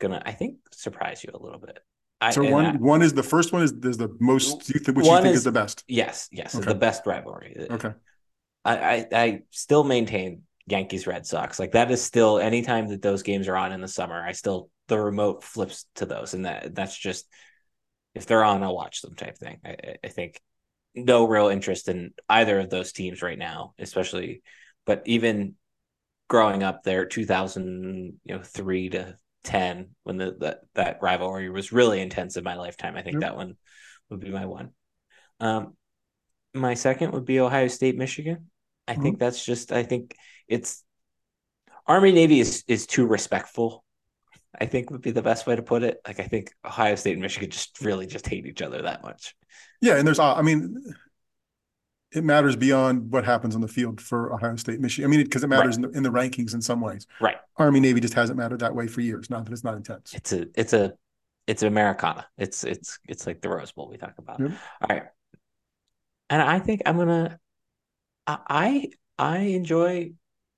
gonna 0.00 0.22
I 0.24 0.32
think 0.32 0.56
surprise 0.72 1.24
you 1.24 1.30
a 1.34 1.42
little 1.42 1.58
bit. 1.58 1.78
I, 2.20 2.30
so 2.30 2.44
one 2.48 2.66
I, 2.66 2.72
one 2.76 3.02
is 3.02 3.12
the 3.12 3.24
first 3.24 3.52
one 3.52 3.62
is, 3.62 3.72
is 3.72 3.96
the 3.96 4.16
most 4.20 4.68
you 4.68 4.78
th- 4.78 4.96
which 4.96 5.06
you 5.06 5.16
think 5.16 5.26
is, 5.26 5.38
is, 5.38 5.44
the 5.44 5.52
best. 5.52 5.82
Yes, 5.88 6.28
yes, 6.30 6.54
okay. 6.54 6.64
the 6.64 6.76
best 6.76 7.04
rivalry. 7.06 7.66
Okay. 7.68 7.92
I, 8.64 8.76
I 8.76 9.06
I 9.12 9.42
still 9.50 9.82
maintain 9.82 10.42
Yankees 10.66 11.08
Red 11.08 11.26
Sox. 11.26 11.58
Like 11.58 11.72
that 11.72 11.90
is 11.90 12.02
still 12.02 12.38
anytime 12.38 12.88
that 12.88 13.02
those 13.02 13.22
games 13.22 13.48
are 13.48 13.56
on 13.56 13.72
in 13.72 13.80
the 13.80 13.88
summer, 13.88 14.24
I 14.24 14.32
still 14.32 14.70
the 14.86 14.98
remote 14.98 15.42
flips 15.42 15.86
to 15.96 16.06
those, 16.06 16.34
and 16.34 16.44
that 16.44 16.74
that's 16.74 16.96
just 16.96 17.26
if 18.14 18.26
they're 18.26 18.44
on, 18.44 18.62
I'll 18.62 18.74
watch 18.74 19.02
them 19.02 19.14
type 19.14 19.38
thing. 19.38 19.58
I, 19.64 19.96
I 20.04 20.08
think 20.08 20.40
no 20.94 21.26
real 21.26 21.48
interest 21.48 21.88
in 21.88 22.12
either 22.28 22.58
of 22.60 22.70
those 22.70 22.92
teams 22.92 23.22
right 23.22 23.38
now, 23.38 23.74
especially. 23.78 24.42
But 24.84 25.02
even 25.06 25.54
growing 26.28 26.62
up 26.62 26.82
there, 26.82 27.06
2000, 27.06 28.20
you 28.24 28.34
know, 28.34 28.42
three 28.42 28.90
to 28.90 29.16
10, 29.44 29.90
when 30.02 30.18
the 30.18 30.36
that, 30.40 30.60
that 30.74 30.98
rivalry 31.02 31.48
was 31.50 31.72
really 31.72 32.00
intense 32.00 32.36
in 32.36 32.44
my 32.44 32.56
lifetime, 32.56 32.96
I 32.96 33.02
think 33.02 33.14
yep. 33.14 33.22
that 33.22 33.36
one 33.36 33.56
would 34.10 34.20
be 34.20 34.30
my 34.30 34.46
one. 34.46 34.70
Um, 35.40 35.76
my 36.54 36.74
second 36.74 37.12
would 37.12 37.24
be 37.24 37.40
Ohio 37.40 37.68
State, 37.68 37.96
Michigan. 37.96 38.50
I 38.86 38.92
mm-hmm. 38.92 39.02
think 39.02 39.18
that's 39.18 39.44
just, 39.44 39.72
I 39.72 39.84
think 39.84 40.14
it's 40.48 40.84
Army 41.86 42.12
Navy 42.12 42.40
is 42.40 42.64
is 42.68 42.86
too 42.86 43.06
respectful 43.06 43.84
I 44.58 44.66
think 44.66 44.90
would 44.90 45.00
be 45.00 45.10
the 45.10 45.22
best 45.22 45.46
way 45.46 45.56
to 45.56 45.62
put 45.62 45.82
it. 45.82 46.00
Like 46.06 46.20
I 46.20 46.24
think 46.24 46.52
Ohio 46.64 46.94
State 46.94 47.12
and 47.12 47.22
Michigan 47.22 47.50
just 47.50 47.80
really 47.80 48.06
just 48.06 48.26
hate 48.26 48.46
each 48.46 48.62
other 48.62 48.82
that 48.82 49.02
much. 49.02 49.34
Yeah, 49.80 49.96
and 49.96 50.06
there's 50.06 50.18
I 50.18 50.42
mean 50.42 50.94
it 52.12 52.24
matters 52.24 52.56
beyond 52.56 53.10
what 53.10 53.24
happens 53.24 53.54
on 53.54 53.62
the 53.62 53.68
field 53.68 54.00
for 54.00 54.34
Ohio 54.34 54.56
State, 54.56 54.80
Michigan. 54.80 55.10
I 55.10 55.16
mean, 55.16 55.24
because 55.24 55.42
it, 55.42 55.46
it, 55.46 55.48
matters 55.48 55.78
right. 55.78 55.86
in, 55.86 55.92
the, 55.92 55.96
in, 55.96 56.02
the, 56.02 56.10
rankings 56.10 56.52
in 56.52 56.60
some 56.60 56.80
ways. 56.80 57.06
Right. 57.20 57.36
Army 57.56 57.80
Navy 57.80 58.00
just 58.00 58.12
hasn't 58.12 58.36
mattered 58.38 58.60
that 58.60 58.74
way 58.74 58.86
for 58.86 59.00
years. 59.00 59.30
Not 59.30 59.46
that 59.46 59.52
it's 59.52 59.64
not 59.64 59.76
intense. 59.76 60.12
It's 60.12 60.32
a 60.32 60.46
it's 60.54 60.74
a 60.74 60.92
it's 61.46 61.62
Americana. 61.62 62.26
It's 62.36 62.64
it's 62.64 62.98
it's 63.08 63.26
like 63.26 63.40
the 63.40 63.48
Rose 63.48 63.72
Bowl 63.72 63.88
we 63.88 63.96
talk 63.96 64.14
about. 64.18 64.40
Yep. 64.40 64.50
All 64.50 64.96
right. 64.96 65.04
And 66.28 66.42
I 66.42 66.58
think 66.58 66.82
I'm 66.86 66.98
gonna 66.98 67.38
I 68.26 68.90
I 69.18 69.38
enjoy 69.38 70.12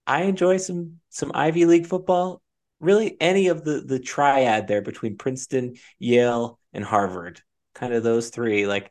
I 0.07 0.23
enjoy 0.23 0.57
some 0.59 1.01
some 1.11 1.31
Ivy 1.35 1.67
League 1.67 1.87
football 1.87 2.43
really 2.85 3.17
any 3.21 3.49
of 3.49 3.65
the 3.65 3.81
the 3.81 3.99
triad 3.99 4.69
there 4.69 4.83
between 4.83 5.17
Princeton, 5.17 5.75
Yale, 5.99 6.59
and 6.73 6.85
Harvard. 6.85 7.41
Kind 7.75 7.93
of 7.95 8.03
those 8.03 8.31
three. 8.31 8.67
Like 8.67 8.91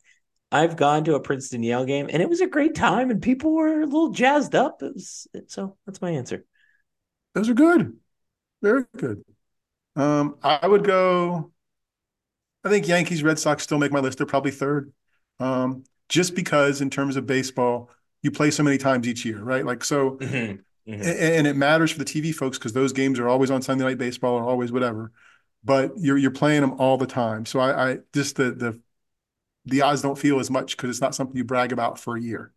I've 0.51 0.75
gone 0.75 1.05
to 1.05 1.15
a 1.15 1.19
Princeton 1.19 1.63
Yale 1.63 1.85
game 1.85 2.09
and 2.11 2.21
it 2.21 2.29
was 2.29 2.41
a 2.41 2.47
great 2.47 2.75
time 2.75 3.09
and 3.09 3.21
people 3.21 3.53
were 3.53 3.81
a 3.81 3.85
little 3.85 4.11
jazzed 4.11 4.55
up. 4.55 4.83
It 4.83 4.93
was 4.93 5.27
so 5.47 5.77
that's 5.85 6.01
my 6.01 6.11
answer. 6.11 6.45
Those 7.33 7.49
are 7.49 7.53
good. 7.55 7.97
Very 8.61 8.85
good. 8.97 9.23
Um, 9.95 10.37
I 10.43 10.67
would 10.67 10.83
go. 10.83 11.51
I 12.63 12.69
think 12.69 12.87
Yankees, 12.87 13.23
Red 13.23 13.39
Sox 13.39 13.63
still 13.63 13.77
make 13.77 13.91
my 13.91 13.99
list. 13.99 14.17
They're 14.17 14.27
probably 14.27 14.51
third. 14.51 14.93
Um, 15.39 15.83
just 16.07 16.35
because 16.35 16.81
in 16.81 16.89
terms 16.89 17.15
of 17.15 17.25
baseball, 17.25 17.89
you 18.21 18.31
play 18.31 18.51
so 18.51 18.63
many 18.63 18.77
times 18.77 19.07
each 19.07 19.25
year, 19.25 19.41
right? 19.41 19.65
Like 19.65 19.83
so 19.83 20.11
mm-hmm. 20.11 20.61
Mm-hmm. 20.87 21.01
And, 21.01 21.47
it 21.47 21.55
matters 21.55 21.91
for 21.91 21.99
the 21.99 22.05
TV 22.05 22.35
folks 22.35 22.57
because 22.57 22.73
those 22.73 22.91
games 22.91 23.17
are 23.17 23.29
always 23.29 23.49
on 23.49 23.61
Sunday 23.61 23.85
Night 23.85 23.97
Baseball 23.97 24.35
or 24.35 24.43
always 24.43 24.71
whatever. 24.71 25.11
But 25.63 25.93
you're 25.97 26.17
you're 26.17 26.31
playing 26.31 26.59
them 26.59 26.73
all 26.73 26.97
the 26.97 27.07
time. 27.07 27.45
So 27.45 27.59
I, 27.59 27.91
I 27.91 27.97
just 28.13 28.35
the 28.35 28.51
the 28.51 28.81
the 29.65 29.81
odds 29.81 30.01
don't 30.01 30.17
feel 30.17 30.39
as 30.39 30.51
much 30.51 30.75
because 30.75 30.89
it's 30.89 30.99
not 30.99 31.15
something 31.15 31.37
you 31.37 31.45
brag 31.45 31.71
about 31.71 31.99
for 31.99 32.17
a 32.17 32.21
year. 32.21 32.51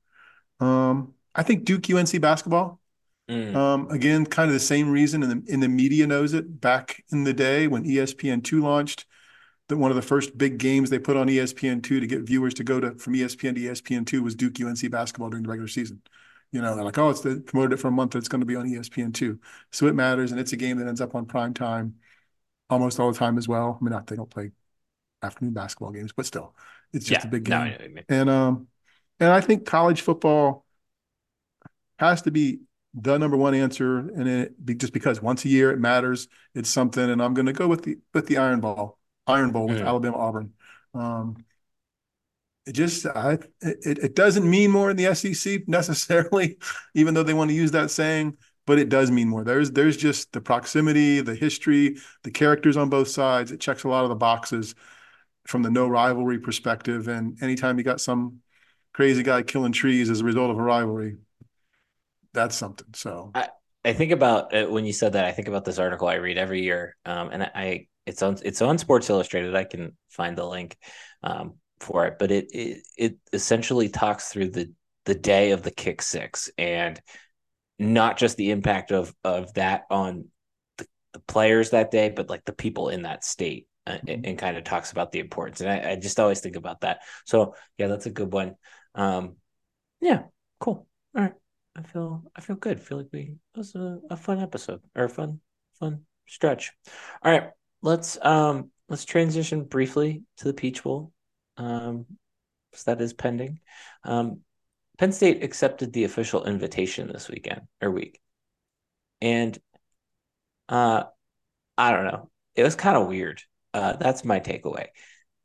Um, 0.58 1.14
I 1.34 1.44
think 1.44 1.64
Duke 1.64 1.88
UNC 1.88 2.20
basketball. 2.20 2.80
Mm. 3.28 3.54
Um, 3.54 3.90
again, 3.90 4.24
kind 4.24 4.48
of 4.48 4.54
the 4.54 4.60
same 4.60 4.88
reason, 4.88 5.22
and 5.22 5.46
the, 5.46 5.52
and 5.52 5.62
the 5.62 5.68
media 5.68 6.06
knows 6.06 6.32
it. 6.32 6.60
Back 6.60 7.04
in 7.12 7.24
the 7.24 7.32
day 7.32 7.68
when 7.68 7.84
ESPN 7.84 8.42
two 8.42 8.60
launched, 8.60 9.04
that 9.68 9.76
one 9.76 9.90
of 9.90 9.96
the 9.96 10.02
first 10.02 10.36
big 10.38 10.58
games 10.58 10.90
they 10.90 10.98
put 10.98 11.16
on 11.16 11.28
ESPN 11.28 11.82
two 11.82 12.00
to 12.00 12.06
get 12.06 12.22
viewers 12.22 12.54
to 12.54 12.64
go 12.64 12.80
to 12.80 12.92
from 12.96 13.14
ESPN 13.14 13.54
to 13.54 13.60
ESPN 13.60 14.06
two 14.06 14.22
was 14.22 14.34
Duke 14.34 14.60
UNC 14.60 14.90
basketball 14.90 15.30
during 15.30 15.42
the 15.42 15.48
regular 15.48 15.68
season. 15.68 16.02
You 16.57 16.62
know, 16.62 16.74
they're 16.74 16.86
like, 16.86 16.96
oh, 16.96 17.11
it's 17.11 17.20
the, 17.20 17.36
promoted 17.36 17.74
it 17.74 17.82
for 17.82 17.88
a 17.88 17.90
month. 17.90 18.16
It's 18.16 18.28
going 18.28 18.40
to 18.40 18.46
be 18.46 18.57
on 18.57 18.66
ESPN 18.66 19.12
two, 19.12 19.38
so 19.72 19.86
it 19.88 19.94
matters, 19.94 20.30
and 20.32 20.40
it's 20.40 20.54
a 20.54 20.57
game 20.57 20.78
that 20.78 20.88
ends 20.88 21.02
up 21.02 21.14
on 21.14 21.26
prime 21.26 21.52
time 21.52 21.96
almost 22.70 22.98
all 22.98 23.12
the 23.12 23.18
time 23.18 23.36
as 23.36 23.46
well. 23.46 23.76
I 23.78 23.84
mean, 23.84 23.92
not 23.92 24.07
they 24.07 24.16
don't 24.16 24.30
play 24.30 24.52
afternoon 25.22 25.52
basketball 25.52 25.92
games, 25.92 26.12
but 26.16 26.24
still, 26.24 26.54
it's 26.94 27.04
just 27.04 27.24
yeah, 27.24 27.28
a 27.28 27.30
big 27.30 27.44
game. 27.44 27.59
No, 27.59 27.84
I 27.84 27.88
mean. 27.88 28.04
And 28.09 28.30
um, 28.30 28.68
and 29.20 29.30
I 29.30 29.42
think 29.42 29.66
college 29.66 30.00
football 30.00 30.64
has 31.98 32.22
to 32.22 32.30
be 32.30 32.61
the 32.94 33.18
number 33.18 33.36
one 33.36 33.54
answer, 33.54 33.98
and 33.98 34.26
it 34.26 34.64
be 34.64 34.74
just 34.74 34.94
because 34.94 35.20
once 35.20 35.44
a 35.44 35.50
year 35.50 35.70
it 35.70 35.78
matters. 35.78 36.26
It's 36.54 36.70
something, 36.70 37.11
and 37.11 37.22
I'm 37.22 37.34
going 37.34 37.44
to 37.44 37.52
go 37.52 37.68
with 37.68 37.82
the 37.82 37.98
with 38.14 38.28
the 38.28 38.38
Iron 38.38 38.61
Ball, 38.61 38.98
Iron 39.26 39.50
Bowl 39.50 39.68
with 39.68 39.80
mm. 39.80 39.86
Alabama 39.86 40.16
Auburn. 40.16 40.52
Um, 40.94 41.36
it 42.66 42.72
just 42.72 43.06
I 43.06 43.38
it, 43.60 43.98
it 43.98 44.14
doesn't 44.16 44.48
mean 44.48 44.70
more 44.70 44.90
in 44.90 44.96
the 44.96 45.14
SEC 45.14 45.62
necessarily, 45.68 46.58
even 46.94 47.14
though 47.14 47.22
they 47.22 47.34
want 47.34 47.50
to 47.50 47.56
use 47.56 47.70
that 47.72 47.90
saying, 47.90 48.36
but 48.66 48.78
it 48.78 48.88
does 48.88 49.10
mean 49.10 49.28
more. 49.28 49.44
There's 49.44 49.70
there's 49.70 49.96
just 49.96 50.32
the 50.32 50.40
proximity, 50.40 51.20
the 51.20 51.34
history, 51.34 51.96
the 52.24 52.30
characters 52.30 52.76
on 52.76 52.90
both 52.90 53.08
sides. 53.08 53.52
It 53.52 53.60
checks 53.60 53.84
a 53.84 53.88
lot 53.88 54.04
of 54.04 54.10
the 54.10 54.16
boxes 54.16 54.74
from 55.46 55.62
the 55.62 55.70
Know 55.70 55.86
Rivalry 55.86 56.38
perspective. 56.38 57.08
And 57.08 57.40
anytime 57.42 57.78
you 57.78 57.84
got 57.84 58.00
some 58.00 58.40
crazy 58.92 59.22
guy 59.22 59.42
killing 59.42 59.72
trees 59.72 60.10
as 60.10 60.20
a 60.20 60.24
result 60.24 60.50
of 60.50 60.58
a 60.58 60.62
rivalry, 60.62 61.16
that's 62.32 62.56
something. 62.56 62.88
So 62.94 63.30
I, 63.34 63.48
I 63.84 63.92
think 63.92 64.10
about 64.10 64.54
uh, 64.54 64.66
when 64.66 64.84
you 64.84 64.92
said 64.92 65.12
that, 65.12 65.24
I 65.24 65.32
think 65.32 65.46
about 65.48 65.64
this 65.64 65.78
article 65.78 66.08
I 66.08 66.14
read 66.14 66.36
every 66.36 66.62
year. 66.62 66.96
Um, 67.04 67.30
and 67.30 67.42
I, 67.44 67.86
it's 68.04 68.22
on, 68.22 68.38
it's 68.42 68.60
on 68.62 68.78
Sports 68.78 69.08
Illustrated. 69.08 69.54
I 69.54 69.64
can 69.64 69.96
find 70.10 70.36
the 70.36 70.44
link. 70.44 70.76
Um, 71.22 71.54
for 71.80 72.06
it, 72.06 72.18
but 72.18 72.30
it, 72.30 72.48
it 72.52 72.86
it 72.96 73.18
essentially 73.32 73.88
talks 73.88 74.28
through 74.28 74.50
the 74.50 74.72
the 75.04 75.14
day 75.14 75.52
of 75.52 75.62
the 75.62 75.70
kick 75.70 76.02
six 76.02 76.50
and 76.58 77.00
not 77.78 78.16
just 78.16 78.36
the 78.36 78.50
impact 78.50 78.92
of 78.92 79.14
of 79.24 79.52
that 79.54 79.84
on 79.90 80.26
the, 80.78 80.86
the 81.12 81.20
players 81.20 81.70
that 81.70 81.90
day, 81.90 82.10
but 82.10 82.30
like 82.30 82.44
the 82.44 82.52
people 82.52 82.88
in 82.88 83.02
that 83.02 83.24
state. 83.24 83.66
Uh, 83.88 83.92
mm-hmm. 83.92 84.08
and, 84.08 84.26
and, 84.26 84.38
kind 84.38 84.56
of 84.56 84.64
talks 84.64 84.90
about 84.90 85.12
the 85.12 85.20
importance. 85.20 85.60
And 85.60 85.70
I, 85.70 85.92
I, 85.92 85.94
just 85.94 86.18
always 86.18 86.40
think 86.40 86.56
about 86.56 86.80
that. 86.80 87.02
So 87.24 87.54
yeah, 87.78 87.86
that's 87.86 88.06
a 88.06 88.10
good 88.10 88.32
one. 88.32 88.56
Um, 88.96 89.36
yeah, 90.00 90.22
cool. 90.58 90.88
All 91.14 91.22
right. 91.22 91.34
I 91.76 91.82
feel 91.82 92.24
I 92.34 92.40
feel 92.40 92.56
good. 92.56 92.78
I 92.78 92.80
feel 92.80 92.98
like 92.98 93.08
we 93.12 93.20
it 93.20 93.58
was 93.58 93.74
a, 93.74 94.00
a 94.10 94.16
fun 94.16 94.40
episode 94.40 94.80
or 94.94 95.04
a 95.04 95.08
fun 95.08 95.40
fun 95.78 96.02
stretch. 96.26 96.72
All 97.22 97.30
right, 97.30 97.50
let's 97.82 98.18
um 98.24 98.70
let's 98.88 99.04
transition 99.04 99.64
briefly 99.64 100.22
to 100.38 100.44
the 100.44 100.54
Peach 100.54 100.82
Bowl 100.82 101.12
um, 101.57 102.07
so 102.72 102.90
that 102.94 103.02
is 103.02 103.12
pending. 103.12 103.61
Um, 104.04 104.40
Penn 104.98 105.12
State 105.12 105.42
accepted 105.42 105.92
the 105.92 106.04
official 106.04 106.44
invitation 106.44 107.09
this 107.12 107.28
weekend 107.28 107.62
or 107.82 107.90
week. 107.90 108.20
And 109.20 109.59
uh 110.68 111.04
I 111.78 111.92
don't 111.92 112.07
know. 112.07 112.30
It 112.54 112.62
was 112.64 112.74
kind 112.74 112.96
of 112.96 113.09
weird. 113.09 113.42
Uh 113.74 113.94
that's 113.94 114.24
my 114.24 114.40
takeaway. 114.40 114.86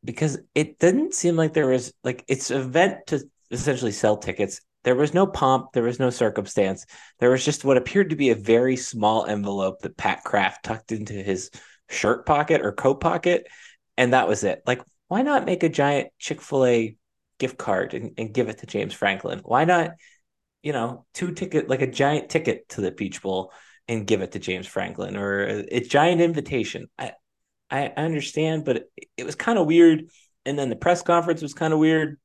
Because 0.03 0.39
it 0.55 0.79
didn't 0.79 1.13
seem 1.13 1.35
like 1.35 1.53
there 1.53 1.67
was 1.67 1.93
like 2.03 2.23
it's 2.27 2.51
event 2.51 3.07
to 3.07 3.23
essentially 3.51 3.91
sell 3.91 4.17
tickets. 4.17 4.61
There 4.83 4.95
was 4.95 5.13
no 5.13 5.27
pomp, 5.27 5.73
there 5.73 5.83
was 5.83 5.99
no 5.99 6.09
circumstance. 6.09 6.85
There 7.19 7.29
was 7.29 7.45
just 7.45 7.63
what 7.63 7.77
appeared 7.77 8.09
to 8.09 8.15
be 8.15 8.31
a 8.31 8.35
very 8.35 8.77
small 8.77 9.25
envelope 9.25 9.81
that 9.81 9.97
Pat 9.97 10.23
Kraft 10.23 10.65
tucked 10.65 10.91
into 10.91 11.13
his 11.13 11.51
shirt 11.89 12.25
pocket 12.25 12.61
or 12.61 12.71
coat 12.71 12.99
pocket, 12.99 13.45
and 13.97 14.13
that 14.13 14.27
was 14.27 14.43
it. 14.43 14.63
Like, 14.65 14.81
why 15.11 15.23
not 15.23 15.45
make 15.45 15.61
a 15.61 15.67
giant 15.67 16.07
Chick 16.19 16.41
fil 16.41 16.65
A 16.65 16.95
gift 17.37 17.57
card 17.57 17.93
and, 17.93 18.13
and 18.17 18.33
give 18.33 18.47
it 18.47 18.59
to 18.59 18.65
James 18.65 18.93
Franklin? 18.93 19.41
Why 19.43 19.65
not, 19.65 19.91
you 20.63 20.71
know, 20.71 21.05
two 21.13 21.33
ticket, 21.33 21.67
like 21.67 21.81
a 21.81 21.91
giant 21.91 22.29
ticket 22.29 22.69
to 22.69 22.79
the 22.79 22.93
Peach 22.93 23.21
Bowl 23.21 23.51
and 23.89 24.07
give 24.07 24.21
it 24.21 24.31
to 24.31 24.39
James 24.39 24.67
Franklin 24.67 25.17
or 25.17 25.43
a, 25.43 25.75
a 25.75 25.79
giant 25.81 26.21
invitation? 26.21 26.87
I, 26.97 27.11
I 27.69 27.87
understand, 27.87 28.63
but 28.63 28.77
it, 28.77 28.89
it 29.17 29.25
was 29.25 29.35
kind 29.35 29.59
of 29.59 29.67
weird. 29.67 30.05
And 30.45 30.57
then 30.57 30.69
the 30.69 30.77
press 30.77 31.01
conference 31.01 31.41
was 31.41 31.53
kind 31.53 31.73
of 31.73 31.79
weird 31.79 32.17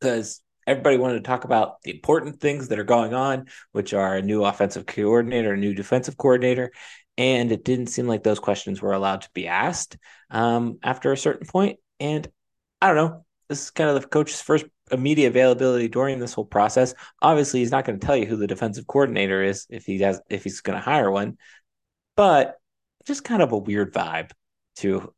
because 0.00 0.40
everybody 0.66 0.96
wanted 0.96 1.16
to 1.16 1.20
talk 1.20 1.44
about 1.44 1.82
the 1.82 1.90
important 1.90 2.40
things 2.40 2.68
that 2.68 2.78
are 2.78 2.84
going 2.84 3.12
on, 3.12 3.44
which 3.72 3.92
are 3.92 4.16
a 4.16 4.22
new 4.22 4.42
offensive 4.42 4.86
coordinator, 4.86 5.52
a 5.52 5.58
new 5.58 5.74
defensive 5.74 6.16
coordinator. 6.16 6.72
And 7.18 7.52
it 7.52 7.62
didn't 7.62 7.88
seem 7.88 8.06
like 8.06 8.22
those 8.22 8.38
questions 8.38 8.80
were 8.80 8.94
allowed 8.94 9.20
to 9.20 9.30
be 9.34 9.48
asked 9.48 9.98
um, 10.30 10.78
after 10.82 11.12
a 11.12 11.18
certain 11.18 11.46
point. 11.46 11.78
And 12.00 12.26
I 12.80 12.88
don't 12.88 12.96
know. 12.96 13.24
This 13.48 13.64
is 13.64 13.70
kind 13.70 13.90
of 13.90 14.00
the 14.00 14.08
coach's 14.08 14.40
first 14.40 14.64
media 14.96 15.28
availability 15.28 15.88
during 15.88 16.18
this 16.18 16.32
whole 16.32 16.44
process. 16.44 16.94
Obviously, 17.20 17.60
he's 17.60 17.70
not 17.70 17.84
going 17.84 17.98
to 17.98 18.06
tell 18.06 18.16
you 18.16 18.26
who 18.26 18.36
the 18.36 18.46
defensive 18.46 18.86
coordinator 18.86 19.42
is 19.42 19.66
if 19.70 19.84
he 19.84 19.98
has 19.98 20.20
if 20.30 20.44
he's 20.44 20.60
going 20.60 20.78
to 20.78 20.84
hire 20.84 21.10
one. 21.10 21.36
But 22.16 22.56
just 23.06 23.24
kind 23.24 23.42
of 23.42 23.52
a 23.52 23.58
weird 23.58 23.92
vibe 23.92 24.30
to 24.76 25.12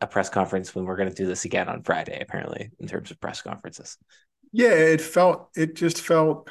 a 0.00 0.06
press 0.06 0.28
conference 0.28 0.74
when 0.74 0.84
we're 0.84 0.96
going 0.96 1.08
to 1.08 1.14
do 1.14 1.26
this 1.26 1.44
again 1.44 1.68
on 1.68 1.82
Friday, 1.82 2.18
apparently, 2.20 2.70
in 2.78 2.88
terms 2.88 3.10
of 3.10 3.20
press 3.20 3.42
conferences. 3.42 3.96
Yeah, 4.52 4.70
it 4.70 5.00
felt, 5.00 5.50
it 5.56 5.74
just 5.74 6.00
felt 6.00 6.48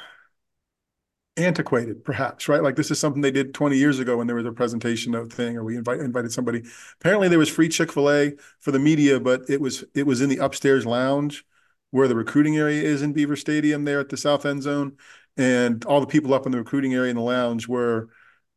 antiquated, 1.36 2.04
perhaps, 2.04 2.48
right? 2.48 2.62
Like 2.62 2.76
this 2.76 2.90
is 2.90 2.98
something 2.98 3.20
they 3.20 3.30
did 3.30 3.54
20 3.54 3.76
years 3.76 3.98
ago 3.98 4.16
when 4.18 4.26
there 4.26 4.36
was 4.36 4.46
a 4.46 4.52
presentation 4.52 5.12
note 5.12 5.32
thing, 5.32 5.56
or 5.56 5.64
we 5.64 5.76
invite, 5.76 6.00
invited 6.00 6.32
somebody. 6.32 6.62
Apparently, 7.00 7.28
there 7.28 7.38
was 7.38 7.48
free 7.48 7.68
Chick 7.68 7.92
Fil 7.92 8.10
A 8.10 8.32
for 8.60 8.70
the 8.70 8.78
media, 8.78 9.18
but 9.20 9.42
it 9.48 9.60
was 9.60 9.84
it 9.94 10.06
was 10.06 10.20
in 10.20 10.28
the 10.28 10.38
upstairs 10.38 10.86
lounge 10.86 11.44
where 11.90 12.08
the 12.08 12.16
recruiting 12.16 12.56
area 12.56 12.82
is 12.82 13.02
in 13.02 13.12
Beaver 13.12 13.36
Stadium, 13.36 13.84
there 13.84 14.00
at 14.00 14.08
the 14.08 14.16
south 14.16 14.44
end 14.46 14.62
zone, 14.62 14.96
and 15.36 15.84
all 15.84 16.00
the 16.00 16.06
people 16.06 16.34
up 16.34 16.46
in 16.46 16.52
the 16.52 16.58
recruiting 16.58 16.94
area 16.94 17.10
in 17.10 17.16
the 17.16 17.22
lounge 17.22 17.68
were 17.68 18.08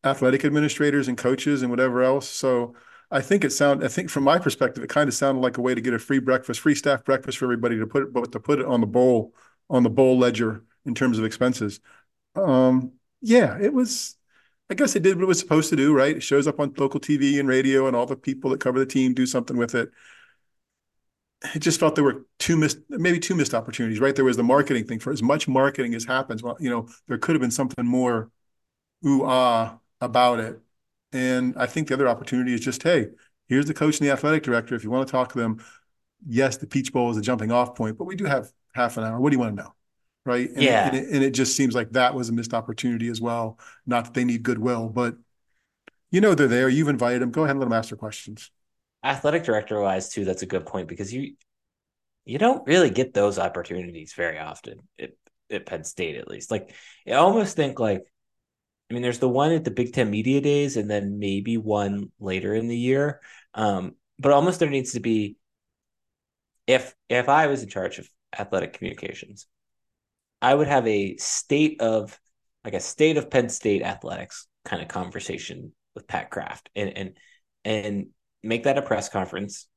athletic 0.03 0.45
administrators 0.45 1.07
and 1.07 1.17
coaches 1.17 1.61
and 1.61 1.69
whatever 1.71 2.01
else. 2.01 2.27
So 2.29 2.75
I 3.09 3.21
think 3.21 3.43
it 3.43 3.51
sound. 3.51 3.83
I 3.83 3.87
think 3.87 4.09
from 4.09 4.23
my 4.23 4.39
perspective, 4.39 4.83
it 4.83 4.89
kind 4.89 5.07
of 5.07 5.13
sounded 5.13 5.41
like 5.41 5.57
a 5.57 5.61
way 5.61 5.73
to 5.75 5.81
get 5.81 5.93
a 5.93 5.99
free 5.99 6.19
breakfast, 6.19 6.59
free 6.59 6.75
staff 6.75 7.03
breakfast 7.05 7.37
for 7.37 7.45
everybody 7.45 7.77
to 7.79 7.87
put 7.87 8.03
it, 8.03 8.13
but 8.13 8.31
to 8.31 8.39
put 8.39 8.59
it 8.59 8.65
on 8.65 8.81
the 8.81 8.87
bowl 8.87 9.33
on 9.69 9.83
the 9.83 9.89
bowl 9.89 10.17
ledger 10.17 10.63
in 10.85 10.95
terms 10.95 11.19
of 11.19 11.25
expenses. 11.25 11.79
Um, 12.37 12.93
yeah, 13.21 13.57
it 13.59 13.73
was. 13.73 14.15
I 14.69 14.73
guess 14.73 14.95
it 14.97 15.03
did 15.03 15.15
what 15.15 15.23
it 15.23 15.27
was 15.27 15.39
supposed 15.39 15.69
to 15.69 15.77
do, 15.77 15.93
right? 15.93 16.17
It 16.17 16.23
shows 16.23 16.45
up 16.45 16.59
on 16.59 16.73
local 16.77 16.99
TV 16.99 17.39
and 17.39 17.47
radio, 17.47 17.87
and 17.87 17.95
all 17.95 18.05
the 18.05 18.17
people 18.17 18.51
that 18.51 18.59
cover 18.59 18.79
the 18.79 18.85
team 18.85 19.13
do 19.13 19.25
something 19.25 19.57
with 19.57 19.75
it. 19.75 19.89
It 21.53 21.59
just 21.59 21.79
felt 21.79 21.95
there 21.95 22.03
were 22.03 22.25
two 22.39 22.57
missed, 22.57 22.79
maybe 22.89 23.19
two 23.19 23.35
missed 23.35 23.53
opportunities, 23.53 23.99
right? 23.99 24.15
There 24.15 24.25
was 24.25 24.37
the 24.37 24.43
marketing 24.43 24.85
thing. 24.85 24.99
For 24.99 25.11
as 25.11 25.21
much 25.21 25.47
marketing 25.47 25.93
as 25.93 26.03
happens, 26.05 26.41
well, 26.41 26.57
you 26.59 26.69
know, 26.69 26.87
there 27.07 27.17
could 27.19 27.35
have 27.35 27.41
been 27.41 27.51
something 27.51 27.85
more 27.85 28.31
ooh 29.05 29.23
ah 29.25 29.79
about 30.01 30.39
it 30.39 30.59
and 31.13 31.55
I 31.57 31.67
think 31.67 31.87
the 31.89 31.95
other 31.95 32.07
opportunity 32.09 32.53
is 32.53 32.61
just, 32.61 32.83
hey, 32.83 33.07
here's 33.47 33.67
the 33.67 33.73
coach 33.75 33.99
and 33.99 34.07
the 34.07 34.13
athletic 34.13 34.43
director. 34.43 34.75
If 34.75 34.83
you 34.83 34.91
want 34.91 35.07
to 35.07 35.11
talk 35.11 35.33
to 35.33 35.39
them, 35.39 35.63
yes, 36.27 36.57
the 36.57 36.67
Peach 36.67 36.93
Bowl 36.93 37.11
is 37.11 37.17
a 37.17 37.21
jumping 37.21 37.51
off 37.51 37.75
point, 37.75 37.97
but 37.97 38.05
we 38.05 38.15
do 38.17 38.25
have 38.25 38.51
half 38.75 38.97
an 38.97 39.05
hour. 39.05 39.19
What 39.21 39.31
do 39.31 39.35
you 39.37 39.41
want 39.41 39.57
to 39.57 39.63
know? 39.63 39.73
Right. 40.27 40.49
And 40.49 40.61
yeah. 40.61 40.87
It, 40.87 40.93
and, 40.93 40.97
it, 40.97 41.15
and 41.15 41.23
it 41.23 41.31
just 41.31 41.55
seems 41.55 41.73
like 41.73 41.91
that 41.91 42.13
was 42.13 42.27
a 42.27 42.33
missed 42.33 42.53
opportunity 42.53 43.07
as 43.07 43.21
well. 43.21 43.57
Not 43.85 44.03
that 44.03 44.13
they 44.13 44.25
need 44.25 44.43
goodwill, 44.43 44.89
but 44.89 45.15
you 46.11 46.19
know 46.19 46.35
they're 46.35 46.49
there. 46.49 46.67
You've 46.67 46.89
invited 46.89 47.21
them. 47.21 47.31
Go 47.31 47.45
ahead 47.45 47.51
and 47.51 47.61
let 47.61 47.67
them 47.67 47.73
ask 47.73 47.89
their 47.89 47.97
questions. 47.97 48.51
Athletic 49.05 49.45
director 49.45 49.79
wise, 49.79 50.09
too, 50.09 50.25
that's 50.25 50.41
a 50.41 50.45
good 50.45 50.65
point 50.65 50.89
because 50.89 51.13
you 51.13 51.35
you 52.25 52.37
don't 52.37 52.67
really 52.67 52.89
get 52.89 53.13
those 53.13 53.39
opportunities 53.39 54.11
very 54.17 54.37
often 54.37 54.79
at, 54.99 55.11
at 55.49 55.65
Penn 55.65 55.85
State, 55.85 56.17
at 56.17 56.27
least. 56.27 56.51
Like 56.51 56.73
I 57.07 57.13
almost 57.13 57.55
think 57.55 57.79
like 57.79 58.03
I 58.91 58.93
mean, 58.93 59.03
there's 59.03 59.19
the 59.19 59.29
one 59.29 59.53
at 59.53 59.63
the 59.63 59.71
Big 59.71 59.93
Ten 59.93 60.09
Media 60.09 60.41
Days, 60.41 60.75
and 60.75 60.91
then 60.91 61.19
maybe 61.19 61.55
one 61.55 62.11
later 62.19 62.53
in 62.53 62.67
the 62.67 62.77
year. 62.77 63.21
Um, 63.53 63.95
but 64.19 64.33
almost 64.33 64.59
there 64.59 64.69
needs 64.69 64.91
to 64.91 64.99
be, 64.99 65.37
if 66.67 66.93
if 67.07 67.29
I 67.29 67.47
was 67.47 67.63
in 67.63 67.69
charge 67.69 67.99
of 67.99 68.09
athletic 68.37 68.73
communications, 68.73 69.47
I 70.41 70.53
would 70.53 70.67
have 70.67 70.87
a 70.87 71.17
state 71.17 71.81
of 71.81 72.19
like 72.63 72.73
a 72.73 72.79
state 72.79 73.17
of 73.17 73.29
Penn 73.29 73.49
State 73.49 73.81
athletics 73.81 74.47
kind 74.65 74.81
of 74.81 74.87
conversation 74.87 75.71
with 75.95 76.07
Pat 76.07 76.29
Kraft, 76.29 76.69
and 76.75 76.89
and 76.97 77.17
and 77.65 78.07
make 78.43 78.63
that 78.63 78.77
a 78.77 78.81
press 78.81 79.09
conference, 79.09 79.67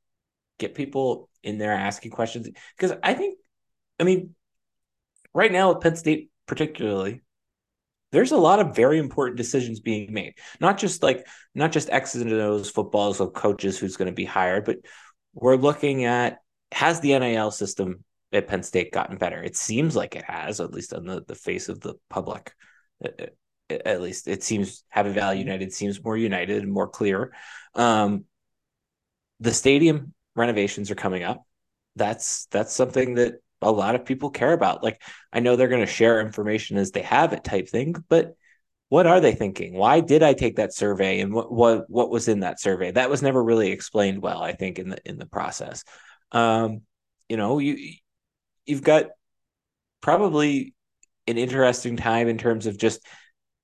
get 0.58 0.74
people 0.74 1.28
in 1.42 1.58
there 1.58 1.72
asking 1.72 2.10
questions 2.10 2.48
because 2.76 2.96
I 3.02 3.14
think, 3.14 3.38
I 3.98 4.04
mean, 4.04 4.34
right 5.32 5.50
now 5.50 5.72
with 5.72 5.82
Penn 5.82 5.96
State 5.96 6.30
particularly, 6.46 7.22
there's 8.12 8.32
a 8.32 8.36
lot 8.36 8.60
of 8.60 8.74
very 8.74 8.98
important 8.98 9.36
decisions 9.36 9.80
being 9.80 10.12
made. 10.12 10.34
Not 10.60 10.78
just 10.78 11.02
like 11.02 11.26
not 11.54 11.72
just 11.72 11.90
X's 11.90 12.22
and 12.22 12.32
O's 12.32 12.70
footballs 12.70 13.20
of 13.20 13.32
coaches 13.32 13.78
who's 13.78 13.96
going 13.96 14.06
to 14.06 14.14
be 14.14 14.24
hired, 14.24 14.64
but 14.64 14.78
we're 15.32 15.56
looking 15.56 16.04
at 16.04 16.38
has 16.72 17.00
the 17.00 17.18
NIL 17.18 17.50
system 17.50 18.04
at 18.32 18.48
Penn 18.48 18.62
State 18.62 18.92
gotten 18.92 19.16
better? 19.16 19.42
It 19.42 19.56
seems 19.56 19.96
like 19.96 20.16
it 20.16 20.24
has, 20.24 20.60
at 20.60 20.72
least 20.72 20.92
on 20.94 21.04
the, 21.04 21.22
the 21.26 21.34
face 21.34 21.68
of 21.68 21.80
the 21.80 21.94
public. 22.08 22.52
At 23.70 24.00
least 24.00 24.28
it 24.28 24.42
seems 24.42 24.84
Happy 24.88 25.10
Valley 25.10 25.38
United 25.38 25.72
seems 25.72 26.02
more 26.02 26.16
united 26.16 26.62
and 26.62 26.72
more 26.72 26.88
clear. 26.88 27.32
Um, 27.74 28.24
the 29.38 29.54
stadium 29.54 30.12
renovations 30.34 30.90
are 30.90 30.96
coming 30.96 31.22
up. 31.22 31.44
That's 31.96 32.46
that's 32.46 32.72
something 32.74 33.14
that 33.14 33.34
a 33.62 33.70
lot 33.70 33.94
of 33.94 34.04
people 34.04 34.30
care 34.30 34.52
about. 34.52 34.82
Like 34.82 35.02
I 35.32 35.40
know 35.40 35.56
they're 35.56 35.68
going 35.68 35.80
to 35.80 35.86
share 35.86 36.20
information 36.20 36.76
as 36.76 36.90
they 36.90 37.02
have 37.02 37.32
it 37.32 37.44
type 37.44 37.68
thing, 37.68 37.94
but 38.08 38.34
what 38.88 39.06
are 39.06 39.20
they 39.20 39.34
thinking? 39.34 39.74
Why 39.74 40.00
did 40.00 40.22
I 40.22 40.34
take 40.34 40.56
that 40.56 40.74
survey 40.74 41.20
and 41.20 41.32
what 41.32 41.52
what 41.52 41.88
what 41.88 42.10
was 42.10 42.28
in 42.28 42.40
that 42.40 42.60
survey? 42.60 42.90
That 42.90 43.10
was 43.10 43.22
never 43.22 43.42
really 43.42 43.70
explained 43.70 44.20
well, 44.20 44.42
I 44.42 44.52
think 44.52 44.78
in 44.78 44.90
the 44.90 44.98
in 45.04 45.18
the 45.18 45.26
process. 45.26 45.84
Um, 46.32 46.82
you 47.28 47.36
know, 47.36 47.58
you 47.60 47.94
you've 48.66 48.82
got 48.82 49.06
probably 50.00 50.74
an 51.26 51.38
interesting 51.38 51.96
time 51.96 52.28
in 52.28 52.38
terms 52.38 52.66
of 52.66 52.78
just 52.78 53.00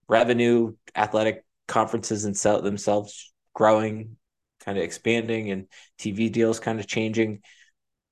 revenue, 0.09 0.74
athletic 0.94 1.44
conferences 1.66 2.24
and 2.24 2.36
sell 2.36 2.62
themselves 2.62 3.32
growing, 3.55 4.16
kind 4.64 4.78
of 4.78 4.84
expanding 4.84 5.51
and 5.51 5.66
TV 5.99 6.30
deals 6.30 6.61
kind 6.61 6.80
of 6.80 6.86
changing. 6.86 7.40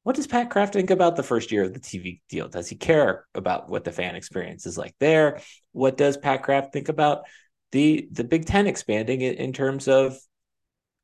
What 0.03 0.17
does 0.17 0.27
Pat 0.27 0.51
Kraft 0.51 0.75
think 0.75 0.91
about 0.91 1.17
the 1.17 1.23
first 1.23 1.51
year 1.51 1.65
of 1.65 1.73
the 1.73 1.81
TV 1.81 2.21
deal? 2.29 2.49
Does 2.49 2.69
he 2.69 2.77
care 2.77 3.25
about 3.35 3.69
what 3.69 3.85
the 3.85 3.93
fan 3.93 4.17
experience 4.17 4.67
is 4.67 4.77
like 4.77 4.95
there? 5.01 5.41
What 5.73 5.97
does 5.97 6.17
Pat 6.17 6.43
Kraft 6.43 6.73
think 6.73 6.89
about 6.89 7.25
the 7.73 8.09
the 8.13 8.25
Big 8.25 8.45
Ten 8.45 8.67
expanding 8.67 9.23
in, 9.23 9.35
in 9.35 9.53
terms 9.53 9.89
of 9.89 10.17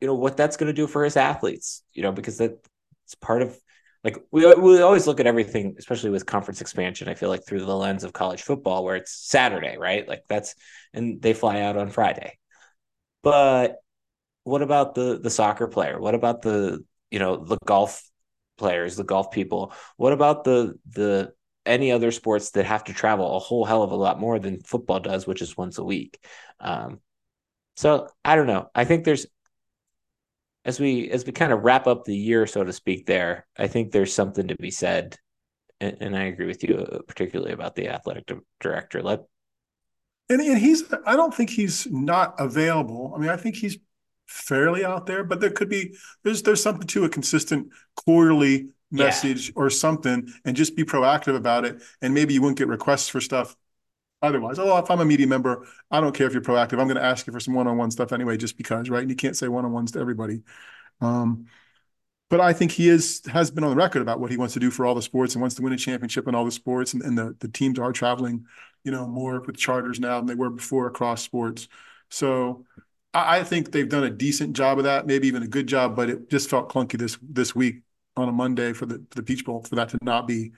you 0.01 0.07
know 0.07 0.15
what 0.15 0.37
that's 0.37 0.57
going 0.57 0.69
to 0.69 0.75
do 0.75 0.87
for 0.87 1.03
his 1.03 1.17
athletes? 1.17 1.83
You 1.93 2.03
know, 2.03 2.13
because 2.13 2.39
that's 2.39 3.15
part 3.21 3.43
of 3.43 3.59
like 4.05 4.17
we 4.31 4.47
we 4.55 4.81
always 4.81 5.07
look 5.07 5.21
at 5.21 5.27
everything, 5.27 5.77
especially 5.79 6.11
with 6.11 6.27
conference 6.27 6.61
expansion. 6.61 7.09
I 7.09 7.15
feel 7.15 7.29
like 7.29 7.47
through 7.47 7.65
the 7.65 7.77
lens 7.77 8.05
of 8.05 8.13
college 8.13 8.43
football, 8.43 8.85
where 8.85 8.97
it's 8.97 9.13
Saturday, 9.13 9.77
right? 9.77 10.09
Like 10.09 10.25
that's 10.29 10.55
and 10.93 11.21
they 11.21 11.35
fly 11.35 11.61
out 11.61 11.77
on 11.77 11.91
Friday. 11.91 12.39
But 13.23 13.77
what 14.45 14.63
about 14.63 14.95
the 14.95 15.19
the 15.19 15.31
soccer 15.31 15.69
player? 15.69 16.01
What 16.01 16.15
about 16.15 16.43
the 16.43 16.85
you 17.11 17.19
know 17.19 17.37
the 17.37 17.59
golf 17.67 18.03
players, 18.61 18.95
the 18.95 19.03
golf 19.03 19.33
people. 19.33 19.73
What 19.97 20.13
about 20.13 20.45
the 20.45 20.79
the 20.89 21.33
any 21.67 21.91
other 21.91 22.13
sports 22.13 22.51
that 22.53 22.67
have 22.67 22.85
to 22.85 22.93
travel 22.93 23.37
a 23.37 23.41
whole 23.41 23.65
hell 23.65 23.83
of 23.83 23.91
a 23.91 23.97
lot 23.97 24.21
more 24.21 24.39
than 24.39 24.61
football 24.61 25.01
does, 25.01 25.27
which 25.27 25.43
is 25.43 25.57
once 25.57 25.79
a 25.79 25.85
week? 25.85 26.23
Um, 26.61 27.01
so 27.77 28.09
I 28.25 28.37
don't 28.37 28.47
know. 28.47 28.71
I 28.75 28.85
think 28.85 29.05
there's 29.05 29.27
as 30.65 30.79
we 30.79 31.11
as 31.11 31.25
we 31.25 31.33
kind 31.33 31.53
of 31.53 31.63
wrap 31.63 31.87
up 31.87 32.05
the 32.05 32.17
year, 32.17 32.47
so 32.47 32.65
to 32.65 32.73
speak. 32.73 33.07
There, 33.07 33.47
I 33.57 33.67
think 33.67 33.93
there's 33.93 34.13
something 34.13 34.49
to 34.49 34.57
be 34.57 34.71
said, 34.71 35.17
and, 35.81 35.97
and 36.01 36.17
I 36.17 36.25
agree 36.25 36.47
with 36.47 36.63
you, 36.63 36.77
uh, 36.77 36.99
particularly 37.07 37.53
about 37.53 37.75
the 37.75 37.89
athletic 37.89 38.31
director. 38.61 39.03
Let 39.03 39.21
and, 40.29 40.41
and 40.41 40.59
he's 40.59 40.85
I 41.07 41.17
don't 41.17 41.35
think 41.35 41.51
he's 41.51 41.87
not 41.91 42.35
available. 42.39 43.13
I 43.15 43.21
mean, 43.21 43.31
I 43.31 43.37
think 43.37 43.57
he's 43.57 43.79
fairly 44.27 44.85
out 44.85 45.07
there, 45.07 45.25
but 45.25 45.41
there 45.41 45.51
could 45.51 45.69
be 45.69 45.97
there's 46.23 46.43
there's 46.43 46.63
something 46.63 46.87
to 46.89 47.05
a 47.05 47.09
consistent 47.09 47.69
quarterly 47.97 48.69
message 48.93 49.49
yeah. 49.49 49.53
or 49.57 49.71
something 49.71 50.33
and 50.45 50.57
just 50.57 50.77
be 50.77 50.85
proactive 50.85 51.37
about 51.37 51.65
it. 51.65 51.83
And 52.03 52.15
maybe 52.15 52.35
you 52.35 52.43
wouldn't 52.43 52.59
get 52.59 52.69
requests 52.69 53.09
for 53.09 53.21
stuff 53.21 53.57
otherwise. 54.23 54.59
Oh, 54.59 54.77
if 54.79 54.91
I'm 54.91 55.01
a 55.01 55.05
media 55.05 55.27
member, 55.27 55.67
I 55.91 56.01
don't 56.01 56.15
care 56.15 56.27
if 56.27 56.33
you're 56.33 56.43
proactive. 56.43 56.81
I'm 56.81 56.87
going 56.87 56.97
to 56.97 57.05
ask 57.05 57.27
you 57.27 57.33
for 57.33 57.41
some 57.41 57.55
one-on-one 57.55 57.91
stuff 57.91 58.13
anyway, 58.13 58.37
just 58.37 58.57
because, 58.57 58.91
right? 58.91 59.03
And 59.03 59.11
you 59.11 59.17
can't 59.17 59.37
say 59.37 59.49
one-on-ones 59.49 59.93
to 59.93 60.01
everybody. 60.01 60.43
Um, 61.01 61.47
but 62.29 62.41
I 62.41 62.53
think 62.53 62.71
he 62.71 62.89
is 62.89 63.23
has 63.27 63.51
been 63.51 63.65
on 63.65 63.71
the 63.71 63.77
record 63.77 64.03
about 64.03 64.21
what 64.21 64.31
he 64.31 64.37
wants 64.37 64.55
to 64.55 64.61
do 64.61 64.71
for 64.71 64.87
all 64.87 64.95
the 64.95 65.03
sports 65.03 65.35
and 65.35 65.41
wants 65.43 65.57
to 65.57 65.63
win 65.63 65.73
a 65.73 65.77
championship 65.77 66.29
in 66.29 66.35
all 66.35 66.45
the 66.45 66.53
sports. 66.53 66.95
And, 66.95 67.03
and 67.03 67.19
the 67.19 67.37
the 67.41 67.49
teams 67.49 67.79
are 67.79 67.93
traveling, 67.93 68.47
you 68.85 68.93
know, 68.93 69.07
more 69.07 69.41
with 69.41 69.57
charters 69.57 69.99
now 69.99 70.19
than 70.19 70.27
they 70.27 70.37
were 70.37 70.51
before 70.51 70.87
across 70.87 71.23
sports. 71.23 71.67
So 72.09 72.65
I, 73.13 73.41
I 73.41 73.45
think 73.45 73.73
they've 73.73 73.89
done 73.89 74.05
a 74.05 74.11
decent 74.11 74.55
job 74.57 74.79
of 74.79 74.85
that, 74.85 75.07
maybe 75.07 75.27
even 75.27 75.43
a 75.43 75.49
good 75.49 75.67
job. 75.67 75.97
But 75.97 76.09
it 76.09 76.31
just 76.31 76.49
felt 76.49 76.69
clunky 76.71 76.97
this 76.99 77.19
this 77.21 77.55
week 77.55 77.83
on 78.17 78.29
a 78.29 78.33
Monday 78.33 78.73
for 78.75 78.87
the 78.87 79.05
for 79.11 79.17
the 79.17 79.23
Peach 79.25 79.45
Bowl 79.45 79.63
for 79.65 79.75
that 79.75 79.89
to 79.91 79.99
not 80.03 80.29
be 80.29 80.53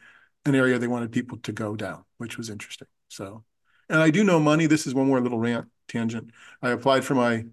an 0.45 0.55
area 0.55 0.79
they 0.79 0.89
wanted 0.89 1.13
people 1.13 1.39
to 1.39 1.53
go 1.53 1.75
down, 1.77 2.05
which 2.19 2.37
was 2.37 2.51
interesting. 2.51 2.89
So, 3.09 3.45
and 3.93 4.01
I 4.01 4.11
do 4.11 4.25
know 4.25 4.41
money. 4.41 4.67
This 4.67 4.87
is 4.87 4.95
one 4.95 5.07
more 5.07 5.21
little 5.21 5.39
rant 5.39 5.69
tangent. 5.87 6.31
I 6.63 6.71
applied 6.71 7.05
for 7.05 7.15
my 7.15 7.45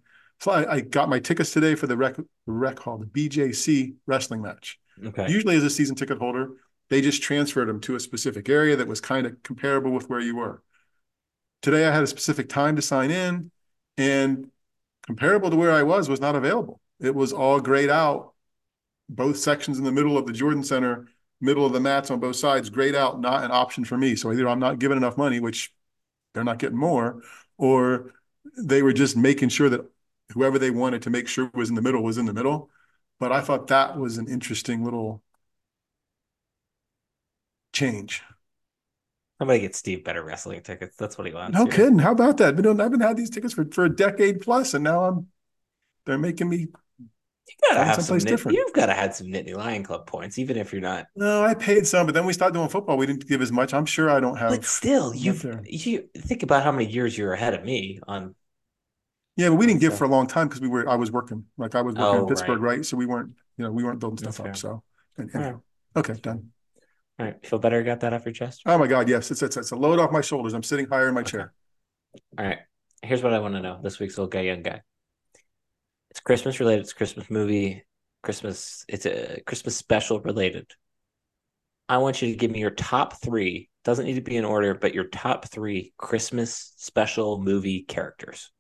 I, 0.47 0.65
I, 0.65 0.79
got 0.79 1.09
my 1.09 1.19
tickets 1.19 1.51
today 1.51 1.75
for 1.75 1.85
the 1.85 1.97
rec, 1.97 2.15
the 2.15 2.25
rec 2.47 2.79
hall, 2.79 2.97
the 2.97 3.05
BJC 3.05 3.95
wrestling 4.05 4.41
match. 4.41 4.79
Okay. 5.05 5.29
Usually, 5.29 5.57
as 5.57 5.63
a 5.63 5.69
season 5.69 5.97
ticket 5.97 6.17
holder, 6.17 6.51
they 6.89 7.01
just 7.01 7.21
transferred 7.21 7.67
them 7.67 7.81
to 7.81 7.95
a 7.95 7.99
specific 7.99 8.47
area 8.47 8.77
that 8.77 8.87
was 8.87 9.01
kind 9.01 9.27
of 9.27 9.41
comparable 9.43 9.91
with 9.91 10.09
where 10.09 10.21
you 10.21 10.37
were. 10.37 10.63
Today, 11.61 11.85
I 11.85 11.93
had 11.93 12.03
a 12.03 12.07
specific 12.07 12.47
time 12.47 12.77
to 12.77 12.81
sign 12.81 13.11
in, 13.11 13.51
and 13.97 14.49
comparable 15.05 15.49
to 15.49 15.57
where 15.57 15.71
I 15.71 15.83
was 15.83 16.07
was 16.07 16.21
not 16.21 16.35
available. 16.35 16.79
It 17.01 17.13
was 17.13 17.33
all 17.33 17.59
grayed 17.59 17.89
out, 17.89 18.33
both 19.09 19.37
sections 19.37 19.77
in 19.77 19.83
the 19.83 19.91
middle 19.91 20.17
of 20.17 20.25
the 20.25 20.33
Jordan 20.33 20.63
Center, 20.63 21.07
middle 21.41 21.65
of 21.65 21.73
the 21.73 21.81
mats 21.81 22.11
on 22.11 22.21
both 22.21 22.37
sides, 22.37 22.69
grayed 22.69 22.95
out, 22.95 23.19
not 23.19 23.43
an 23.43 23.51
option 23.51 23.83
for 23.83 23.97
me. 23.97 24.15
So 24.15 24.31
either 24.31 24.47
I'm 24.47 24.59
not 24.59 24.79
given 24.79 24.97
enough 24.97 25.17
money, 25.17 25.41
which 25.41 25.73
they're 26.33 26.43
not 26.43 26.59
getting 26.59 26.77
more, 26.77 27.21
or 27.57 28.13
they 28.57 28.81
were 28.81 28.93
just 28.93 29.17
making 29.17 29.49
sure 29.49 29.69
that 29.69 29.85
whoever 30.33 30.59
they 30.59 30.71
wanted 30.71 31.01
to 31.03 31.09
make 31.09 31.27
sure 31.27 31.49
was 31.53 31.69
in 31.69 31.75
the 31.75 31.81
middle 31.81 32.03
was 32.03 32.17
in 32.17 32.25
the 32.25 32.33
middle. 32.33 32.69
But 33.19 33.31
I 33.31 33.41
thought 33.41 33.67
that 33.67 33.97
was 33.97 34.17
an 34.17 34.27
interesting 34.27 34.83
little 34.83 35.21
change. 37.73 38.23
I'm 39.39 39.47
gonna 39.47 39.59
get 39.59 39.75
Steve 39.75 40.03
better 40.03 40.23
wrestling 40.23 40.61
tickets. 40.61 40.97
That's 40.97 41.17
what 41.17 41.27
he 41.27 41.33
wants. 41.33 41.57
No 41.57 41.65
kidding. 41.65 41.99
How 41.99 42.11
about 42.11 42.37
that? 42.37 42.49
I've 42.49 42.55
been, 42.57 42.81
I've 42.81 42.91
been 42.91 42.99
had 42.99 43.17
these 43.17 43.29
tickets 43.29 43.53
for, 43.53 43.65
for 43.71 43.85
a 43.85 43.95
decade 43.95 44.41
plus, 44.41 44.73
and 44.73 44.83
now 44.83 45.05
I'm 45.05 45.27
they're 46.05 46.17
making 46.17 46.49
me 46.49 46.67
you 47.49 47.69
gotta 47.69 47.83
have 47.83 48.03
some 48.03 48.17
different. 48.19 48.57
You've 48.57 48.73
got 48.73 48.85
to 48.87 48.93
have 48.93 49.15
some 49.15 49.27
Nittany 49.27 49.55
Lion 49.55 49.83
Club 49.83 50.05
points, 50.05 50.37
even 50.37 50.55
if 50.55 50.71
you're 50.71 50.81
not. 50.81 51.07
No, 51.15 51.43
I 51.43 51.53
paid 51.53 51.87
some, 51.87 52.05
but 52.05 52.13
then 52.13 52.25
we 52.25 52.33
started 52.33 52.53
doing 52.53 52.69
football. 52.69 52.97
We 52.97 53.05
didn't 53.05 53.27
give 53.27 53.41
as 53.41 53.51
much. 53.51 53.73
I'm 53.73 53.85
sure 53.85 54.09
I 54.09 54.19
don't 54.19 54.37
have. 54.37 54.51
But 54.51 54.63
still, 54.65 55.13
you 55.13 55.33
you 55.65 56.09
think 56.17 56.43
about 56.43 56.63
how 56.63 56.71
many 56.71 56.85
years 56.85 57.17
you're 57.17 57.33
ahead 57.33 57.53
of 57.53 57.63
me 57.63 57.99
on 58.07 58.35
yeah, 59.39 59.47
but 59.47 59.55
we 59.55 59.67
didn't 59.67 59.79
give 59.79 59.97
for 59.97 60.03
a 60.03 60.09
long 60.09 60.27
time 60.27 60.49
because 60.49 60.59
we 60.59 60.67
were 60.67 60.87
I 60.89 60.95
was 60.95 61.13
working 61.13 61.45
like 61.57 61.73
I 61.73 61.81
was 61.81 61.95
working 61.95 62.19
oh, 62.19 62.23
in 62.23 62.27
Pittsburgh, 62.27 62.59
right. 62.59 62.77
right. 62.77 62.85
So 62.85 62.97
we 62.97 63.05
weren't 63.05 63.31
you 63.57 63.63
know 63.63 63.71
we 63.71 63.85
weren't 63.85 64.01
building 64.01 64.17
stuff 64.17 64.45
up. 64.45 64.57
So 64.57 64.83
and, 65.17 65.29
and, 65.33 65.43
right. 65.43 65.55
okay, 65.95 66.13
done. 66.15 66.49
All 67.17 67.25
right, 67.25 67.45
feel 67.45 67.57
better. 67.57 67.81
Got 67.81 68.01
that 68.01 68.11
off 68.11 68.25
your 68.25 68.33
chest. 68.33 68.63
Oh 68.65 68.77
my 68.77 68.85
God, 68.85 69.07
yes, 69.07 69.31
it's 69.31 69.41
it's, 69.41 69.55
it's 69.55 69.71
a 69.71 69.77
load 69.77 69.97
off 69.97 70.11
my 70.11 70.19
shoulders. 70.19 70.53
I'm 70.53 70.61
sitting 70.61 70.89
higher 70.89 71.07
in 71.07 71.13
my 71.13 71.21
okay. 71.21 71.31
chair. 71.31 71.53
All 72.37 72.45
right, 72.45 72.59
here's 73.01 73.23
what 73.23 73.33
I 73.33 73.39
want 73.39 73.53
to 73.53 73.61
know. 73.61 73.79
This 73.81 73.97
week's 73.97 74.17
little 74.17 74.27
guy, 74.27 74.41
young 74.41 74.61
guy. 74.61 74.81
It's 76.11 76.19
Christmas 76.19 76.59
related. 76.59 76.81
It's 76.81 76.93
Christmas 76.93 77.29
movie. 77.29 77.85
Christmas. 78.23 78.85
It's 78.87 79.05
a 79.05 79.41
Christmas 79.45 79.75
special 79.75 80.19
related. 80.19 80.71
I 81.87 81.97
want 81.97 82.21
you 82.21 82.29
to 82.29 82.37
give 82.37 82.51
me 82.51 82.59
your 82.59 82.71
top 82.71 83.21
three. 83.21 83.69
Doesn't 83.83 84.05
need 84.05 84.15
to 84.15 84.21
be 84.21 84.35
in 84.37 84.45
order, 84.45 84.75
but 84.75 84.93
your 84.93 85.05
top 85.05 85.47
three 85.47 85.93
Christmas 85.97 86.73
special 86.77 87.41
movie 87.41 87.81
characters. 87.81 88.51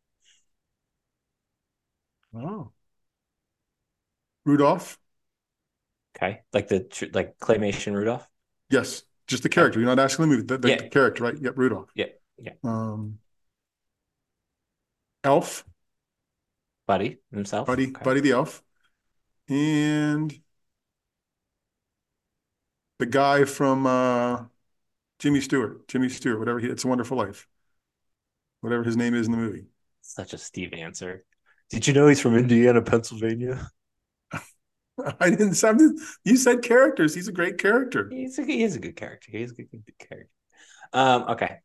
Oh. 2.35 2.71
Rudolph? 4.45 4.97
Okay. 6.17 6.41
Like 6.53 6.67
the 6.67 7.09
like 7.13 7.37
claymation 7.39 7.93
Rudolph? 7.93 8.27
Yes. 8.69 9.03
Just 9.27 9.43
the 9.43 9.49
character. 9.49 9.79
You're 9.79 9.89
not 9.89 9.99
asking 9.99 10.23
the 10.23 10.35
movie. 10.35 10.43
The, 10.43 10.57
the, 10.57 10.69
yeah. 10.69 10.77
the 10.77 10.89
character, 10.89 11.23
right? 11.23 11.35
Yep, 11.39 11.53
Rudolph. 11.55 11.91
Yeah. 11.95 12.05
Yeah. 12.37 12.53
Um 12.63 13.19
Elf. 15.23 15.65
Buddy 16.89 17.19
himself. 17.31 17.67
Buddy, 17.67 17.89
okay. 17.89 18.03
Buddy 18.03 18.19
the 18.19 18.31
Elf. 18.31 18.63
And 19.47 20.33
the 22.97 23.05
guy 23.05 23.45
from 23.45 23.85
uh 23.85 24.45
Jimmy 25.19 25.39
Stewart. 25.39 25.87
Jimmy 25.87 26.09
Stewart, 26.09 26.39
whatever 26.39 26.57
he 26.57 26.65
it's 26.65 26.83
a 26.83 26.87
wonderful 26.87 27.15
life. 27.15 27.47
Whatever 28.61 28.83
his 28.83 28.97
name 28.97 29.13
is 29.13 29.27
in 29.27 29.33
the 29.33 29.37
movie. 29.37 29.67
Such 30.01 30.33
a 30.33 30.39
Steve 30.39 30.73
answer. 30.73 31.23
Did 31.69 31.85
you 31.85 31.93
know 31.93 32.07
he's 32.07 32.19
from 32.19 32.35
Indiana, 32.35 32.81
Pennsylvania? 32.81 33.69
I 35.19 35.29
didn't. 35.29 35.53
say 35.53 35.71
you 36.25 36.37
said 36.37 36.63
characters. 36.63 37.13
He's 37.13 37.27
a 37.27 37.31
great 37.31 37.59
character. 37.59 38.09
He's 38.11 38.39
a, 38.39 38.43
he 38.43 38.63
is 38.63 38.75
a 38.75 38.79
good 38.79 38.95
character. 38.95 39.29
He's 39.31 39.51
a 39.51 39.53
good, 39.53 39.69
good 39.71 39.99
character. 39.99 40.31
Um, 40.91 41.25
okay. 41.29 41.57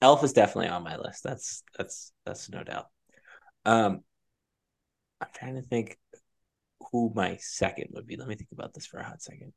Elf 0.00 0.24
is 0.24 0.32
definitely 0.32 0.68
on 0.68 0.84
my 0.84 0.96
list. 0.96 1.22
That's 1.22 1.62
that's 1.76 2.12
that's 2.24 2.48
no 2.48 2.64
doubt. 2.64 2.86
Um, 3.68 4.00
I'm 5.20 5.28
trying 5.34 5.56
to 5.56 5.62
think 5.62 5.98
who 6.90 7.12
my 7.14 7.36
second 7.36 7.88
would 7.92 8.06
be. 8.06 8.16
Let 8.16 8.28
me 8.28 8.34
think 8.34 8.52
about 8.52 8.72
this 8.72 8.86
for 8.86 8.98
a 8.98 9.04
hot 9.04 9.20
second. 9.20 9.52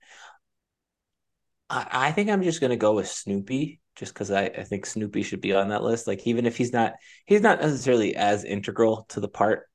I, 1.70 1.88
I 1.91 2.12
think 2.12 2.30
I'm 2.30 2.43
just 2.43 2.59
gonna 2.59 2.76
go 2.76 2.93
with 2.93 3.07
Snoopy 3.07 3.80
just 3.95 4.14
because 4.14 4.30
I, 4.30 4.45
I 4.45 4.64
think 4.64 4.86
Snoopy 4.86 5.24
should 5.24 5.39
be 5.39 5.53
on 5.53 5.70
that 5.70 5.84
list. 5.84 6.07
Like 6.07 6.28
even 6.28 6.45
if 6.45 6.57
he's 6.57 6.74
not 6.74 6.95
he's 7.26 7.41
not 7.41 7.62
necessarily 7.62 8.16
as 8.18 8.43
integral 8.43 9.05
to 9.09 9.22
the 9.22 9.30
part 9.30 9.68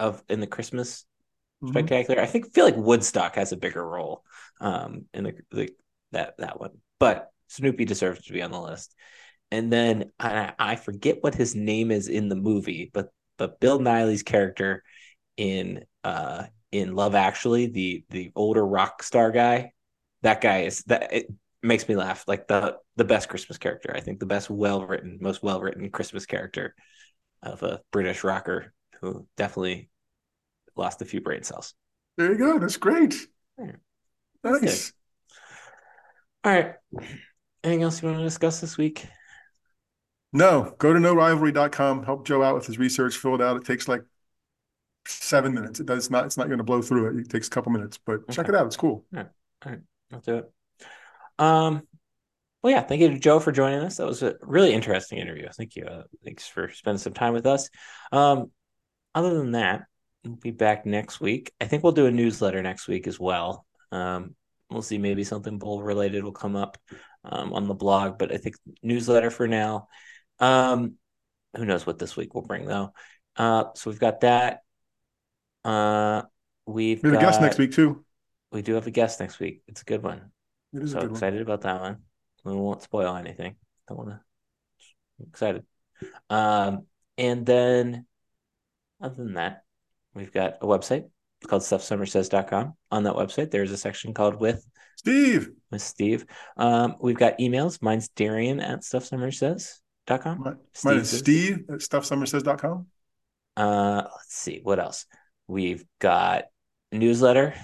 of 0.00 0.24
in 0.28 0.40
the 0.40 0.48
Christmas 0.48 1.04
mm-hmm. 1.62 1.72
spectacular. 1.72 2.20
I 2.20 2.26
think 2.26 2.52
feel 2.52 2.64
like 2.64 2.76
Woodstock 2.76 3.36
has 3.36 3.52
a 3.52 3.56
bigger 3.56 3.86
role 3.86 4.24
um 4.60 5.04
in 5.14 5.22
the, 5.22 5.34
the 5.52 5.70
that 6.10 6.34
that 6.38 6.58
one. 6.58 6.72
But 6.98 7.30
Snoopy 7.46 7.84
deserves 7.84 8.24
to 8.24 8.32
be 8.32 8.42
on 8.42 8.50
the 8.50 8.60
list. 8.60 8.92
And 9.52 9.72
then 9.72 10.10
I, 10.18 10.52
I 10.58 10.74
forget 10.74 11.18
what 11.20 11.36
his 11.36 11.54
name 11.54 11.92
is 11.92 12.08
in 12.08 12.28
the 12.28 12.34
movie, 12.34 12.90
but 12.92 13.10
but 13.38 13.60
Bill 13.60 13.78
Nighy's 13.78 14.22
character 14.22 14.82
in 15.36 15.84
uh 16.02 16.44
in 16.72 16.94
Love 16.94 17.14
Actually, 17.14 17.66
the 17.66 18.04
the 18.10 18.32
older 18.34 18.64
rock 18.64 19.02
star 19.02 19.30
guy, 19.30 19.72
that 20.22 20.40
guy 20.40 20.62
is 20.62 20.82
that 20.84 21.12
it, 21.12 21.26
makes 21.62 21.88
me 21.88 21.96
laugh. 21.96 22.24
Like 22.28 22.46
the 22.46 22.76
the 22.96 23.04
best 23.04 23.28
Christmas 23.28 23.58
character. 23.58 23.92
I 23.94 24.00
think 24.00 24.20
the 24.20 24.26
best 24.26 24.50
well 24.50 24.86
written, 24.86 25.18
most 25.20 25.42
well 25.42 25.60
written 25.60 25.90
Christmas 25.90 26.26
character 26.26 26.74
of 27.42 27.62
a 27.62 27.80
British 27.90 28.22
rocker 28.24 28.72
who 29.00 29.26
definitely 29.36 29.88
lost 30.76 31.02
a 31.02 31.04
few 31.04 31.20
brain 31.20 31.42
cells. 31.42 31.74
There 32.16 32.32
you 32.32 32.38
go. 32.38 32.58
That's 32.58 32.76
great. 32.76 33.14
Nice. 34.42 34.92
All 36.44 36.52
right. 36.52 36.74
Anything 37.62 37.82
else 37.82 38.02
you 38.02 38.08
want 38.08 38.20
to 38.20 38.24
discuss 38.24 38.60
this 38.60 38.76
week? 38.76 39.06
No. 40.34 40.74
Go 40.78 40.92
to 40.92 40.98
knowrivalry.com. 40.98 42.04
Help 42.04 42.26
Joe 42.26 42.42
out 42.42 42.56
with 42.56 42.66
his 42.66 42.78
research. 42.78 43.16
Fill 43.16 43.36
it 43.36 43.40
out. 43.40 43.56
It 43.56 43.64
takes 43.64 43.88
like 43.88 44.02
seven 45.06 45.54
minutes. 45.54 45.80
It 45.80 45.86
does 45.86 46.10
not. 46.10 46.26
It's 46.26 46.36
not 46.36 46.48
going 46.48 46.58
to 46.58 46.64
blow 46.64 46.82
through 46.82 47.08
it. 47.08 47.20
It 47.20 47.30
takes 47.30 47.46
a 47.46 47.50
couple 47.50 47.72
minutes, 47.72 47.98
but 48.04 48.16
okay. 48.16 48.32
check 48.32 48.48
it 48.48 48.54
out. 48.54 48.66
It's 48.66 48.76
cool. 48.76 49.04
All 49.14 49.20
right. 49.20 49.28
All 49.64 49.72
right. 49.72 49.80
I'll 50.12 50.20
do 50.20 50.36
it. 50.38 50.52
Um, 51.38 51.82
well, 52.62 52.72
yeah, 52.72 52.82
thank 52.82 53.00
you 53.00 53.10
to 53.10 53.18
Joe 53.18 53.40
for 53.40 53.52
joining 53.52 53.80
us. 53.80 53.98
That 53.98 54.06
was 54.06 54.22
a 54.22 54.34
really 54.42 54.72
interesting 54.72 55.18
interview. 55.18 55.48
Thank 55.56 55.76
you. 55.76 55.84
Uh, 55.84 56.02
thanks 56.24 56.48
for 56.48 56.70
spending 56.70 56.98
some 56.98 57.12
time 57.12 57.32
with 57.32 57.46
us. 57.46 57.68
Um, 58.10 58.50
other 59.14 59.34
than 59.34 59.52
that, 59.52 59.82
we'll 60.24 60.36
be 60.36 60.50
back 60.50 60.84
next 60.84 61.20
week. 61.20 61.52
I 61.60 61.66
think 61.66 61.82
we'll 61.82 61.92
do 61.92 62.06
a 62.06 62.10
newsletter 62.10 62.62
next 62.62 62.88
week 62.88 63.06
as 63.06 63.20
well. 63.20 63.66
Um, 63.92 64.34
we'll 64.70 64.82
see. 64.82 64.98
Maybe 64.98 65.24
something 65.24 65.58
bowl 65.58 65.82
related 65.82 66.24
will 66.24 66.32
come 66.32 66.56
up 66.56 66.78
um, 67.24 67.52
on 67.52 67.68
the 67.68 67.74
blog, 67.74 68.18
but 68.18 68.32
I 68.32 68.38
think 68.38 68.56
newsletter 68.82 69.30
for 69.30 69.46
now. 69.46 69.88
Um, 70.40 70.94
who 71.56 71.64
knows 71.64 71.86
what 71.86 71.98
this 71.98 72.16
week 72.16 72.34
will 72.34 72.42
bring 72.42 72.66
though? 72.66 72.92
Uh, 73.36 73.64
so 73.74 73.90
we've 73.90 74.00
got 74.00 74.20
that. 74.20 74.60
Uh, 75.64 76.22
we've 76.66 77.02
we 77.02 77.10
have 77.10 77.20
got, 77.20 77.22
a 77.22 77.26
guest 77.26 77.40
next 77.40 77.58
week 77.58 77.72
too. 77.72 78.04
We 78.52 78.62
do 78.62 78.74
have 78.74 78.86
a 78.86 78.90
guest 78.90 79.20
next 79.20 79.40
week. 79.40 79.62
It's 79.66 79.82
a 79.82 79.84
good 79.84 80.02
one. 80.02 80.30
It 80.72 80.82
is 80.82 80.92
so 80.92 81.00
excited 81.00 81.40
one. 81.40 81.42
about 81.42 81.62
that 81.62 81.80
one. 81.80 81.98
We 82.44 82.54
won't 82.54 82.82
spoil 82.82 83.16
anything. 83.16 83.56
Don't 83.88 83.98
want 83.98 84.10
to. 84.10 84.20
Excited. 85.28 85.64
Um, 86.28 86.86
and 87.16 87.46
then, 87.46 88.06
other 89.00 89.14
than 89.14 89.34
that, 89.34 89.64
we've 90.14 90.32
got 90.32 90.58
a 90.60 90.66
website 90.66 91.08
called 91.46 91.62
stuffsomerssays.com. 91.62 92.74
On 92.90 93.02
that 93.04 93.14
website, 93.14 93.50
there's 93.50 93.70
a 93.70 93.76
section 93.76 94.12
called 94.12 94.36
with 94.40 94.66
Steve. 94.96 95.50
With 95.70 95.82
Steve. 95.82 96.26
Um, 96.56 96.96
we've 97.00 97.16
got 97.16 97.38
emails. 97.38 97.80
Mine's 97.80 98.08
Darian 98.08 98.60
at 98.60 98.80
stuffsomerssays.com. 98.80 99.80
Mine, 100.38 100.56
mine 100.84 100.96
is 100.98 101.16
Steve 101.16 101.64
at 101.68 101.80
stuffsomerssays.com. 101.80 102.86
Uh, 103.56 104.02
let's 104.04 104.34
see 104.34 104.60
what 104.62 104.78
else. 104.78 105.06
We've 105.46 105.84
got 106.00 106.44
newsletter 106.92 107.54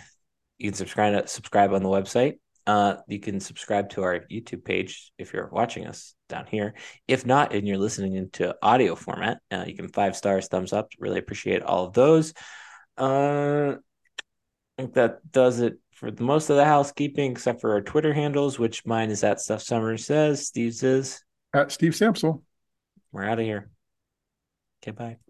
you 0.61 0.71
can 0.71 0.77
subscribe 0.77 1.29
subscribe 1.29 1.73
on 1.73 1.83
the 1.83 1.89
website. 1.89 2.39
Uh, 2.67 2.97
you 3.09 3.19
can 3.19 3.41
subscribe 3.41 3.89
to 3.89 4.03
our 4.03 4.21
YouTube 4.31 4.63
page 4.63 5.11
if 5.17 5.33
you're 5.33 5.49
watching 5.49 5.87
us 5.87 6.15
down 6.29 6.45
here. 6.47 6.75
If 7.09 7.25
not, 7.25 7.55
and 7.55 7.67
you're 7.67 7.79
listening 7.79 8.15
into 8.15 8.55
audio 8.63 8.95
format, 8.95 9.41
uh, 9.51 9.65
you 9.67 9.75
can 9.75 9.89
five 9.89 10.15
stars, 10.15 10.49
thumbs 10.49 10.75
up. 10.75 10.91
Really 10.99 11.19
appreciate 11.19 11.63
all 11.63 11.87
of 11.87 11.95
those. 11.95 12.35
Uh, 12.99 13.77
I 14.79 14.83
think 14.83 14.95
that 14.95 15.19
does 15.33 15.61
it 15.61 15.79
for 15.93 16.11
the 16.11 16.25
most 16.25 16.51
of 16.51 16.57
the 16.57 16.65
housekeeping, 16.67 17.33
except 17.33 17.63
for 17.63 17.73
our 17.73 17.81
Twitter 17.81 18.13
handles, 18.13 18.59
which 18.59 18.85
mine 18.85 19.11
is 19.11 19.25
at 19.25 19.41
Stuff 19.41 19.63
Somers 19.63 20.05
says. 20.05 20.47
Steve's 20.47 20.83
is 20.83 21.25
At 21.53 21.73
Steve 21.73 21.93
Samsel. 21.93 22.43
We're 23.13 23.25
out 23.25 23.41
of 23.41 23.45
here. 23.45 23.71
Okay, 24.83 24.93
bye. 24.93 25.30